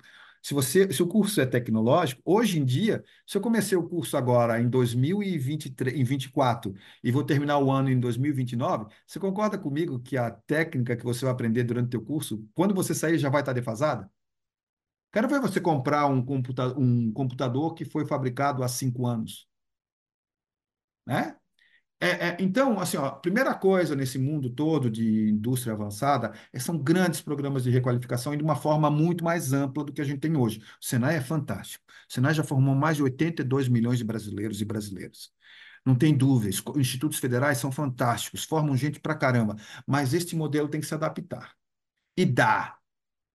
se 0.49 0.55
você, 0.55 0.91
se 0.91 1.03
o 1.03 1.07
curso 1.07 1.43
é 1.43 1.47
tecnológico, 1.47 2.23
hoje 2.25 2.59
em 2.59 2.65
dia, 2.65 3.05
se 3.27 3.37
eu 3.37 3.43
comecei 3.43 3.77
o 3.77 3.87
curso 3.87 4.17
agora 4.17 4.59
em 4.59 4.67
2023, 4.67 5.95
em 5.95 6.03
24 6.05 6.75
e 7.05 7.13
vou 7.13 7.23
terminar 7.23 7.59
o 7.59 7.71
ano 7.71 7.91
em 7.91 8.01
2029, 8.01 8.87
você 9.07 9.21
concorda 9.21 9.59
comigo 9.59 10.01
que 10.01 10.17
a 10.17 10.31
técnica 10.31 10.97
que 10.97 11.05
você 11.05 11.27
vai 11.27 11.35
aprender 11.35 11.65
durante 11.65 11.89
o 11.89 11.91
teu 11.91 12.03
curso, 12.03 12.43
quando 12.55 12.75
você 12.75 12.95
sair 12.95 13.19
já 13.19 13.29
vai 13.29 13.43
estar 13.43 13.53
defasada? 13.53 14.11
Quero 15.13 15.29
ver 15.29 15.39
você 15.39 15.61
comprar 15.61 16.07
um, 16.07 16.25
computa 16.25 16.69
um 16.79 17.13
computador 17.13 17.75
que 17.75 17.85
foi 17.85 18.07
fabricado 18.07 18.63
há 18.63 18.69
cinco 18.69 19.07
anos. 19.07 19.47
Né? 21.07 21.38
É, 22.01 22.29
é, 22.29 22.37
então, 22.39 22.79
assim, 22.79 22.97
ó, 22.97 23.11
primeira 23.11 23.53
coisa 23.55 23.97
nesse 23.97 24.19
mundo 24.19 24.49
todo 24.51 24.89
de 24.89 25.31
indústria 25.31 25.73
avançada 25.73 26.33
é, 26.53 26.59
são 26.61 26.79
grandes 26.79 27.21
programas 27.21 27.65
de 27.65 27.71
requalificação 27.71 28.33
e 28.33 28.37
de 28.37 28.43
uma 28.45 28.55
forma 28.55 28.89
muito 28.89 29.25
mais 29.25 29.53
ampla 29.53 29.85
do 29.85 29.93
que 29.93 30.01
a 30.01 30.05
gente 30.05 30.21
tem 30.21 30.37
hoje. 30.37 30.61
O 30.81 30.85
Senai 30.85 31.17
é 31.17 31.21
fantástico. 31.21 31.85
O 32.09 32.13
Senai 32.13 32.35
já 32.35 32.45
formou 32.45 32.75
mais 32.75 32.97
de 32.97 33.03
82 33.03 33.69
milhões 33.69 33.99
de 33.99 34.05
brasileiros 34.05 34.61
e 34.61 34.65
brasileiras. 34.65 35.31
Não 35.85 35.97
tem 35.97 36.17
dúvidas, 36.17 36.63
institutos 36.77 37.19
federais 37.19 37.59
são 37.59 37.73
fantásticos, 37.73 38.45
formam 38.45 38.77
gente 38.77 39.01
pra 39.01 39.15
caramba, 39.15 39.57
mas 39.87 40.15
este 40.15 40.37
modelo 40.37 40.69
tem 40.69 40.81
que 40.81 40.87
se 40.87 40.95
adaptar. 40.95 41.55
E 42.17 42.25
dá, 42.27 42.79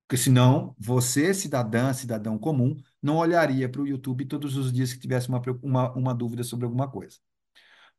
porque 0.07 0.17
senão 0.21 0.75
você, 0.79 1.33
cidadã, 1.33 1.93
cidadão 1.93 2.37
comum, 2.39 2.77
não 3.01 3.17
olharia 3.17 3.69
para 3.69 3.81
o 3.81 3.87
YouTube 3.87 4.25
todos 4.25 4.57
os 4.57 4.71
dias 4.73 4.93
que 4.93 4.99
tivesse 4.99 5.29
uma, 5.29 5.41
uma, 5.63 5.91
uma 5.93 6.15
dúvida 6.15 6.43
sobre 6.43 6.65
alguma 6.65 6.89
coisa. 6.89 7.17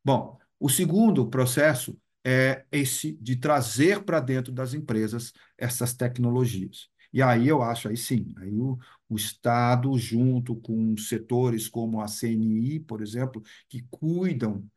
Bom, 0.04 0.38
o 0.58 0.68
segundo 0.68 1.28
processo 1.28 1.96
é 2.24 2.64
esse 2.72 3.12
de 3.20 3.36
trazer 3.36 4.02
para 4.04 4.20
dentro 4.20 4.52
das 4.52 4.72
empresas 4.74 5.32
essas 5.58 5.94
tecnologias. 5.94 6.88
E 7.12 7.22
aí 7.22 7.46
eu 7.46 7.62
acho, 7.62 7.88
aí 7.88 7.96
sim, 7.96 8.34
aí 8.38 8.52
o, 8.58 8.78
o 9.08 9.14
Estado, 9.16 9.96
junto 9.98 10.56
com 10.56 10.96
setores 10.96 11.68
como 11.68 12.00
a 12.00 12.08
CNI, 12.08 12.80
por 12.80 13.02
exemplo, 13.02 13.42
que 13.68 13.82
cuidam 13.90 14.68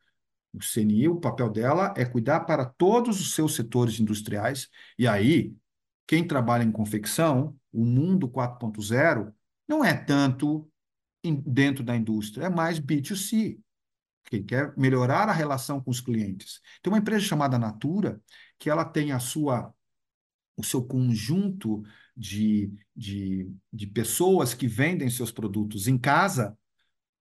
o 0.52 0.62
CNI, 0.62 1.08
o 1.08 1.20
papel 1.20 1.50
dela 1.50 1.92
é 1.96 2.04
cuidar 2.04 2.40
para 2.40 2.64
todos 2.64 3.20
os 3.20 3.34
seus 3.34 3.54
setores 3.54 3.98
industriais. 3.98 4.68
E 4.98 5.06
aí, 5.06 5.54
quem 6.06 6.26
trabalha 6.26 6.62
em 6.64 6.72
confecção, 6.72 7.56
o 7.72 7.84
mundo 7.84 8.28
4.0 8.28 9.32
não 9.66 9.84
é 9.84 9.94
tanto 9.94 10.70
dentro 11.44 11.84
da 11.84 11.96
indústria, 11.96 12.46
é 12.46 12.48
mais 12.48 12.78
B2C 12.78 13.58
que 14.30 14.42
quer 14.42 14.76
melhorar 14.76 15.28
a 15.28 15.32
relação 15.32 15.80
com 15.80 15.90
os 15.90 16.00
clientes. 16.00 16.60
Tem 16.82 16.92
uma 16.92 16.98
empresa 16.98 17.24
chamada 17.24 17.58
Natura, 17.58 18.20
que 18.58 18.68
ela 18.68 18.84
tem 18.84 19.12
a 19.12 19.18
sua 19.18 19.72
o 20.56 20.64
seu 20.64 20.84
conjunto 20.84 21.84
de, 22.16 22.72
de, 22.94 23.48
de 23.72 23.86
pessoas 23.86 24.54
que 24.54 24.66
vendem 24.66 25.08
seus 25.08 25.30
produtos 25.30 25.86
em 25.86 25.96
casa, 25.96 26.58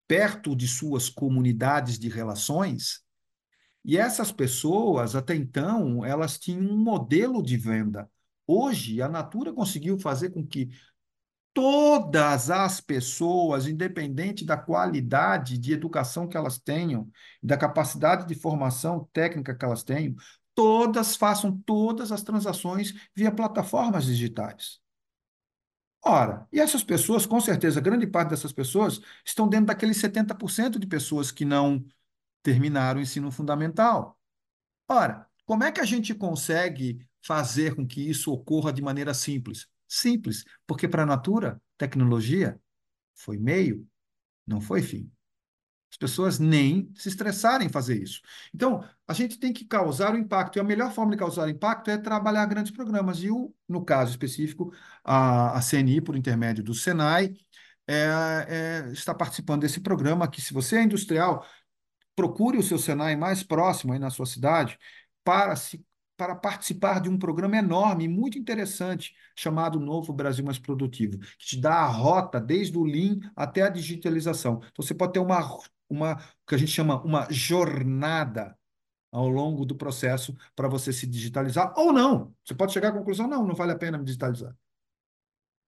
perto 0.08 0.56
de 0.56 0.66
suas 0.66 1.10
comunidades 1.10 1.98
de 1.98 2.08
relações, 2.08 3.04
e 3.86 3.96
essas 3.96 4.32
pessoas, 4.32 5.14
até 5.14 5.36
então, 5.36 6.04
elas 6.04 6.40
tinham 6.40 6.60
um 6.60 6.76
modelo 6.76 7.40
de 7.40 7.56
venda. 7.56 8.10
Hoje, 8.44 9.00
a 9.00 9.08
Natura 9.08 9.52
conseguiu 9.52 9.96
fazer 9.96 10.30
com 10.30 10.44
que 10.44 10.70
todas 11.56 12.50
as 12.50 12.82
pessoas, 12.82 13.66
independente 13.66 14.44
da 14.44 14.58
qualidade 14.58 15.56
de 15.56 15.72
educação 15.72 16.28
que 16.28 16.36
elas 16.36 16.58
tenham, 16.58 17.10
da 17.42 17.56
capacidade 17.56 18.26
de 18.26 18.34
formação 18.34 19.08
técnica 19.10 19.54
que 19.54 19.64
elas 19.64 19.82
tenham, 19.82 20.14
todas 20.54 21.16
façam 21.16 21.56
todas 21.64 22.12
as 22.12 22.22
transações 22.22 22.92
via 23.14 23.32
plataformas 23.32 24.04
digitais. 24.04 24.80
Ora, 26.04 26.46
e 26.52 26.60
essas 26.60 26.84
pessoas, 26.84 27.24
com 27.24 27.40
certeza, 27.40 27.80
grande 27.80 28.06
parte 28.06 28.28
dessas 28.28 28.52
pessoas 28.52 29.00
estão 29.24 29.48
dentro 29.48 29.68
daqueles 29.68 29.96
70% 29.96 30.78
de 30.78 30.86
pessoas 30.86 31.30
que 31.30 31.46
não 31.46 31.82
terminaram 32.42 33.00
o 33.00 33.02
ensino 33.02 33.30
fundamental. 33.32 34.18
Ora, 34.86 35.26
como 35.46 35.64
é 35.64 35.72
que 35.72 35.80
a 35.80 35.86
gente 35.86 36.14
consegue 36.14 36.98
fazer 37.22 37.74
com 37.74 37.86
que 37.86 38.06
isso 38.06 38.30
ocorra 38.30 38.74
de 38.74 38.82
maneira 38.82 39.14
simples? 39.14 39.66
Simples, 39.88 40.44
porque 40.66 40.88
para 40.88 41.02
a 41.02 41.06
Natura, 41.06 41.60
tecnologia 41.78 42.60
foi 43.14 43.38
meio, 43.38 43.86
não 44.46 44.60
foi 44.60 44.82
fim. 44.82 45.10
As 45.90 45.96
pessoas 45.96 46.38
nem 46.38 46.92
se 46.94 47.08
estressarem 47.08 47.68
em 47.68 47.70
fazer 47.70 48.02
isso. 48.02 48.20
Então, 48.54 48.84
a 49.06 49.14
gente 49.14 49.38
tem 49.38 49.52
que 49.52 49.64
causar 49.64 50.14
o 50.14 50.18
impacto. 50.18 50.56
E 50.56 50.60
a 50.60 50.64
melhor 50.64 50.92
forma 50.92 51.12
de 51.12 51.16
causar 51.16 51.48
impacto 51.48 51.90
é 51.90 51.96
trabalhar 51.96 52.44
grandes 52.46 52.72
programas. 52.72 53.22
E, 53.22 53.30
o, 53.30 53.54
no 53.68 53.84
caso 53.84 54.10
específico, 54.10 54.72
a, 55.04 55.56
a 55.56 55.62
CNI, 55.62 56.00
por 56.00 56.16
intermédio 56.16 56.62
do 56.62 56.74
Senai, 56.74 57.34
é, 57.86 58.86
é, 58.88 58.92
está 58.92 59.14
participando 59.14 59.62
desse 59.62 59.80
programa 59.80 60.28
que, 60.28 60.42
se 60.42 60.52
você 60.52 60.76
é 60.76 60.82
industrial, 60.82 61.46
procure 62.16 62.58
o 62.58 62.62
seu 62.62 62.78
Senai 62.78 63.16
mais 63.16 63.42
próximo 63.42 63.92
aí 63.92 63.98
na 63.98 64.10
sua 64.10 64.26
cidade 64.26 64.78
para 65.24 65.56
se 65.56 65.84
para 66.16 66.34
participar 66.34 67.00
de 67.00 67.08
um 67.08 67.18
programa 67.18 67.56
enorme, 67.56 68.08
muito 68.08 68.38
interessante, 68.38 69.14
chamado 69.36 69.78
Novo 69.78 70.12
Brasil 70.12 70.44
Mais 70.44 70.58
Produtivo, 70.58 71.18
que 71.18 71.46
te 71.46 71.60
dá 71.60 71.74
a 71.74 71.86
rota 71.86 72.40
desde 72.40 72.76
o 72.78 72.84
Lean 72.84 73.18
até 73.34 73.62
a 73.62 73.68
digitalização. 73.68 74.60
Então, 74.70 74.84
você 74.84 74.94
pode 74.94 75.12
ter 75.12 75.18
uma, 75.20 75.40
uma 75.88 76.16
que 76.46 76.54
a 76.54 76.58
gente 76.58 76.70
chama 76.72 77.02
uma 77.02 77.26
jornada 77.30 78.56
ao 79.12 79.28
longo 79.28 79.64
do 79.64 79.74
processo 79.74 80.36
para 80.54 80.68
você 80.68 80.92
se 80.92 81.06
digitalizar, 81.06 81.72
ou 81.76 81.92
não. 81.92 82.34
Você 82.44 82.54
pode 82.54 82.72
chegar 82.72 82.88
à 82.88 82.92
conclusão, 82.92 83.26
não, 83.26 83.46
não 83.46 83.54
vale 83.54 83.72
a 83.72 83.78
pena 83.78 83.98
me 83.98 84.04
digitalizar. 84.04 84.54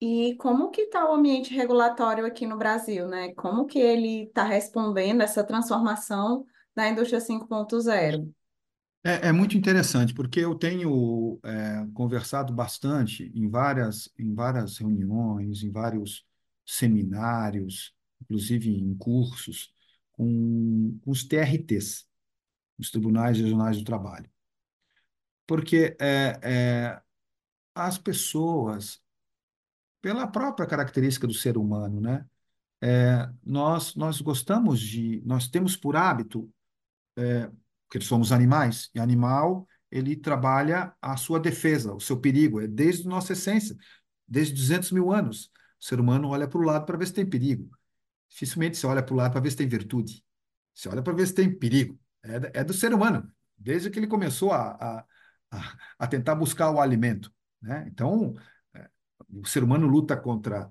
E 0.01 0.37
como 0.37 0.71
que 0.71 0.83
está 0.83 1.11
o 1.11 1.15
ambiente 1.15 1.53
regulatório 1.53 2.25
aqui 2.25 2.47
no 2.47 2.57
Brasil, 2.57 3.09
né? 3.09 3.33
Como 3.35 3.67
que 3.67 3.79
ele 3.79 4.25
está 4.25 4.45
respondendo 4.45 5.23
essa 5.23 5.43
transformação 5.43 6.47
da 6.75 6.89
indústria 6.89 7.21
5.0? 7.21 8.33
É, 9.05 9.29
é, 9.29 9.33
muito 9.33 9.57
interessante, 9.57 10.13
porque 10.13 10.41
eu 10.41 10.55
tenho 10.55 11.39
é, 11.45 11.87
conversado 11.95 12.53
bastante 12.53 13.31
em 13.35 13.49
várias, 13.49 14.13
em 14.19 14.35
várias 14.35 14.79
reuniões, 14.79 15.63
em 15.63 15.71
vários 15.71 16.27
seminários, 16.67 17.95
inclusive 18.21 18.71
em 18.71 18.95
cursos, 18.97 19.73
com, 20.13 20.99
com 21.03 21.11
os 21.11 21.25
TRTs, 21.25 22.07
os 22.79 22.91
Tribunais 22.91 23.39
Regionais 23.39 23.79
do 23.79 23.85
Trabalho. 23.85 24.29
Porque 25.47 25.97
é, 26.01 26.39
é, 26.43 27.03
as 27.75 27.97
pessoas, 27.99 29.01
pela 30.03 30.27
própria 30.27 30.67
característica 30.67 31.27
do 31.27 31.35
ser 31.35 31.57
humano, 31.57 32.01
né, 32.01 32.27
é, 32.81 33.29
nós, 33.45 33.95
nós 33.95 34.21
gostamos 34.21 34.81
de, 34.81 35.23
nós 35.25 35.49
temos 35.49 35.77
por 35.77 35.97
hábito 35.97 36.53
é, 37.17 37.51
porque 37.89 38.05
somos 38.05 38.33
animais, 38.33 38.91
e 38.95 39.01
animal, 39.01 39.67
ele 39.91 40.15
trabalha 40.15 40.95
a 41.01 41.17
sua 41.17 41.41
defesa, 41.41 41.95
o 41.95 42.01
seu 42.01 42.21
perigo, 42.21 42.61
é 42.61 42.67
desde 42.67 43.09
nossa 43.09 43.33
essência, 43.33 43.75
desde 44.27 44.55
200 44.55 44.93
mil 44.93 45.11
anos. 45.11 45.51
O 45.81 45.85
ser 45.85 45.99
humano 45.99 46.29
olha 46.29 46.47
para 46.47 46.59
o 46.59 46.63
lado 46.63 46.85
para 46.85 46.99
ver 46.99 47.07
se 47.07 47.15
tem 47.15 47.29
perigo. 47.29 47.71
Dificilmente 48.29 48.77
você 48.77 48.87
olha 48.87 49.03
para 49.03 49.15
o 49.15 49.17
lado 49.17 49.33
para 49.33 49.41
ver 49.41 49.51
se 49.51 49.57
tem 49.57 49.67
virtude. 49.67 50.23
Você 50.75 50.89
olha 50.91 51.03
para 51.03 51.15
ver 51.15 51.27
se 51.27 51.35
tem 51.35 51.53
perigo. 51.53 51.99
É, 52.23 52.61
é, 52.61 52.65
do 52.65 52.75
ser 52.75 52.93
humano, 52.93 53.33
desde 53.57 53.89
que 53.89 53.99
ele 53.99 54.07
começou 54.07 54.53
a, 54.53 55.07
a, 55.51 55.77
a 55.99 56.07
tentar 56.07 56.35
buscar 56.35 56.71
o 56.71 56.81
alimento. 56.81 57.33
Né? 57.63 57.87
Então, 57.89 58.35
é, 58.75 58.91
o 59.31 59.47
ser 59.47 59.65
humano 59.65 59.87
luta 59.87 60.15
contra 60.15 60.71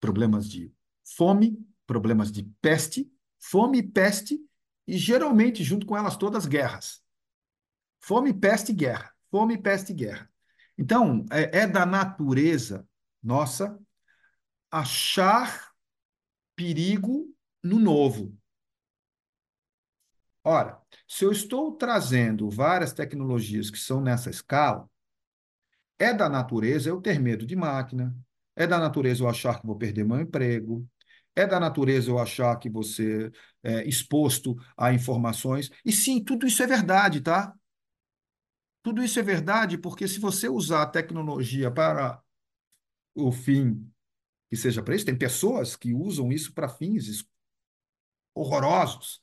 problemas 0.00 0.48
de 0.48 0.72
fome, 1.16 1.56
problemas 1.86 2.32
de 2.32 2.42
peste, 2.60 3.08
fome 3.38 3.78
e 3.78 3.82
peste 3.82 4.40
e 4.88 4.96
geralmente, 4.96 5.62
junto 5.62 5.84
com 5.84 5.94
elas 5.94 6.16
todas, 6.16 6.46
guerras. 6.46 7.02
Fome, 8.00 8.32
peste 8.32 8.72
e 8.72 8.74
guerra. 8.74 9.12
Fome, 9.30 9.58
peste 9.58 9.92
e 9.92 9.94
guerra. 9.94 10.30
Então, 10.78 11.26
é, 11.30 11.58
é 11.58 11.66
da 11.66 11.84
natureza 11.84 12.88
nossa 13.22 13.78
achar 14.70 15.72
perigo 16.56 17.26
no 17.62 17.78
novo. 17.78 18.34
Ora, 20.42 20.80
se 21.06 21.22
eu 21.26 21.32
estou 21.32 21.76
trazendo 21.76 22.48
várias 22.48 22.94
tecnologias 22.94 23.68
que 23.68 23.78
são 23.78 24.00
nessa 24.00 24.30
escala, 24.30 24.88
é 25.98 26.14
da 26.14 26.30
natureza 26.30 26.88
eu 26.88 27.02
ter 27.02 27.20
medo 27.20 27.44
de 27.44 27.54
máquina, 27.54 28.16
é 28.56 28.66
da 28.66 28.78
natureza 28.78 29.22
eu 29.22 29.28
achar 29.28 29.60
que 29.60 29.66
vou 29.66 29.76
perder 29.76 30.04
meu 30.04 30.18
emprego, 30.18 30.88
é 31.38 31.46
da 31.46 31.60
natureza 31.60 32.10
eu 32.10 32.18
achar 32.18 32.56
que 32.56 32.68
você 32.68 33.30
é 33.62 33.86
exposto 33.88 34.56
a 34.76 34.92
informações. 34.92 35.70
E 35.84 35.92
sim, 35.92 36.22
tudo 36.22 36.46
isso 36.46 36.62
é 36.62 36.66
verdade, 36.66 37.20
tá? 37.20 37.54
Tudo 38.82 39.02
isso 39.02 39.18
é 39.18 39.22
verdade 39.22 39.78
porque 39.78 40.08
se 40.08 40.18
você 40.18 40.48
usar 40.48 40.82
a 40.82 40.86
tecnologia 40.86 41.70
para 41.70 42.20
o 43.14 43.30
fim 43.30 43.90
que 44.50 44.56
seja 44.56 44.82
para 44.82 44.96
isso, 44.96 45.04
tem 45.04 45.16
pessoas 45.16 45.76
que 45.76 45.92
usam 45.92 46.32
isso 46.32 46.54
para 46.54 46.68
fins 46.68 47.24
horrorosos. 48.34 49.20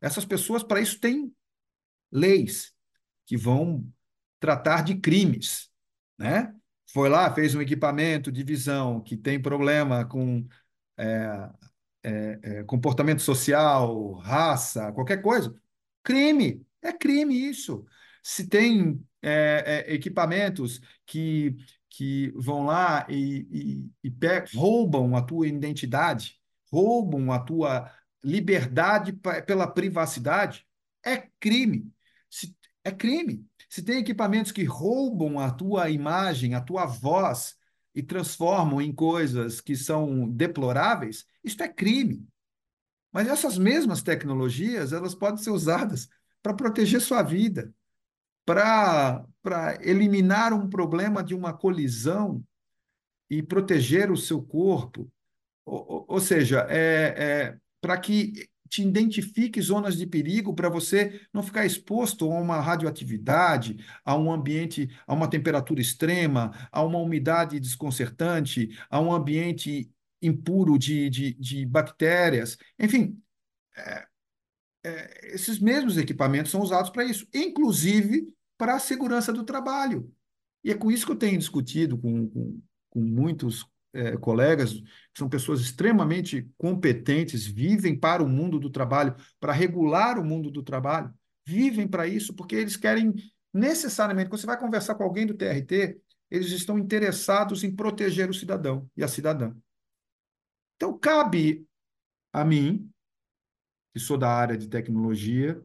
Essas 0.00 0.24
pessoas, 0.24 0.62
para 0.62 0.80
isso, 0.80 1.00
têm 1.00 1.34
leis 2.12 2.72
que 3.26 3.36
vão 3.36 3.86
tratar 4.38 4.82
de 4.82 4.94
crimes, 4.96 5.68
né? 6.16 6.54
Foi 6.92 7.08
lá, 7.08 7.32
fez 7.34 7.54
um 7.54 7.60
equipamento 7.60 8.32
de 8.32 8.42
visão 8.42 9.00
que 9.02 9.16
tem 9.16 9.40
problema 9.40 10.04
com 10.06 10.46
é, 10.98 11.50
é, 12.02 12.38
é, 12.42 12.64
comportamento 12.64 13.22
social, 13.22 14.12
raça, 14.14 14.92
qualquer 14.92 15.22
coisa. 15.22 15.54
Crime, 16.02 16.66
é 16.82 16.92
crime 16.92 17.34
isso. 17.34 17.84
Se 18.22 18.46
tem 18.46 19.04
é, 19.22 19.84
é, 19.88 19.94
equipamentos 19.94 20.80
que, 21.06 21.56
que 21.90 22.32
vão 22.36 22.66
lá 22.66 23.06
e, 23.08 23.90
e, 24.02 24.08
e 24.08 24.56
roubam 24.56 25.16
a 25.16 25.22
tua 25.22 25.46
identidade, 25.46 26.38
roubam 26.70 27.32
a 27.32 27.38
tua 27.38 27.90
liberdade 28.22 29.12
pela 29.46 29.66
privacidade, 29.66 30.66
é 31.04 31.28
crime. 31.40 31.90
Se, 32.30 32.56
é 32.84 32.90
crime. 32.90 33.46
Se 33.68 33.82
tem 33.82 33.98
equipamentos 33.98 34.52
que 34.52 34.64
roubam 34.64 35.38
a 35.38 35.50
tua 35.50 35.90
imagem, 35.90 36.54
a 36.54 36.60
tua 36.60 36.86
voz 36.86 37.57
e 37.98 38.02
transformam 38.02 38.80
em 38.80 38.92
coisas 38.92 39.60
que 39.60 39.74
são 39.74 40.28
deploráveis, 40.28 41.26
isso 41.42 41.60
é 41.60 41.66
crime. 41.66 42.24
Mas 43.10 43.26
essas 43.26 43.58
mesmas 43.58 44.02
tecnologias, 44.02 44.92
elas 44.92 45.16
podem 45.16 45.42
ser 45.42 45.50
usadas 45.50 46.08
para 46.40 46.54
proteger 46.54 47.00
sua 47.00 47.24
vida, 47.24 47.74
para 48.44 49.26
eliminar 49.80 50.52
um 50.52 50.68
problema 50.70 51.24
de 51.24 51.34
uma 51.34 51.52
colisão 51.52 52.40
e 53.28 53.42
proteger 53.42 54.12
o 54.12 54.16
seu 54.16 54.40
corpo. 54.40 55.10
Ou, 55.66 56.04
ou 56.06 56.20
seja, 56.20 56.68
é, 56.70 57.14
é 57.18 57.58
para 57.80 57.98
que 57.98 58.48
te 58.68 58.82
identifique 58.82 59.60
zonas 59.60 59.96
de 59.96 60.06
perigo 60.06 60.54
para 60.54 60.68
você 60.68 61.20
não 61.32 61.42
ficar 61.42 61.66
exposto 61.66 62.30
a 62.30 62.40
uma 62.40 62.60
radioatividade, 62.60 63.78
a 64.04 64.16
um 64.16 64.30
ambiente, 64.30 64.88
a 65.06 65.14
uma 65.14 65.28
temperatura 65.28 65.80
extrema, 65.80 66.52
a 66.70 66.82
uma 66.82 66.98
umidade 66.98 67.58
desconcertante, 67.58 68.76
a 68.90 69.00
um 69.00 69.12
ambiente 69.12 69.90
impuro 70.20 70.78
de, 70.78 71.08
de, 71.08 71.34
de 71.34 71.66
bactérias. 71.66 72.58
Enfim, 72.78 73.20
é, 73.76 74.06
é, 74.84 75.34
esses 75.34 75.58
mesmos 75.58 75.96
equipamentos 75.96 76.50
são 76.50 76.60
usados 76.60 76.90
para 76.90 77.04
isso, 77.04 77.26
inclusive 77.34 78.34
para 78.56 78.74
a 78.74 78.80
segurança 78.80 79.32
do 79.32 79.44
trabalho. 79.44 80.12
E 80.64 80.70
é 80.70 80.74
com 80.74 80.90
isso 80.90 81.06
que 81.06 81.12
eu 81.12 81.16
tenho 81.16 81.38
discutido 81.38 81.96
com, 81.96 82.28
com, 82.28 82.60
com 82.90 83.00
muitos 83.00 83.64
é, 83.98 84.16
colegas, 84.16 84.72
que 84.74 85.18
são 85.18 85.28
pessoas 85.28 85.60
extremamente 85.60 86.48
competentes, 86.56 87.46
vivem 87.46 87.98
para 87.98 88.22
o 88.22 88.28
mundo 88.28 88.58
do 88.58 88.70
trabalho, 88.70 89.14
para 89.40 89.52
regular 89.52 90.18
o 90.18 90.24
mundo 90.24 90.50
do 90.50 90.62
trabalho, 90.62 91.12
vivem 91.44 91.88
para 91.88 92.06
isso, 92.06 92.34
porque 92.34 92.54
eles 92.56 92.76
querem 92.76 93.14
necessariamente, 93.52 94.28
quando 94.28 94.40
você 94.40 94.46
vai 94.46 94.58
conversar 94.58 94.94
com 94.94 95.02
alguém 95.02 95.26
do 95.26 95.34
TRT, 95.34 96.00
eles 96.30 96.52
estão 96.52 96.78
interessados 96.78 97.64
em 97.64 97.74
proteger 97.74 98.28
o 98.28 98.34
cidadão 98.34 98.88
e 98.96 99.02
a 99.02 99.08
cidadã. 99.08 99.54
Então, 100.76 100.96
cabe 100.96 101.66
a 102.32 102.44
mim, 102.44 102.88
que 103.92 103.98
sou 103.98 104.16
da 104.16 104.30
área 104.30 104.56
de 104.56 104.68
tecnologia, 104.68 105.60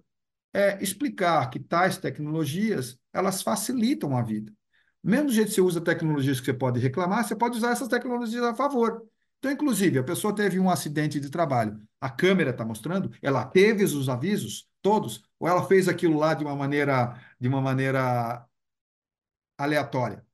é 0.53 0.81
explicar 0.81 1.49
que 1.49 1.59
tais 1.59 1.97
tecnologias, 1.97 2.97
elas 3.11 3.41
facilitam 3.41 4.15
a 4.17 4.21
vida. 4.21 4.53
Mesmo 5.03 5.29
jeito 5.29 5.49
que 5.49 5.55
você 5.55 5.61
usa 5.61 5.81
tecnologias 5.81 6.39
que 6.39 6.45
você 6.45 6.53
pode 6.53 6.79
reclamar, 6.79 7.25
você 7.25 7.35
pode 7.35 7.57
usar 7.57 7.71
essas 7.71 7.89
tecnologias 7.89 8.43
a 8.43 8.55
favor. 8.55 9.05
Então, 9.39 9.51
inclusive, 9.51 9.99
a 9.99 10.03
pessoa 10.03 10.33
teve 10.33 10.57
um 10.57 10.69
acidente 10.69 11.19
de 11.19 11.29
trabalho, 11.29 11.81
a 11.99 12.09
câmera 12.09 12.51
está 12.51 12.63
mostrando, 12.63 13.11
ela 13.21 13.45
teve 13.45 13.83
os 13.83 14.07
avisos 14.07 14.69
todos, 14.81 15.21
ou 15.37 15.49
ela 15.49 15.67
fez 15.67 15.89
aquilo 15.89 16.17
lá 16.17 16.33
de 16.33 16.45
uma 16.45 16.55
maneira, 16.55 17.19
de 17.37 17.49
uma 17.49 17.59
maneira 17.59 18.45
aleatória, 19.57 20.25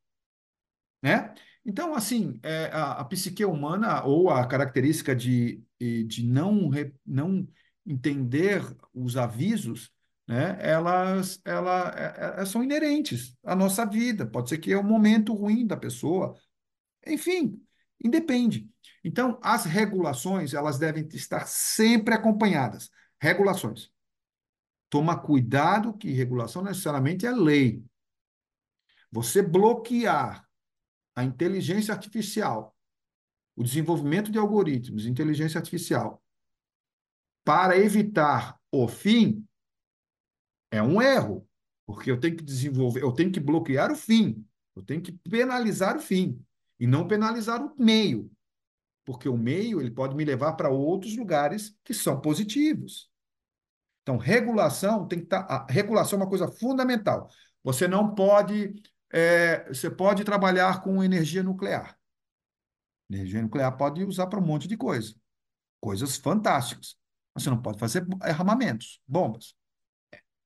né? 1.01 1.33
Então, 1.65 1.95
assim, 1.95 2.39
é, 2.43 2.65
a, 2.71 2.93
a, 2.93 3.05
psique 3.05 3.43
humana 3.43 4.03
ou 4.03 4.29
a 4.29 4.45
característica 4.47 5.15
de, 5.15 5.63
de 5.79 6.23
não, 6.23 6.69
não 7.05 7.47
entender 7.85 8.61
os 8.93 9.17
avisos 9.17 9.91
né, 10.29 10.59
elas, 10.61 11.41
ela, 11.43 11.89
elas 11.89 12.37
é, 12.37 12.41
é, 12.43 12.45
são 12.45 12.63
inerentes 12.63 13.35
à 13.43 13.55
nossa 13.55 13.83
vida. 13.83 14.27
Pode 14.27 14.49
ser 14.49 14.59
que 14.59 14.71
é 14.71 14.77
um 14.77 14.83
momento 14.83 15.33
ruim 15.33 15.65
da 15.65 15.75
pessoa. 15.75 16.35
Enfim, 17.07 17.59
independe. 17.99 18.69
Então, 19.03 19.39
as 19.41 19.65
regulações, 19.65 20.53
elas 20.53 20.77
devem 20.77 21.07
estar 21.13 21.47
sempre 21.47 22.13
acompanhadas. 22.13 22.91
Regulações. 23.19 23.89
Toma 24.87 25.17
cuidado 25.19 25.97
que 25.97 26.11
regulação 26.11 26.63
necessariamente 26.63 27.25
é 27.25 27.31
lei. 27.31 27.83
Você 29.11 29.41
bloquear 29.41 30.47
a 31.15 31.23
inteligência 31.23 31.91
artificial, 31.91 32.77
o 33.55 33.63
desenvolvimento 33.63 34.31
de 34.31 34.37
algoritmos, 34.37 35.07
inteligência 35.07 35.57
artificial, 35.57 36.21
para 37.43 37.79
evitar 37.79 38.59
o 38.71 38.87
fim, 38.87 39.43
é 40.71 40.81
um 40.81 41.01
erro, 41.01 41.47
porque 41.85 42.11
eu 42.11 42.19
tenho 42.19 42.37
que 42.37 42.43
desenvolver, 42.43 43.01
eu 43.01 43.11
tenho 43.11 43.31
que 43.31 43.39
bloquear 43.39 43.91
o 43.91 43.95
fim, 43.95 44.45
eu 44.75 44.83
tenho 44.83 45.01
que 45.01 45.11
penalizar 45.11 45.97
o 45.97 45.99
fim 45.99 46.43
e 46.79 46.85
não 46.85 47.07
penalizar 47.07 47.61
o 47.61 47.73
meio, 47.81 48.31
porque 49.05 49.27
o 49.27 49.37
meio 49.37 49.81
ele 49.81 49.91
pode 49.91 50.15
me 50.15 50.23
levar 50.23 50.53
para 50.53 50.69
outros 50.69 51.15
lugares 51.17 51.75
que 51.83 51.93
são 51.93 52.21
positivos. 52.21 53.09
Então, 54.03 54.17
regulação 54.17 55.07
tem 55.07 55.19
que 55.19 55.25
estar. 55.25 55.43
Tá, 55.43 55.67
regulação 55.69 56.17
é 56.17 56.21
uma 56.23 56.29
coisa 56.29 56.47
fundamental. 56.47 57.29
Você 57.63 57.87
não 57.87 58.15
pode. 58.15 58.73
É, 59.11 59.67
você 59.67 59.89
pode 59.89 60.23
trabalhar 60.23 60.81
com 60.81 61.03
energia 61.03 61.43
nuclear. 61.43 61.97
Energia 63.09 63.41
nuclear 63.41 63.75
pode 63.75 64.03
usar 64.03 64.27
para 64.27 64.39
um 64.39 64.45
monte 64.45 64.67
de 64.67 64.77
coisa. 64.77 65.15
Coisas 65.81 66.17
fantásticas. 66.17 66.95
Você 67.35 67.49
não 67.49 67.61
pode 67.61 67.79
fazer 67.79 68.05
armamentos, 68.21 69.01
bombas 69.07 69.58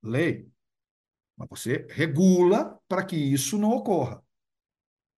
lei. 0.03 0.51
Mas 1.35 1.47
você 1.49 1.87
regula 1.89 2.79
para 2.87 3.05
que 3.05 3.15
isso 3.15 3.57
não 3.57 3.71
ocorra. 3.71 4.23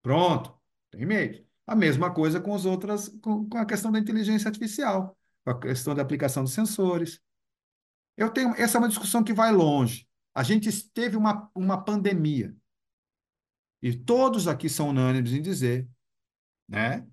Pronto, 0.02 0.54
tem 0.92 1.06
meio. 1.06 1.46
A 1.66 1.76
mesma 1.76 2.14
coisa 2.14 2.42
com 2.42 2.54
as 2.54 2.66
outras, 2.66 3.08
com, 3.22 3.48
com 3.48 3.58
a 3.58 3.66
questão 3.66 3.92
da 3.92 4.00
inteligência 4.00 4.48
artificial, 4.48 5.18
com 5.44 5.52
a 5.52 5.60
questão 5.60 5.96
da 5.96 6.02
aplicação 6.02 6.44
dos 6.44 6.54
sensores. 6.54 7.22
Eu 8.18 8.30
tenho, 8.30 8.54
essa 8.56 8.78
é 8.78 8.80
uma 8.80 8.90
discussão 8.90 9.24
que 9.24 9.34
vai 9.34 9.52
longe. 9.52 10.08
A 10.36 10.44
gente 10.44 10.70
teve 10.90 11.16
uma, 11.16 11.50
uma 11.56 11.84
pandemia. 11.84 12.56
E 13.82 13.94
todos 13.98 14.48
aqui 14.48 14.70
são 14.70 14.90
unânimes 14.90 15.32
em 15.34 15.42
dizer, 15.42 15.90
né, 16.68 17.08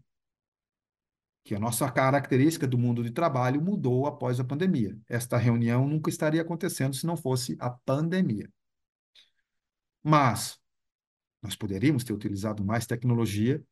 que 1.42 1.54
a 1.54 1.58
nossa 1.58 1.90
característica 1.90 2.66
do 2.66 2.78
mundo 2.78 3.02
de 3.02 3.10
trabalho 3.10 3.62
mudou 3.62 4.06
após 4.06 4.38
a 4.38 4.44
pandemia. 4.44 4.96
Esta 5.08 5.36
reunião 5.36 5.88
nunca 5.88 6.10
estaria 6.10 6.42
acontecendo 6.42 6.94
se 6.94 7.06
não 7.06 7.16
fosse 7.16 7.56
a 7.58 7.70
pandemia. 7.70 8.50
Mas 10.02 10.58
nós 11.42 11.56
poderíamos 11.56 12.04
ter 12.04 12.12
utilizado 12.12 12.64
mais 12.64 12.86
tecnologia 12.86 13.62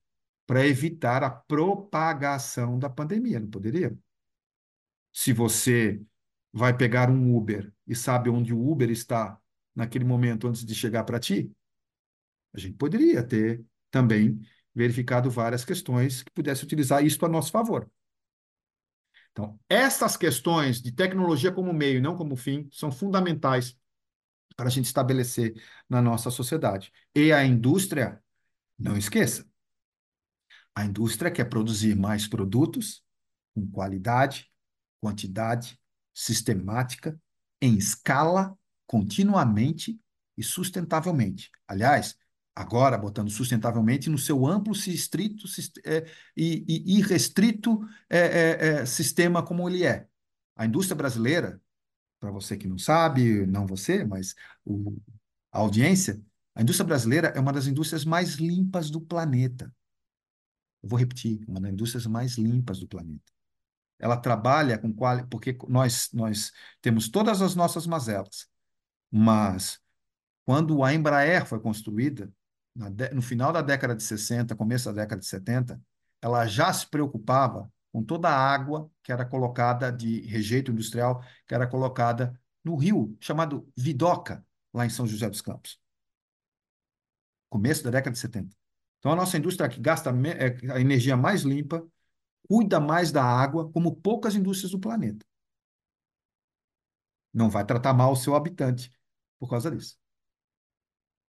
para 0.47 0.67
evitar 0.67 1.23
a 1.23 1.31
propagação 1.31 2.79
da 2.79 2.89
pandemia, 2.89 3.39
não 3.39 3.51
poderia? 3.51 3.97
Se 5.13 5.33
você 5.33 6.01
vai 6.53 6.75
pegar 6.75 7.11
um 7.11 7.37
Uber 7.37 7.71
e 7.87 7.95
sabe 7.95 8.31
onde 8.31 8.55
o 8.55 8.71
Uber 8.71 8.91
está 8.91 9.39
naquele 9.75 10.05
momento 10.05 10.49
antes 10.49 10.65
de 10.65 10.75
chegar 10.75 11.05
para 11.05 11.21
ti, 11.21 11.53
a 12.55 12.59
gente 12.59 12.77
poderia 12.77 13.23
ter 13.23 13.63
também 13.91 14.41
verificado 14.79 15.29
várias 15.31 15.65
questões 15.65 16.23
que 16.23 16.31
pudesse 16.31 16.65
utilizar 16.65 17.05
isso 17.05 17.25
a 17.27 17.29
nosso 17.29 17.51
favor. 17.51 17.91
Então, 19.33 19.59
essas 19.69 20.17
questões 20.17 20.81
de 20.81 20.93
tecnologia 20.93 21.53
como 21.53 21.73
meio 21.73 21.99
e 21.99 22.01
não 22.01 22.17
como 22.17 22.37
fim 22.37 22.69
são 22.73 22.91
fundamentais 22.91 23.77
para 24.57 24.69
a 24.69 24.71
gente 24.71 24.87
estabelecer 24.87 25.55
na 25.89 26.01
nossa 26.01 26.31
sociedade. 26.31 26.93
E 27.15 27.33
a 27.33 27.45
indústria, 27.45 28.23
Não 28.79 28.97
esqueça, 28.97 29.45
a 30.75 30.85
indústria 30.85 31.31
quer 31.31 31.47
produzir 31.47 31.97
mais 31.97 32.29
produtos 32.29 33.03
com 33.55 33.69
qualidade, 33.71 34.51
quantidade, 35.01 35.79
sistemática, 36.15 37.21
em 37.61 37.77
escala, 37.77 38.57
continuamente 38.87 40.01
e 40.37 40.43
sustentavelmente. 40.43 41.51
Aliás, 41.67 42.17
agora 42.59 42.99
botando 42.99 43.31
sustentavelmente 43.31 44.11
no 44.11 44.19
seu 44.19 44.45
amplo 44.45 44.75
e 44.75 44.93
estrito 44.93 45.47
é, 45.85 46.05
e, 46.37 46.65
e 46.67 46.99
irrestrito 46.99 47.87
é, 48.11 48.19
é, 48.19 48.69
é, 48.81 48.87
sistema 48.87 49.45
como 49.45 49.69
ele 49.69 49.85
é. 49.85 50.09
A 50.57 50.67
indústria 50.67 50.97
brasileira, 50.97 51.63
para 52.19 52.33
você 52.33 52.57
que 52.57 52.67
não 52.67 52.77
sabe, 52.77 53.47
não 53.47 53.65
você, 53.65 54.05
mas 54.05 54.35
o, 54.65 54.97
a 55.53 55.61
audiência, 55.61 56.21
a 56.53 56.61
indústria 56.63 56.85
brasileira 56.85 57.29
é 57.29 57.39
uma 57.39 57.53
das 57.53 57.69
indústrias 57.69 58.05
mais 58.05 58.35
limpas 58.35 58.91
do 58.91 59.01
planeta. 59.01 59.73
Eu 60.83 60.89
vou 60.89 60.99
repetir, 60.99 61.45
uma 61.47 61.61
das 61.61 61.71
indústrias 61.71 62.07
mais 62.07 62.37
limpas 62.37 62.81
do 62.81 62.89
planeta. 62.89 63.33
Ela 64.01 64.17
trabalha 64.17 64.77
com 64.79 64.93
qual, 64.93 65.25
porque 65.29 65.57
nós 65.69 66.11
nós 66.13 66.51
temos 66.81 67.09
todas 67.09 67.41
as 67.41 67.55
nossas 67.55 67.87
mazelas, 67.87 68.49
mas 69.13 69.81
quando 70.45 70.83
a 70.83 70.93
Embraer 70.93 71.47
foi 71.47 71.61
construída, 71.61 72.33
no 73.13 73.23
final 73.23 73.53
da 73.53 73.61
década 73.61 73.95
de 73.95 74.03
60, 74.03 74.55
começo 74.55 74.93
da 74.93 75.03
década 75.03 75.21
de 75.21 75.27
70, 75.27 75.81
ela 76.23 76.47
já 76.47 76.73
se 76.73 76.89
preocupava 76.89 77.71
com 77.93 78.03
toda 78.03 78.29
a 78.29 78.37
água 78.37 78.91
que 79.03 79.11
era 79.11 79.25
colocada 79.25 79.91
de 79.91 80.21
rejeito 80.23 80.71
industrial, 80.71 81.23
que 81.47 81.55
era 81.55 81.67
colocada 81.67 82.39
no 82.63 82.77
rio 82.77 83.17
chamado 83.21 83.69
Vidoca, 83.77 84.45
lá 84.73 84.87
em 84.87 84.91
São 84.91 85.07
José 85.07 85.29
dos 85.29 85.41
Campos. 85.41 85.81
Começo 87.49 87.83
da 87.83 87.91
década 87.91 88.13
de 88.13 88.19
70. 88.19 88.55
Então, 88.99 89.13
a 89.13 89.17
nossa 89.17 89.39
indústria 89.39 89.69
que 89.69 89.81
gasta 89.81 90.11
é 90.11 90.73
a 90.73 90.81
energia 90.81 91.17
mais 91.17 91.43
limpa, 91.43 91.87
cuida 92.49 92.79
mais 92.81 93.11
da 93.11 93.25
água, 93.25 93.71
como 93.73 93.97
poucas 93.97 94.35
indústrias 94.35 94.73
do 94.73 94.79
planeta. 94.79 95.25
Não 97.33 97.49
vai 97.49 97.65
tratar 97.65 97.95
mal 97.95 98.13
o 98.13 98.17
seu 98.17 98.35
habitante 98.35 98.93
por 99.39 99.49
causa 99.49 99.71
disso. 99.71 99.97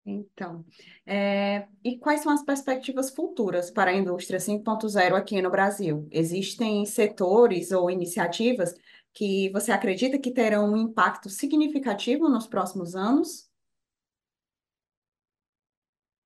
Então, 0.04 0.64
é, 1.04 1.68
e 1.84 1.98
quais 1.98 2.22
são 2.22 2.32
as 2.32 2.42
perspectivas 2.42 3.10
futuras 3.10 3.70
para 3.70 3.90
a 3.90 3.94
indústria 3.94 4.38
5.0 4.38 5.14
aqui 5.14 5.40
no 5.42 5.50
Brasil? 5.50 6.08
Existem 6.10 6.84
setores 6.86 7.70
ou 7.70 7.90
iniciativas 7.90 8.74
que 9.12 9.50
você 9.50 9.72
acredita 9.72 10.18
que 10.18 10.30
terão 10.30 10.72
um 10.72 10.76
impacto 10.76 11.28
significativo 11.28 12.28
nos 12.28 12.46
próximos 12.46 12.94
anos? 12.94 13.50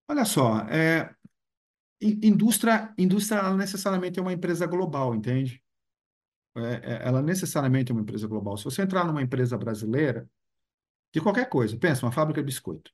Olha 0.09 0.25
só, 0.25 0.59
é, 0.69 1.15
indústria, 2.01 2.95
indústria 2.99 3.39
ela 3.39 3.57
necessariamente 3.57 4.19
é 4.19 4.23
uma 4.23 4.33
empresa 4.33 4.67
global, 4.67 5.15
entende? 5.15 5.63
É, 6.57 6.61
é, 6.61 7.09
ela 7.09 7.23
necessariamente 7.23 7.91
é 7.91 7.95
uma 7.95 8.03
empresa 8.03 8.29
global. 8.29 8.57
Se 8.57 8.65
você 8.65 8.83
entrar 8.83 9.05
numa 9.05 9.23
empresa 9.23 9.57
brasileira, 9.59 10.29
de 11.13 11.21
qualquer 11.21 11.49
coisa, 11.49 11.77
pensa, 11.77 12.05
uma 12.05 12.13
fábrica 12.13 12.41
de 12.41 12.47
biscoito. 12.47 12.93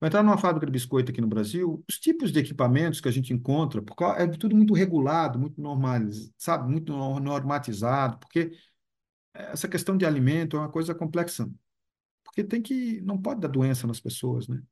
Vai 0.00 0.08
entrar 0.08 0.22
numa 0.22 0.38
fábrica 0.38 0.64
de 0.66 0.72
biscoito 0.72 1.10
aqui 1.10 1.20
no 1.20 1.26
Brasil, 1.26 1.84
os 1.88 1.98
tipos 1.98 2.30
de 2.30 2.38
equipamentos 2.38 3.00
que 3.00 3.08
a 3.08 3.10
gente 3.10 3.32
encontra, 3.32 3.82
porque 3.82 4.04
é 4.04 4.28
tudo 4.28 4.54
muito 4.54 4.72
regulado, 4.72 5.38
muito 5.38 5.60
normalizado, 5.60 6.32
sabe, 6.38 6.70
muito 6.70 6.92
normatizado, 6.92 8.18
porque 8.18 8.52
essa 9.34 9.68
questão 9.68 9.96
de 9.96 10.06
alimento 10.06 10.56
é 10.56 10.60
uma 10.60 10.68
coisa 10.70 10.94
complexa. 10.94 11.50
Porque 12.24 12.44
tem 12.44 12.62
que, 12.62 13.00
não 13.00 13.20
pode 13.20 13.40
dar 13.40 13.48
doença 13.48 13.86
nas 13.86 14.00
pessoas, 14.00 14.46
né? 14.48 14.62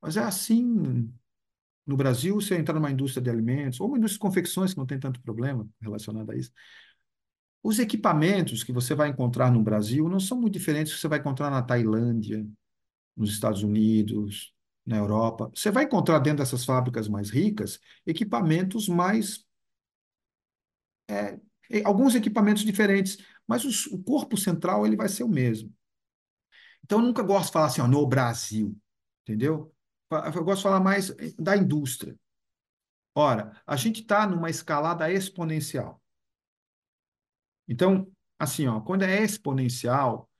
Mas 0.00 0.16
é 0.16 0.22
assim 0.22 1.12
no 1.86 1.96
Brasil, 1.96 2.34
você 2.34 2.56
entrar 2.56 2.74
numa 2.74 2.90
indústria 2.90 3.22
de 3.22 3.30
alimentos, 3.30 3.80
ou 3.80 3.86
uma 3.88 3.96
indústria 3.98 4.16
de 4.16 4.20
confecções, 4.20 4.72
que 4.72 4.78
não 4.78 4.86
tem 4.86 4.98
tanto 4.98 5.20
problema 5.22 5.68
relacionado 5.80 6.30
a 6.32 6.36
isso, 6.36 6.50
os 7.62 7.78
equipamentos 7.78 8.64
que 8.64 8.72
você 8.72 8.94
vai 8.94 9.08
encontrar 9.08 9.50
no 9.50 9.62
Brasil 9.62 10.08
não 10.08 10.20
são 10.20 10.40
muito 10.40 10.54
diferentes 10.54 10.92
do 10.92 10.96
que 10.96 11.00
você 11.00 11.08
vai 11.08 11.18
encontrar 11.18 11.50
na 11.50 11.62
Tailândia, 11.62 12.46
nos 13.16 13.30
Estados 13.30 13.62
Unidos, 13.62 14.52
na 14.86 14.96
Europa. 14.96 15.50
Você 15.54 15.70
vai 15.70 15.84
encontrar 15.84 16.18
dentro 16.20 16.38
dessas 16.38 16.64
fábricas 16.64 17.08
mais 17.08 17.30
ricas 17.30 17.80
equipamentos 18.06 18.88
mais. 18.88 19.44
É, 21.08 21.38
alguns 21.84 22.14
equipamentos 22.14 22.64
diferentes, 22.64 23.18
mas 23.46 23.64
os, 23.64 23.86
o 23.86 24.02
corpo 24.02 24.36
central 24.36 24.86
ele 24.86 24.96
vai 24.96 25.08
ser 25.08 25.24
o 25.24 25.28
mesmo. 25.28 25.72
Então, 26.84 27.00
eu 27.00 27.06
nunca 27.06 27.22
gosto 27.22 27.46
de 27.46 27.52
falar 27.52 27.66
assim, 27.66 27.80
ó, 27.80 27.88
no 27.88 28.06
Brasil, 28.06 28.76
entendeu? 29.22 29.74
Eu 30.10 30.44
gosto 30.44 30.58
de 30.58 30.62
falar 30.62 30.80
mais 30.80 31.10
da 31.36 31.56
indústria. 31.56 32.16
Ora, 33.14 33.60
a 33.66 33.76
gente 33.76 34.02
está 34.02 34.26
numa 34.26 34.50
escalada 34.50 35.10
exponencial. 35.10 36.00
Então, 37.66 38.10
assim, 38.38 38.66
ó, 38.66 38.80
quando 38.80 39.02
é 39.02 39.22
exponencial, 39.22 40.30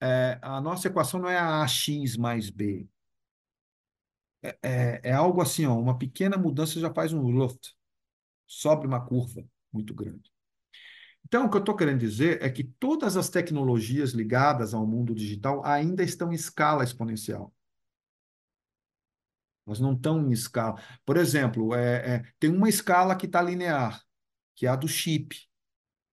é, 0.00 0.38
a 0.42 0.60
nossa 0.60 0.88
equação 0.88 1.20
não 1.20 1.28
é 1.28 1.38
a 1.38 1.62
AX 1.62 2.16
mais 2.16 2.50
B. 2.50 2.88
É, 4.44 4.58
é, 4.62 5.00
é, 5.04 5.12
algo 5.12 5.40
assim, 5.40 5.64
ó, 5.64 5.78
uma 5.78 5.96
pequena 5.96 6.36
mudança 6.36 6.78
já 6.78 6.92
faz 6.92 7.14
um 7.14 7.22
loft, 7.30 7.70
sobe 8.46 8.86
uma 8.86 9.00
curva 9.02 9.42
muito 9.72 9.94
grande. 9.94 10.30
Então, 11.24 11.46
o 11.46 11.50
que 11.50 11.56
eu 11.56 11.60
estou 11.60 11.74
querendo 11.74 12.00
dizer 12.00 12.42
é 12.42 12.50
que 12.50 12.62
todas 12.62 13.16
as 13.16 13.30
tecnologias 13.30 14.10
ligadas 14.10 14.74
ao 14.74 14.86
mundo 14.86 15.14
digital 15.14 15.64
ainda 15.64 16.04
estão 16.04 16.30
em 16.30 16.34
escala 16.34 16.84
exponencial. 16.84 17.54
Elas 19.66 19.80
não 19.80 19.94
estão 19.94 20.28
em 20.28 20.32
escala. 20.32 20.78
Por 21.06 21.16
exemplo, 21.16 21.74
é, 21.74 22.16
é 22.16 22.22
tem 22.38 22.50
uma 22.50 22.68
escala 22.68 23.16
que 23.16 23.24
está 23.24 23.40
linear, 23.40 24.02
que 24.54 24.66
é 24.66 24.68
a 24.68 24.76
do 24.76 24.86
chip. 24.86 25.34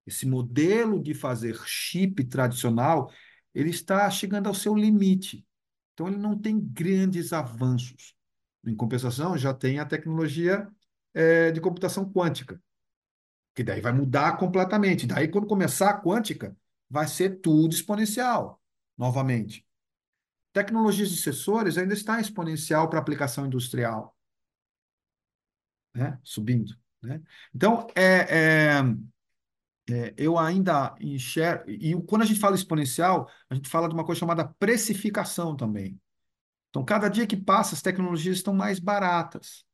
Esse 0.05 0.25
modelo 0.25 1.03
de 1.03 1.13
fazer 1.13 1.59
chip 1.65 2.23
tradicional, 2.23 3.11
ele 3.53 3.71
está 3.71 4.09
chegando 4.09 4.47
ao 4.47 4.55
seu 4.55 4.73
limite. 4.73 5.45
Então, 5.93 6.07
ele 6.07 6.17
não 6.17 6.39
tem 6.39 6.57
grandes 6.57 7.33
avanços. 7.33 8.15
Em 8.65 8.75
compensação, 8.75 9.37
já 9.37 9.53
tem 9.53 9.79
a 9.79 9.85
tecnologia 9.85 10.67
é, 11.13 11.51
de 11.51 11.59
computação 11.59 12.11
quântica, 12.11 12.61
que 13.55 13.63
daí 13.63 13.81
vai 13.81 13.91
mudar 13.91 14.37
completamente. 14.37 15.07
Daí, 15.07 15.27
quando 15.27 15.47
começar 15.47 15.89
a 15.89 16.01
quântica, 16.01 16.55
vai 16.89 17.07
ser 17.07 17.39
tudo 17.41 17.73
exponencial, 17.73 18.61
novamente. 18.97 19.65
Tecnologias 20.53 21.09
de 21.09 21.17
sensores 21.17 21.77
ainda 21.77 21.93
está 21.93 22.19
exponencial 22.19 22.89
para 22.89 22.99
aplicação 22.99 23.45
industrial, 23.45 24.15
né? 25.95 26.19
subindo. 26.23 26.77
Né? 27.01 27.21
Então, 27.53 27.87
é, 27.95 28.27
é, 28.29 28.79
é, 29.89 30.13
eu 30.17 30.37
ainda 30.37 30.95
enxergo. 30.99 31.69
E 31.69 31.93
quando 32.03 32.21
a 32.21 32.25
gente 32.25 32.39
fala 32.39 32.55
exponencial, 32.55 33.29
a 33.49 33.55
gente 33.55 33.69
fala 33.69 33.87
de 33.87 33.93
uma 33.93 34.05
coisa 34.05 34.19
chamada 34.19 34.47
precificação 34.59 35.55
também. 35.55 35.99
Então, 36.71 36.83
cada 36.85 37.09
dia 37.09 37.27
que 37.27 37.37
passa, 37.37 37.75
as 37.75 37.81
tecnologias 37.81 38.37
estão 38.37 38.53
mais 38.53 38.79
baratas. 38.79 39.65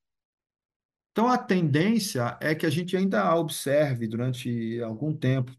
Então, 1.11 1.27
a 1.29 1.37
tendência 1.37 2.37
é 2.41 2.53
que 2.53 2.65
a 2.65 2.69
gente 2.69 2.95
ainda 2.97 3.35
observe 3.35 4.07
durante 4.07 4.79
algum 4.81 5.15
tempo 5.15 5.51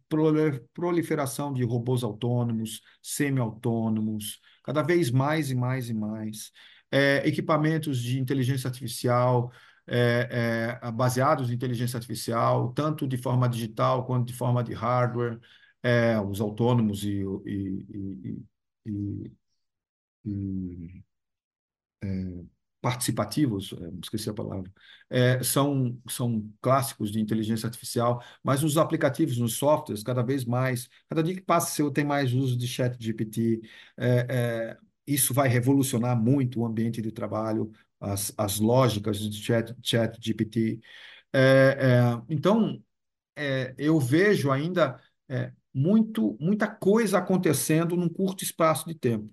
proliferação 0.74 1.52
de 1.52 1.64
robôs 1.64 2.04
autônomos, 2.04 2.80
semi-autônomos, 3.02 4.40
cada 4.62 4.82
vez 4.82 5.10
mais 5.10 5.50
e 5.50 5.54
mais 5.54 5.88
e 5.88 5.94
mais. 5.94 6.52
É, 6.90 7.26
equipamentos 7.26 8.00
de 8.00 8.20
inteligência 8.20 8.68
artificial, 8.68 9.52
é, 9.86 10.78
é, 10.82 10.90
baseados 10.92 11.50
em 11.50 11.54
inteligência 11.54 11.96
artificial, 11.96 12.72
tanto 12.72 13.06
de 13.06 13.16
forma 13.16 13.48
digital 13.48 14.06
quanto 14.06 14.26
de 14.28 14.34
forma 14.34 14.62
de 14.62 14.74
hardware, 14.74 15.40
é, 15.82 16.20
os 16.20 16.40
autônomos 16.40 17.04
e, 17.04 17.24
e, 17.46 18.44
e, 18.86 19.32
e 20.24 21.04
participativos, 22.80 23.72
é, 23.72 23.90
esqueci 24.02 24.30
a 24.30 24.34
palavra, 24.34 24.70
é, 25.10 25.42
são, 25.42 26.00
são 26.08 26.48
clássicos 26.60 27.10
de 27.10 27.20
inteligência 27.20 27.66
artificial, 27.66 28.22
mas 28.42 28.62
os 28.62 28.76
aplicativos, 28.78 29.38
nos 29.38 29.54
softwares, 29.54 30.02
cada 30.02 30.22
vez 30.22 30.44
mais, 30.44 30.88
cada 31.08 31.22
dia 31.22 31.34
que 31.34 31.40
passa, 31.42 31.70
você 31.70 31.92
tem 31.92 32.04
mais 32.04 32.32
uso 32.32 32.56
de 32.56 32.68
chat 32.68 32.96
GPT, 33.02 33.60
é, 33.96 34.26
é, 34.30 34.76
isso 35.06 35.34
vai 35.34 35.48
revolucionar 35.48 36.16
muito 36.20 36.60
o 36.60 36.66
ambiente 36.66 37.02
de 37.02 37.10
trabalho, 37.10 37.70
as, 38.00 38.32
as 38.38 38.60
lógicas 38.60 39.18
de 39.18 39.42
chat, 39.42 39.74
chat 39.82 40.16
GPT. 40.20 40.80
É, 41.32 41.40
é, 41.40 42.22
então, 42.28 42.82
eu 43.76 44.00
vejo 44.00 44.50
ainda 44.50 45.00
muito, 45.72 46.36
muita 46.40 46.66
coisa 46.66 47.18
acontecendo 47.18 47.96
num 47.96 48.08
curto 48.08 48.42
espaço 48.44 48.86
de 48.88 48.94
tempo. 48.94 49.30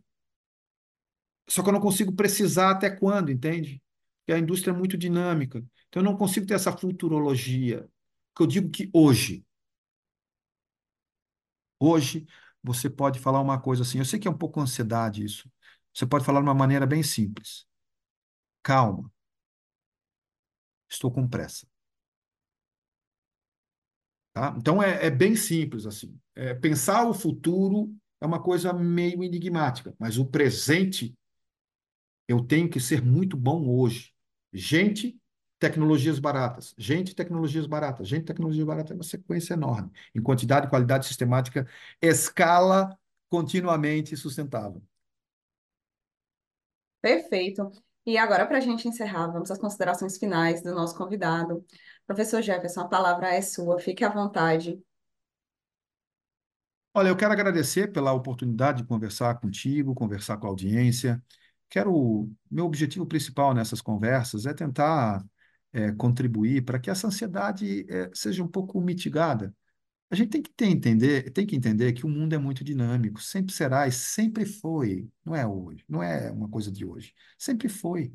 Só 1.48 1.62
que 1.62 1.70
eu 1.70 1.74
não 1.74 1.80
consigo 1.80 2.14
precisar 2.14 2.72
até 2.72 2.89
quando, 2.89 3.32
entende? 3.32 3.82
Porque 4.20 4.34
a 4.34 4.39
indústria 4.39 4.72
é 4.72 4.76
muito 4.76 4.98
dinâmica. 4.98 5.60
Então 5.88 6.02
eu 6.02 6.04
não 6.04 6.18
consigo 6.18 6.46
ter 6.46 6.56
essa 6.56 6.76
futurologia. 6.76 7.88
Que 8.36 8.43
eu 8.43 8.48
digo 8.48 8.70
que 8.70 8.89
hoje, 8.93 9.46
hoje 11.80 12.26
você 12.64 12.89
pode 12.89 13.20
falar 13.20 13.39
uma 13.41 13.60
coisa 13.62 13.84
assim. 13.84 14.00
Eu 14.00 14.06
sei 14.06 14.20
que 14.20 14.28
é 14.28 14.32
um 14.32 14.38
pouco 14.38 14.60
ansiedade 14.60 15.24
isso. 15.24 15.50
Você 15.93 16.06
pode 16.06 16.26
falar 16.26 16.39
de 16.41 16.48
uma 16.48 16.54
maneira 16.54 16.86
bem 16.86 17.04
simples. 17.04 17.66
Calma. 18.64 19.12
Estou 20.89 21.12
com 21.12 21.28
pressa. 21.28 21.68
Tá? 24.34 24.54
Então 24.58 24.84
é, 24.84 25.06
é 25.06 25.10
bem 25.10 25.36
simples 25.36 25.86
assim. 25.86 26.20
É, 26.36 26.54
pensar 26.54 27.08
o 27.08 27.14
futuro 27.14 27.96
é 28.20 28.26
uma 28.26 28.41
coisa 28.41 28.74
meio 28.74 29.24
enigmática, 29.24 29.96
mas 29.98 30.18
o 30.18 30.26
presente 30.26 31.16
eu 32.28 32.42
tenho 32.42 32.70
que 32.70 32.80
ser 32.80 33.04
muito 33.04 33.38
bom 33.38 33.68
hoje. 33.68 34.14
Gente, 34.52 35.20
tecnologias 35.60 36.20
baratas. 36.20 36.74
Gente, 36.78 37.16
tecnologias 37.16 37.66
baratas. 37.68 38.08
Gente, 38.08 38.26
tecnologias 38.26 38.66
baratas 38.66 38.92
é 38.92 38.96
uma 38.96 39.04
sequência 39.04 39.54
enorme. 39.54 39.92
Em 40.14 40.22
quantidade, 40.22 40.70
qualidade, 40.70 41.06
sistemática, 41.06 41.68
escala 42.02 42.98
continuamente 43.30 44.16
sustentável. 44.16 44.82
Perfeito. 47.02 47.72
E 48.06 48.18
agora, 48.18 48.46
para 48.46 48.58
a 48.58 48.62
gente 48.62 48.88
encerrar, 48.88 49.28
vamos 49.28 49.50
às 49.50 49.58
considerações 49.58 50.18
finais 50.18 50.62
do 50.62 50.74
nosso 50.74 50.96
convidado. 50.96 51.66
Professor 52.06 52.42
Jefferson, 52.42 52.82
a 52.82 52.88
palavra 52.88 53.34
é 53.34 53.42
sua, 53.42 53.80
fique 53.80 54.04
à 54.04 54.10
vontade. 54.10 54.80
Olha, 56.94 57.10
eu 57.10 57.18
quero 57.18 57.34
agradecer 57.34 57.92
pela 57.92 58.14
oportunidade 58.14 58.84
de 58.84 58.88
conversar 58.88 59.40
contigo, 59.40 59.94
conversar 59.94 60.38
com 60.38 60.48
a 60.48 60.50
audiência. 60.50 61.22
Quero, 61.70 62.30
meu 62.49 62.66
objetivo 62.66 63.05
principal 63.05 63.53
nessas 63.53 63.82
conversas 63.82 64.45
é 64.45 64.53
tentar 64.53 65.24
é, 65.74 65.91
contribuir 65.91 66.63
para 66.63 66.80
que 66.80 66.89
essa 66.89 67.07
ansiedade 67.07 67.86
é, 67.89 68.09
seja 68.13 68.43
um 68.43 68.47
pouco 68.47 68.80
mitigada. 68.82 69.53
A 70.09 70.16
gente 70.16 70.30
tem 70.30 70.41
que 70.41 70.51
ter, 70.51 70.68
entender, 70.68 71.32
tem 71.32 71.45
que 71.45 71.55
entender 71.55 71.91
que 71.93 72.05
o 72.05 72.09
mundo 72.09 72.34
é 72.34 72.38
muito 72.38 72.63
dinâmico, 72.63 73.22
sempre 73.22 73.53
será 73.53 73.88
e 73.88 73.91
sempre 73.91 74.45
foi. 74.45 75.09
Não 75.26 75.36
é 75.36 75.45
hoje, 75.45 75.84
não 75.89 76.01
é 76.01 76.32
uma 76.32 76.47
coisa 76.47 76.72
de 76.72 76.86
hoje. 76.86 77.13
Sempre 77.38 77.68
foi. 77.68 78.13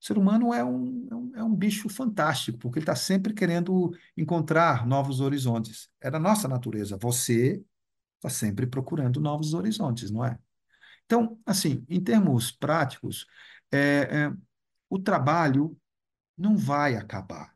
O 0.00 0.06
ser 0.06 0.18
humano 0.18 0.52
é 0.52 0.62
um, 0.62 1.08
é 1.10 1.14
um, 1.14 1.36
é 1.36 1.44
um 1.44 1.54
bicho 1.54 1.88
fantástico, 1.88 2.58
porque 2.58 2.78
ele 2.78 2.82
está 2.82 2.94
sempre 2.94 3.32
querendo 3.32 3.96
encontrar 4.16 4.86
novos 4.86 5.20
horizontes. 5.20 5.88
É 6.00 6.10
da 6.10 6.18
nossa 6.18 6.46
natureza. 6.48 6.98
Você 6.98 7.64
está 8.16 8.28
sempre 8.28 8.66
procurando 8.66 9.20
novos 9.20 9.54
horizontes, 9.54 10.10
não 10.10 10.24
é? 10.24 10.38
Então, 11.06 11.38
assim, 11.44 11.84
em 11.88 12.02
termos 12.02 12.50
práticos, 12.50 13.26
é, 13.70 13.78
é, 13.78 14.32
o 14.88 14.98
trabalho 14.98 15.76
não 16.36 16.56
vai 16.56 16.96
acabar. 16.96 17.54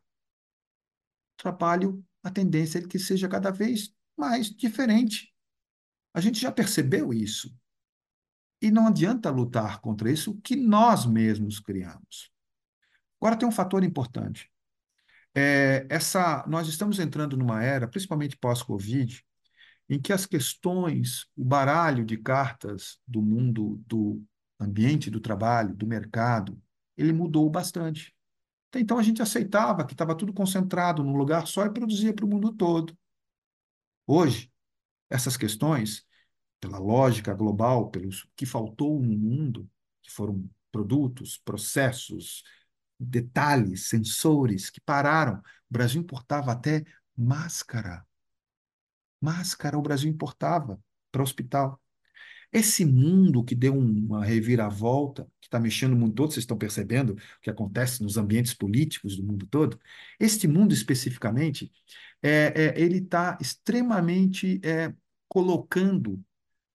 O 1.33 1.41
trabalho, 1.41 2.05
a 2.23 2.29
tendência 2.29 2.79
é 2.79 2.87
que 2.87 2.99
seja 2.99 3.27
cada 3.27 3.51
vez 3.51 3.93
mais 4.17 4.49
diferente. 4.49 5.33
A 6.13 6.21
gente 6.21 6.39
já 6.39 6.51
percebeu 6.51 7.13
isso. 7.13 7.55
E 8.61 8.69
não 8.69 8.87
adianta 8.87 9.29
lutar 9.29 9.79
contra 9.79 10.11
isso 10.11 10.39
que 10.41 10.55
nós 10.55 11.05
mesmos 11.05 11.59
criamos. 11.59 12.31
Agora 13.19 13.37
tem 13.37 13.47
um 13.47 13.51
fator 13.51 13.83
importante. 13.83 14.51
É, 15.33 15.85
essa, 15.89 16.45
nós 16.47 16.67
estamos 16.67 16.99
entrando 16.99 17.37
numa 17.37 17.63
era, 17.63 17.87
principalmente 17.87 18.37
pós-Covid, 18.37 19.23
em 19.89 19.99
que 19.99 20.13
as 20.13 20.25
questões, 20.25 21.25
o 21.35 21.43
baralho 21.43 22.05
de 22.05 22.15
cartas 22.15 22.99
do 23.07 23.21
mundo 23.21 23.81
do 23.87 24.23
ambiente 24.59 25.09
do 25.09 25.19
trabalho, 25.19 25.75
do 25.75 25.87
mercado, 25.87 26.61
ele 26.95 27.11
mudou 27.11 27.49
bastante. 27.49 28.15
Então 28.75 28.99
a 28.99 29.03
gente 29.03 29.21
aceitava 29.21 29.85
que 29.85 29.93
estava 29.93 30.15
tudo 30.15 30.31
concentrado 30.31 31.03
num 31.03 31.17
lugar 31.17 31.47
só 31.47 31.65
e 31.65 31.73
produzia 31.73 32.13
para 32.13 32.25
o 32.25 32.29
mundo 32.29 32.53
todo. 32.53 32.95
Hoje, 34.05 34.51
essas 35.09 35.35
questões, 35.35 36.05
pela 36.59 36.77
lógica 36.77 37.33
global, 37.33 37.89
pelos 37.89 38.27
que 38.35 38.45
faltou 38.45 39.01
no 39.01 39.17
mundo, 39.17 39.67
que 40.03 40.11
foram 40.11 40.47
produtos, 40.71 41.37
processos, 41.37 42.43
detalhes, 42.99 43.87
sensores 43.87 44.69
que 44.69 44.81
pararam. 44.81 45.37
O 45.37 45.73
Brasil 45.73 46.01
importava 46.01 46.51
até 46.51 46.83
máscara. 47.15 48.05
Máscara 49.21 49.77
o 49.77 49.81
Brasil 49.81 50.09
importava 50.09 50.79
para 51.11 51.21
o 51.21 51.23
hospital. 51.23 51.81
Esse 52.51 52.83
mundo 52.83 53.43
que 53.43 53.53
deu 53.53 53.77
uma 53.77 54.25
reviravolta, 54.25 55.25
que 55.39 55.47
está 55.47 55.59
mexendo 55.59 55.91
no 55.91 55.97
mundo 55.97 56.15
todo, 56.15 56.31
vocês 56.31 56.43
estão 56.43 56.57
percebendo 56.57 57.13
o 57.13 57.41
que 57.41 57.49
acontece 57.49 58.01
nos 58.01 58.17
ambientes 58.17 58.53
políticos 58.53 59.15
do 59.15 59.23
mundo 59.23 59.45
todo, 59.45 59.79
este 60.19 60.47
mundo 60.47 60.73
especificamente, 60.73 61.71
é, 62.21 62.73
é, 62.75 62.81
ele 62.81 62.97
está 62.97 63.37
extremamente 63.39 64.59
é, 64.63 64.93
colocando 65.27 66.19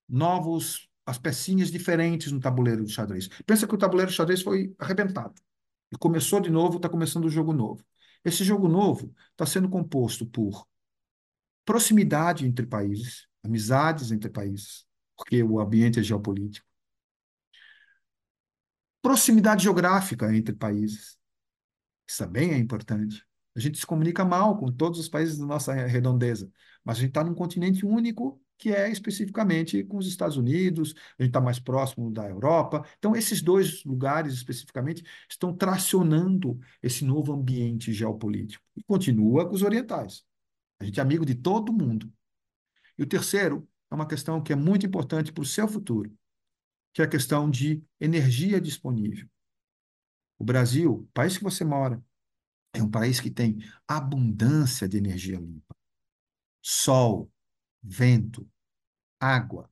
novos, 0.08 0.88
as 1.04 1.18
pecinhas 1.18 1.70
diferentes 1.70 2.30
no 2.30 2.40
tabuleiro 2.40 2.84
de 2.84 2.92
xadrez. 2.92 3.28
Pensa 3.44 3.66
que 3.66 3.74
o 3.74 3.78
tabuleiro 3.78 4.10
de 4.10 4.16
xadrez 4.16 4.42
foi 4.42 4.74
arrebentado. 4.78 5.34
E 5.92 5.96
começou 5.98 6.40
de 6.40 6.50
novo, 6.50 6.76
está 6.76 6.88
começando 6.88 7.24
o 7.24 7.30
jogo 7.30 7.52
novo. 7.52 7.84
Esse 8.24 8.44
jogo 8.44 8.68
novo 8.68 9.14
está 9.32 9.44
sendo 9.44 9.68
composto 9.68 10.26
por 10.26 10.66
proximidade 11.64 12.46
entre 12.46 12.66
países, 12.66 13.26
amizades 13.42 14.10
entre 14.10 14.30
países, 14.30 14.86
porque 15.16 15.42
o 15.42 15.60
ambiente 15.60 16.00
é 16.00 16.02
geopolítico. 16.02 16.66
Proximidade 19.02 19.64
geográfica 19.64 20.34
entre 20.34 20.54
países. 20.54 21.18
Isso 22.08 22.18
também 22.24 22.52
é 22.52 22.58
importante. 22.58 23.24
A 23.56 23.60
gente 23.60 23.78
se 23.78 23.86
comunica 23.86 24.24
mal 24.24 24.58
com 24.58 24.70
todos 24.72 24.98
os 24.98 25.08
países 25.08 25.38
da 25.38 25.46
nossa 25.46 25.72
redondeza, 25.72 26.50
mas 26.84 26.96
a 26.98 27.00
gente 27.00 27.10
está 27.10 27.22
num 27.22 27.34
continente 27.34 27.86
único 27.86 28.40
que 28.56 28.70
é 28.72 28.90
especificamente 28.90 29.82
com 29.84 29.96
os 29.96 30.06
Estados 30.06 30.36
Unidos, 30.36 30.94
a 31.18 31.22
gente 31.22 31.30
está 31.30 31.40
mais 31.40 31.58
próximo 31.58 32.10
da 32.10 32.28
Europa. 32.28 32.84
Então, 32.98 33.14
esses 33.14 33.42
dois 33.42 33.84
lugares 33.84 34.32
especificamente 34.34 35.04
estão 35.28 35.54
tracionando 35.54 36.58
esse 36.82 37.04
novo 37.04 37.32
ambiente 37.32 37.92
geopolítico. 37.92 38.64
E 38.76 38.82
continua 38.82 39.46
com 39.46 39.54
os 39.54 39.62
orientais. 39.62 40.24
A 40.84 40.86
gente 40.86 41.00
é 41.00 41.02
amigo 41.02 41.24
de 41.24 41.34
todo 41.34 41.72
mundo. 41.72 42.12
E 42.98 43.02
o 43.02 43.08
terceiro 43.08 43.66
é 43.90 43.94
uma 43.94 44.06
questão 44.06 44.42
que 44.42 44.52
é 44.52 44.56
muito 44.56 44.84
importante 44.84 45.32
para 45.32 45.40
o 45.40 45.46
seu 45.46 45.66
futuro, 45.66 46.14
que 46.92 47.00
é 47.00 47.06
a 47.06 47.08
questão 47.08 47.50
de 47.50 47.82
energia 47.98 48.60
disponível. 48.60 49.26
O 50.38 50.44
Brasil, 50.44 50.92
o 50.92 51.06
país 51.06 51.38
que 51.38 51.42
você 51.42 51.64
mora, 51.64 52.04
é 52.74 52.82
um 52.82 52.90
país 52.90 53.18
que 53.18 53.30
tem 53.30 53.64
abundância 53.88 54.86
de 54.86 54.98
energia 54.98 55.38
limpa. 55.38 55.74
Sol, 56.60 57.32
vento, 57.82 58.46
água, 59.18 59.70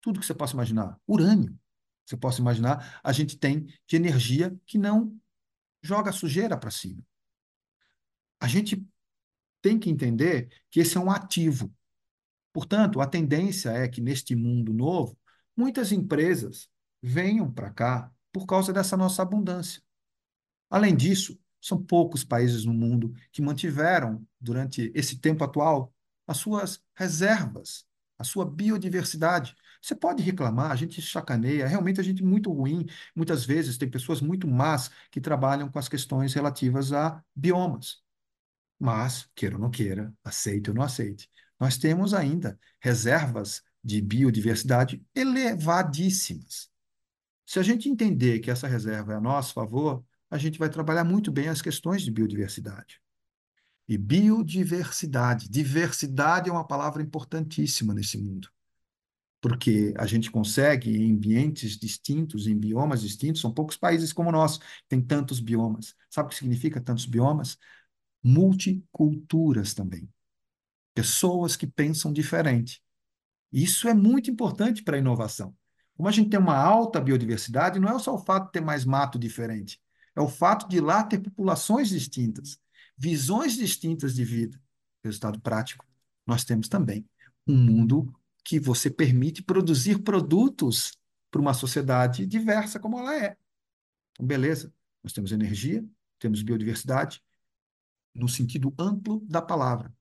tudo 0.00 0.20
que 0.20 0.26
você 0.26 0.34
possa 0.34 0.54
imaginar. 0.54 0.96
Urânio, 1.08 1.58
você 2.06 2.16
possa 2.16 2.40
imaginar, 2.40 3.00
a 3.02 3.12
gente 3.12 3.36
tem 3.36 3.66
de 3.84 3.96
energia 3.96 4.56
que 4.64 4.78
não 4.78 5.20
joga 5.82 6.12
sujeira 6.12 6.56
para 6.56 6.70
cima. 6.70 7.04
A 8.38 8.46
gente 8.46 8.86
tem 9.62 9.78
que 9.78 9.88
entender 9.88 10.50
que 10.70 10.80
esse 10.80 10.96
é 10.96 11.00
um 11.00 11.10
ativo. 11.10 11.72
Portanto, 12.52 13.00
a 13.00 13.06
tendência 13.06 13.70
é 13.70 13.88
que 13.88 14.00
neste 14.00 14.36
mundo 14.36 14.72
novo, 14.74 15.16
muitas 15.56 15.92
empresas 15.92 16.68
venham 17.00 17.50
para 17.50 17.70
cá 17.70 18.12
por 18.32 18.46
causa 18.46 18.72
dessa 18.72 18.96
nossa 18.96 19.22
abundância. 19.22 19.82
Além 20.68 20.94
disso, 20.94 21.38
são 21.60 21.82
poucos 21.82 22.24
países 22.24 22.64
no 22.64 22.74
mundo 22.74 23.14
que 23.30 23.40
mantiveram, 23.40 24.26
durante 24.40 24.90
esse 24.94 25.18
tempo 25.18 25.44
atual, 25.44 25.94
as 26.26 26.38
suas 26.38 26.82
reservas, 26.94 27.86
a 28.18 28.24
sua 28.24 28.44
biodiversidade. 28.44 29.54
Você 29.80 29.94
pode 29.94 30.22
reclamar, 30.22 30.70
a 30.70 30.76
gente 30.76 31.00
chacaneia, 31.00 31.66
realmente 31.66 32.00
a 32.00 32.04
gente 32.04 32.22
é 32.22 32.26
muito 32.26 32.52
ruim. 32.52 32.86
Muitas 33.14 33.44
vezes 33.44 33.78
tem 33.78 33.88
pessoas 33.88 34.20
muito 34.20 34.46
más 34.48 34.90
que 35.10 35.20
trabalham 35.20 35.68
com 35.70 35.78
as 35.78 35.88
questões 35.88 36.34
relativas 36.34 36.92
a 36.92 37.22
biomas. 37.34 38.02
Mas, 38.82 39.28
queira 39.36 39.54
ou 39.54 39.60
não 39.60 39.70
queira, 39.70 40.12
aceite 40.24 40.68
ou 40.68 40.74
não 40.74 40.82
aceite, 40.82 41.30
nós 41.60 41.78
temos 41.78 42.12
ainda 42.12 42.58
reservas 42.80 43.62
de 43.82 44.02
biodiversidade 44.02 45.00
elevadíssimas. 45.14 46.68
Se 47.46 47.60
a 47.60 47.62
gente 47.62 47.88
entender 47.88 48.40
que 48.40 48.50
essa 48.50 48.66
reserva 48.66 49.12
é 49.12 49.16
a 49.16 49.20
nosso 49.20 49.54
favor, 49.54 50.04
a 50.28 50.36
gente 50.36 50.58
vai 50.58 50.68
trabalhar 50.68 51.04
muito 51.04 51.30
bem 51.30 51.46
as 51.46 51.62
questões 51.62 52.02
de 52.02 52.10
biodiversidade. 52.10 53.00
E 53.88 53.96
biodiversidade, 53.96 55.48
diversidade 55.48 56.50
é 56.50 56.52
uma 56.52 56.66
palavra 56.66 57.00
importantíssima 57.02 57.94
nesse 57.94 58.18
mundo. 58.18 58.48
Porque 59.40 59.94
a 59.96 60.06
gente 60.06 60.28
consegue, 60.28 60.90
em 60.90 61.12
ambientes 61.12 61.78
distintos, 61.78 62.48
em 62.48 62.58
biomas 62.58 63.00
distintos, 63.00 63.40
são 63.40 63.54
poucos 63.54 63.76
países 63.76 64.12
como 64.12 64.30
o 64.30 64.32
nosso, 64.32 64.58
tem 64.88 65.00
tantos 65.00 65.38
biomas. 65.38 65.94
Sabe 66.10 66.26
o 66.26 66.30
que 66.30 66.36
significa 66.36 66.80
tantos 66.80 67.06
biomas? 67.06 67.56
Multiculturas 68.22 69.74
também. 69.74 70.08
Pessoas 70.94 71.56
que 71.56 71.66
pensam 71.66 72.12
diferente. 72.12 72.82
Isso 73.52 73.88
é 73.88 73.94
muito 73.94 74.30
importante 74.30 74.82
para 74.82 74.96
a 74.96 75.00
inovação. 75.00 75.54
Como 75.96 76.08
a 76.08 76.12
gente 76.12 76.30
tem 76.30 76.38
uma 76.40 76.56
alta 76.56 77.00
biodiversidade, 77.00 77.78
não 77.78 77.88
é 77.88 77.98
só 77.98 78.14
o 78.14 78.18
fato 78.18 78.46
de 78.46 78.52
ter 78.52 78.60
mais 78.60 78.84
mato 78.84 79.18
diferente, 79.18 79.80
é 80.16 80.20
o 80.20 80.28
fato 80.28 80.68
de 80.68 80.80
lá 80.80 81.04
ter 81.04 81.18
populações 81.18 81.88
distintas, 81.88 82.58
visões 82.96 83.54
distintas 83.56 84.14
de 84.14 84.24
vida. 84.24 84.60
Resultado 85.04 85.40
prático, 85.40 85.84
nós 86.26 86.44
temos 86.44 86.68
também 86.68 87.06
um 87.46 87.56
mundo 87.56 88.14
que 88.44 88.58
você 88.58 88.90
permite 88.90 89.42
produzir 89.42 89.98
produtos 90.02 90.98
para 91.30 91.40
uma 91.40 91.54
sociedade 91.54 92.26
diversa 92.26 92.78
como 92.78 92.98
ela 92.98 93.16
é. 93.16 93.36
Então, 94.12 94.26
beleza, 94.26 94.72
nós 95.02 95.12
temos 95.12 95.32
energia, 95.32 95.84
temos 96.18 96.42
biodiversidade, 96.42 97.22
no 98.14 98.28
sentido 98.28 98.74
amplo 98.78 99.20
da 99.28 99.40
palavra. 99.40 99.92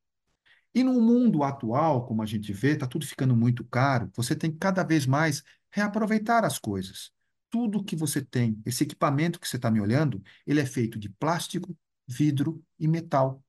E 0.73 0.83
no 0.83 1.01
mundo 1.01 1.43
atual, 1.43 2.05
como 2.05 2.21
a 2.21 2.25
gente 2.25 2.53
vê, 2.53 2.71
está 2.71 2.87
tudo 2.87 3.05
ficando 3.05 3.35
muito 3.35 3.63
caro, 3.65 4.09
você 4.15 4.35
tem 4.35 4.51
que 4.51 4.57
cada 4.57 4.83
vez 4.83 5.05
mais 5.05 5.43
reaproveitar 5.69 6.45
as 6.45 6.57
coisas. 6.57 7.11
Tudo 7.49 7.83
que 7.83 7.95
você 7.95 8.21
tem, 8.21 8.61
esse 8.65 8.83
equipamento 8.83 9.39
que 9.39 9.47
você 9.47 9.57
está 9.57 9.69
me 9.69 9.81
olhando, 9.81 10.23
ele 10.47 10.61
é 10.61 10.65
feito 10.65 10.97
de 10.97 11.09
plástico, 11.09 11.77
vidro 12.07 12.63
e 12.79 12.87
metal. 12.87 13.43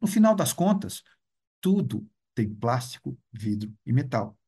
No 0.00 0.06
final 0.06 0.34
das 0.34 0.52
contas, 0.52 1.02
tudo 1.60 2.08
tem 2.34 2.48
plástico, 2.48 3.18
vidro 3.32 3.72
e 3.84 3.92
metal. 3.92 4.38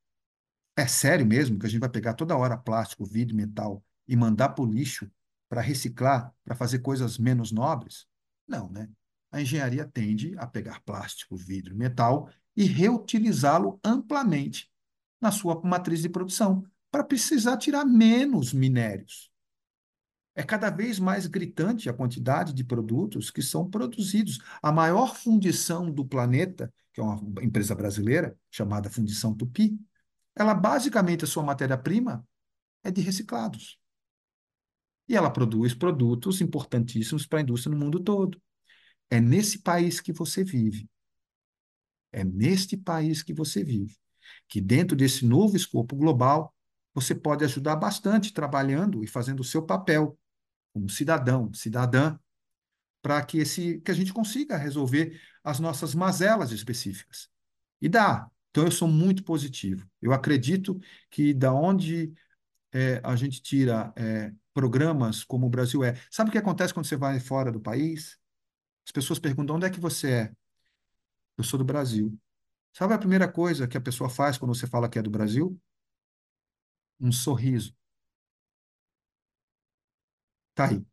É 0.75 0.87
sério 0.87 1.25
mesmo 1.25 1.59
que 1.59 1.65
a 1.65 1.69
gente 1.69 1.81
vai 1.81 1.89
pegar 1.89 2.13
toda 2.13 2.35
hora 2.35 2.57
plástico, 2.57 3.05
vidro, 3.05 3.35
metal 3.35 3.83
e 4.07 4.15
mandar 4.15 4.49
para 4.49 4.63
o 4.63 4.67
lixo 4.67 5.09
para 5.47 5.61
reciclar, 5.61 6.33
para 6.43 6.55
fazer 6.55 6.79
coisas 6.79 7.17
menos 7.17 7.51
nobres? 7.51 8.07
Não, 8.47 8.69
né? 8.71 8.89
A 9.33 9.41
engenharia 9.41 9.83
tende 9.83 10.35
a 10.37 10.45
pegar 10.45 10.79
plástico, 10.81 11.35
vidro, 11.35 11.75
metal 11.75 12.29
e 12.55 12.65
reutilizá-lo 12.65 13.79
amplamente 13.83 14.71
na 15.19 15.31
sua 15.31 15.59
matriz 15.63 16.03
de 16.03 16.09
produção, 16.09 16.63
para 16.91 17.03
precisar 17.03 17.57
tirar 17.57 17.83
menos 17.83 18.53
minérios. 18.53 19.31
É 20.35 20.43
cada 20.43 20.69
vez 20.69 20.99
mais 20.99 21.25
gritante 21.25 21.89
a 21.89 21.93
quantidade 21.93 22.53
de 22.53 22.63
produtos 22.63 23.31
que 23.31 23.41
são 23.41 23.67
produzidos. 23.67 24.37
A 24.61 24.71
maior 24.71 25.15
fundição 25.15 25.89
do 25.89 26.05
planeta, 26.05 26.71
que 26.93 27.01
é 27.01 27.03
uma 27.03 27.43
empresa 27.43 27.73
brasileira 27.73 28.37
chamada 28.51 28.87
Fundição 28.87 29.33
Tupi, 29.33 29.79
ela 30.35 30.53
basicamente 30.53 31.23
a 31.23 31.27
sua 31.27 31.41
matéria-prima 31.41 32.23
é 32.83 32.91
de 32.91 33.01
reciclados. 33.01 33.79
E 35.07 35.15
ela 35.15 35.31
produz 35.31 35.73
produtos 35.73 36.39
importantíssimos 36.39 37.25
para 37.25 37.39
a 37.39 37.41
indústria 37.41 37.73
no 37.75 37.83
mundo 37.83 37.99
todo. 37.99 38.39
É 39.09 39.19
nesse 39.19 39.59
país 39.59 39.99
que 40.01 40.11
você 40.11 40.43
vive. 40.43 40.89
É 42.11 42.23
neste 42.23 42.77
país 42.77 43.23
que 43.23 43.33
você 43.33 43.63
vive. 43.63 43.97
Que 44.47 44.61
dentro 44.61 44.95
desse 44.95 45.25
novo 45.25 45.55
escopo 45.55 45.95
global, 45.95 46.53
você 46.93 47.15
pode 47.15 47.43
ajudar 47.43 47.75
bastante 47.75 48.33
trabalhando 48.33 49.03
e 49.03 49.07
fazendo 49.07 49.39
o 49.39 49.43
seu 49.43 49.63
papel 49.63 50.17
como 50.73 50.89
cidadão, 50.89 51.53
cidadã, 51.53 52.17
para 53.01 53.23
que, 53.23 53.37
esse, 53.37 53.79
que 53.81 53.91
a 53.91 53.93
gente 53.93 54.13
consiga 54.13 54.57
resolver 54.57 55.19
as 55.43 55.59
nossas 55.59 55.93
mazelas 55.93 56.51
específicas. 56.51 57.29
E 57.81 57.89
dá. 57.89 58.29
Então, 58.49 58.63
eu 58.65 58.71
sou 58.71 58.87
muito 58.87 59.23
positivo. 59.23 59.87
Eu 60.01 60.13
acredito 60.13 60.79
que 61.09 61.33
da 61.33 61.53
onde 61.53 62.13
é, 62.71 63.01
a 63.03 63.15
gente 63.15 63.41
tira 63.41 63.91
é, 63.95 64.31
programas 64.53 65.23
como 65.23 65.47
o 65.47 65.49
Brasil 65.49 65.83
é. 65.83 65.95
Sabe 66.09 66.29
o 66.29 66.31
que 66.31 66.37
acontece 66.37 66.73
quando 66.73 66.85
você 66.85 66.95
vai 66.95 67.19
fora 67.19 67.51
do 67.51 67.59
país? 67.59 68.17
As 68.85 68.91
pessoas 68.91 69.19
perguntam: 69.19 69.55
onde 69.55 69.65
é 69.65 69.69
que 69.69 69.79
você 69.79 70.11
é? 70.11 70.33
Eu 71.37 71.43
sou 71.43 71.57
do 71.57 71.65
Brasil. 71.65 72.17
Sabe 72.73 72.93
a 72.93 72.97
primeira 72.97 73.31
coisa 73.31 73.67
que 73.67 73.77
a 73.77 73.81
pessoa 73.81 74.09
faz 74.09 74.37
quando 74.37 74.55
você 74.55 74.67
fala 74.67 74.89
que 74.89 74.99
é 74.99 75.01
do 75.01 75.09
Brasil? 75.09 75.59
Um 76.99 77.11
sorriso. 77.11 77.75
Tá 80.55 80.69
aí. 80.69 80.85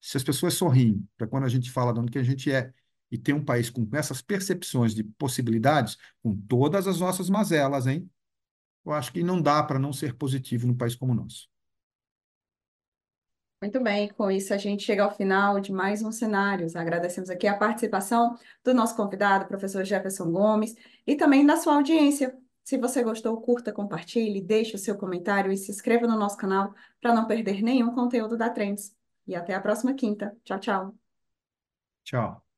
Se 0.00 0.16
as 0.16 0.24
pessoas 0.24 0.54
sorriem 0.54 1.08
para 1.16 1.26
quando 1.26 1.44
a 1.44 1.48
gente 1.48 1.70
fala 1.70 1.92
de 1.92 2.00
onde 2.00 2.12
que 2.12 2.18
a 2.18 2.22
gente 2.22 2.52
é 2.52 2.72
e 3.10 3.18
tem 3.18 3.34
um 3.34 3.44
país 3.44 3.70
com 3.70 3.88
essas 3.92 4.22
percepções 4.22 4.94
de 4.94 5.04
possibilidades, 5.04 5.96
com 6.22 6.36
todas 6.48 6.86
as 6.86 7.00
nossas 7.00 7.30
mazelas, 7.30 7.86
hein? 7.86 8.10
Eu 8.84 8.92
acho 8.92 9.12
que 9.12 9.22
não 9.22 9.42
dá 9.42 9.62
para 9.62 9.78
não 9.78 9.92
ser 9.92 10.14
positivo 10.16 10.66
num 10.66 10.76
país 10.76 10.94
como 10.94 11.12
o 11.12 11.16
nosso. 11.16 11.48
Muito 13.60 13.78
bem, 13.78 14.08
com 14.08 14.30
isso 14.30 14.54
a 14.54 14.56
gente 14.56 14.82
chega 14.82 15.04
ao 15.04 15.14
final 15.14 15.60
de 15.60 15.70
mais 15.70 16.02
um 16.02 16.10
Cenários. 16.10 16.74
Agradecemos 16.74 17.28
aqui 17.28 17.46
a 17.46 17.56
participação 17.56 18.34
do 18.64 18.72
nosso 18.72 18.96
convidado, 18.96 19.46
professor 19.46 19.84
Jefferson 19.84 20.30
Gomes, 20.32 20.74
e 21.06 21.14
também 21.14 21.44
da 21.44 21.56
sua 21.56 21.74
audiência. 21.74 22.34
Se 22.64 22.78
você 22.78 23.02
gostou, 23.02 23.38
curta, 23.38 23.70
compartilhe, 23.70 24.40
deixe 24.40 24.76
o 24.76 24.78
seu 24.78 24.96
comentário 24.96 25.52
e 25.52 25.58
se 25.58 25.70
inscreva 25.70 26.06
no 26.06 26.18
nosso 26.18 26.38
canal 26.38 26.74
para 27.02 27.14
não 27.14 27.26
perder 27.26 27.62
nenhum 27.62 27.94
conteúdo 27.94 28.34
da 28.34 28.48
Trends. 28.48 28.96
E 29.26 29.34
até 29.34 29.54
a 29.54 29.60
próxima 29.60 29.92
quinta. 29.92 30.34
Tchau, 30.42 30.58
tchau. 30.58 30.94
Tchau. 32.02 32.49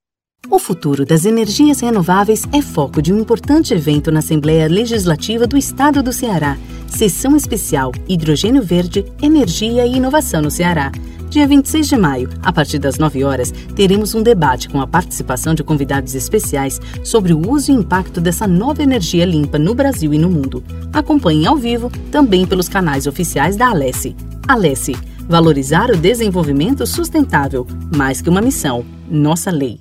O 0.50 0.58
futuro 0.58 1.06
das 1.06 1.24
energias 1.24 1.80
renováveis 1.80 2.42
é 2.52 2.60
foco 2.60 3.00
de 3.00 3.12
um 3.12 3.20
importante 3.20 3.72
evento 3.72 4.10
na 4.10 4.18
Assembleia 4.18 4.68
Legislativa 4.68 5.46
do 5.46 5.56
Estado 5.56 6.02
do 6.02 6.12
Ceará. 6.12 6.58
Sessão 6.88 7.36
especial 7.36 7.92
Hidrogênio 8.08 8.62
Verde, 8.62 9.04
Energia 9.22 9.86
e 9.86 9.96
Inovação 9.96 10.42
no 10.42 10.50
Ceará. 10.50 10.90
Dia 11.30 11.46
26 11.46 11.88
de 11.88 11.96
maio, 11.96 12.28
a 12.42 12.52
partir 12.52 12.78
das 12.78 12.98
9 12.98 13.24
horas, 13.24 13.50
teremos 13.74 14.14
um 14.14 14.22
debate 14.22 14.68
com 14.68 14.80
a 14.80 14.86
participação 14.86 15.54
de 15.54 15.64
convidados 15.64 16.14
especiais 16.14 16.78
sobre 17.02 17.32
o 17.32 17.50
uso 17.50 17.72
e 17.72 17.74
impacto 17.74 18.20
dessa 18.20 18.46
nova 18.46 18.82
energia 18.82 19.24
limpa 19.24 19.58
no 19.58 19.74
Brasil 19.74 20.12
e 20.12 20.18
no 20.18 20.28
mundo. 20.28 20.62
Acompanhe 20.92 21.46
ao 21.46 21.56
vivo 21.56 21.90
também 22.10 22.46
pelos 22.46 22.68
canais 22.68 23.06
oficiais 23.06 23.56
da 23.56 23.70
Alesse. 23.70 24.14
Alesse, 24.46 24.94
valorizar 25.26 25.88
o 25.90 25.96
desenvolvimento 25.96 26.86
sustentável, 26.86 27.66
mais 27.96 28.20
que 28.20 28.28
uma 28.28 28.42
missão, 28.42 28.84
nossa 29.08 29.50
lei. 29.50 29.80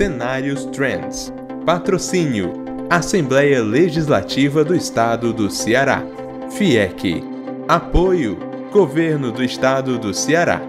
Cenários 0.00 0.64
Trends. 0.64 1.30
Patrocínio: 1.66 2.54
Assembleia 2.88 3.62
Legislativa 3.62 4.64
do 4.64 4.74
Estado 4.74 5.30
do 5.30 5.50
Ceará. 5.50 6.02
FIEC. 6.52 7.22
Apoio: 7.68 8.38
Governo 8.72 9.30
do 9.30 9.44
Estado 9.44 9.98
do 9.98 10.14
Ceará. 10.14 10.62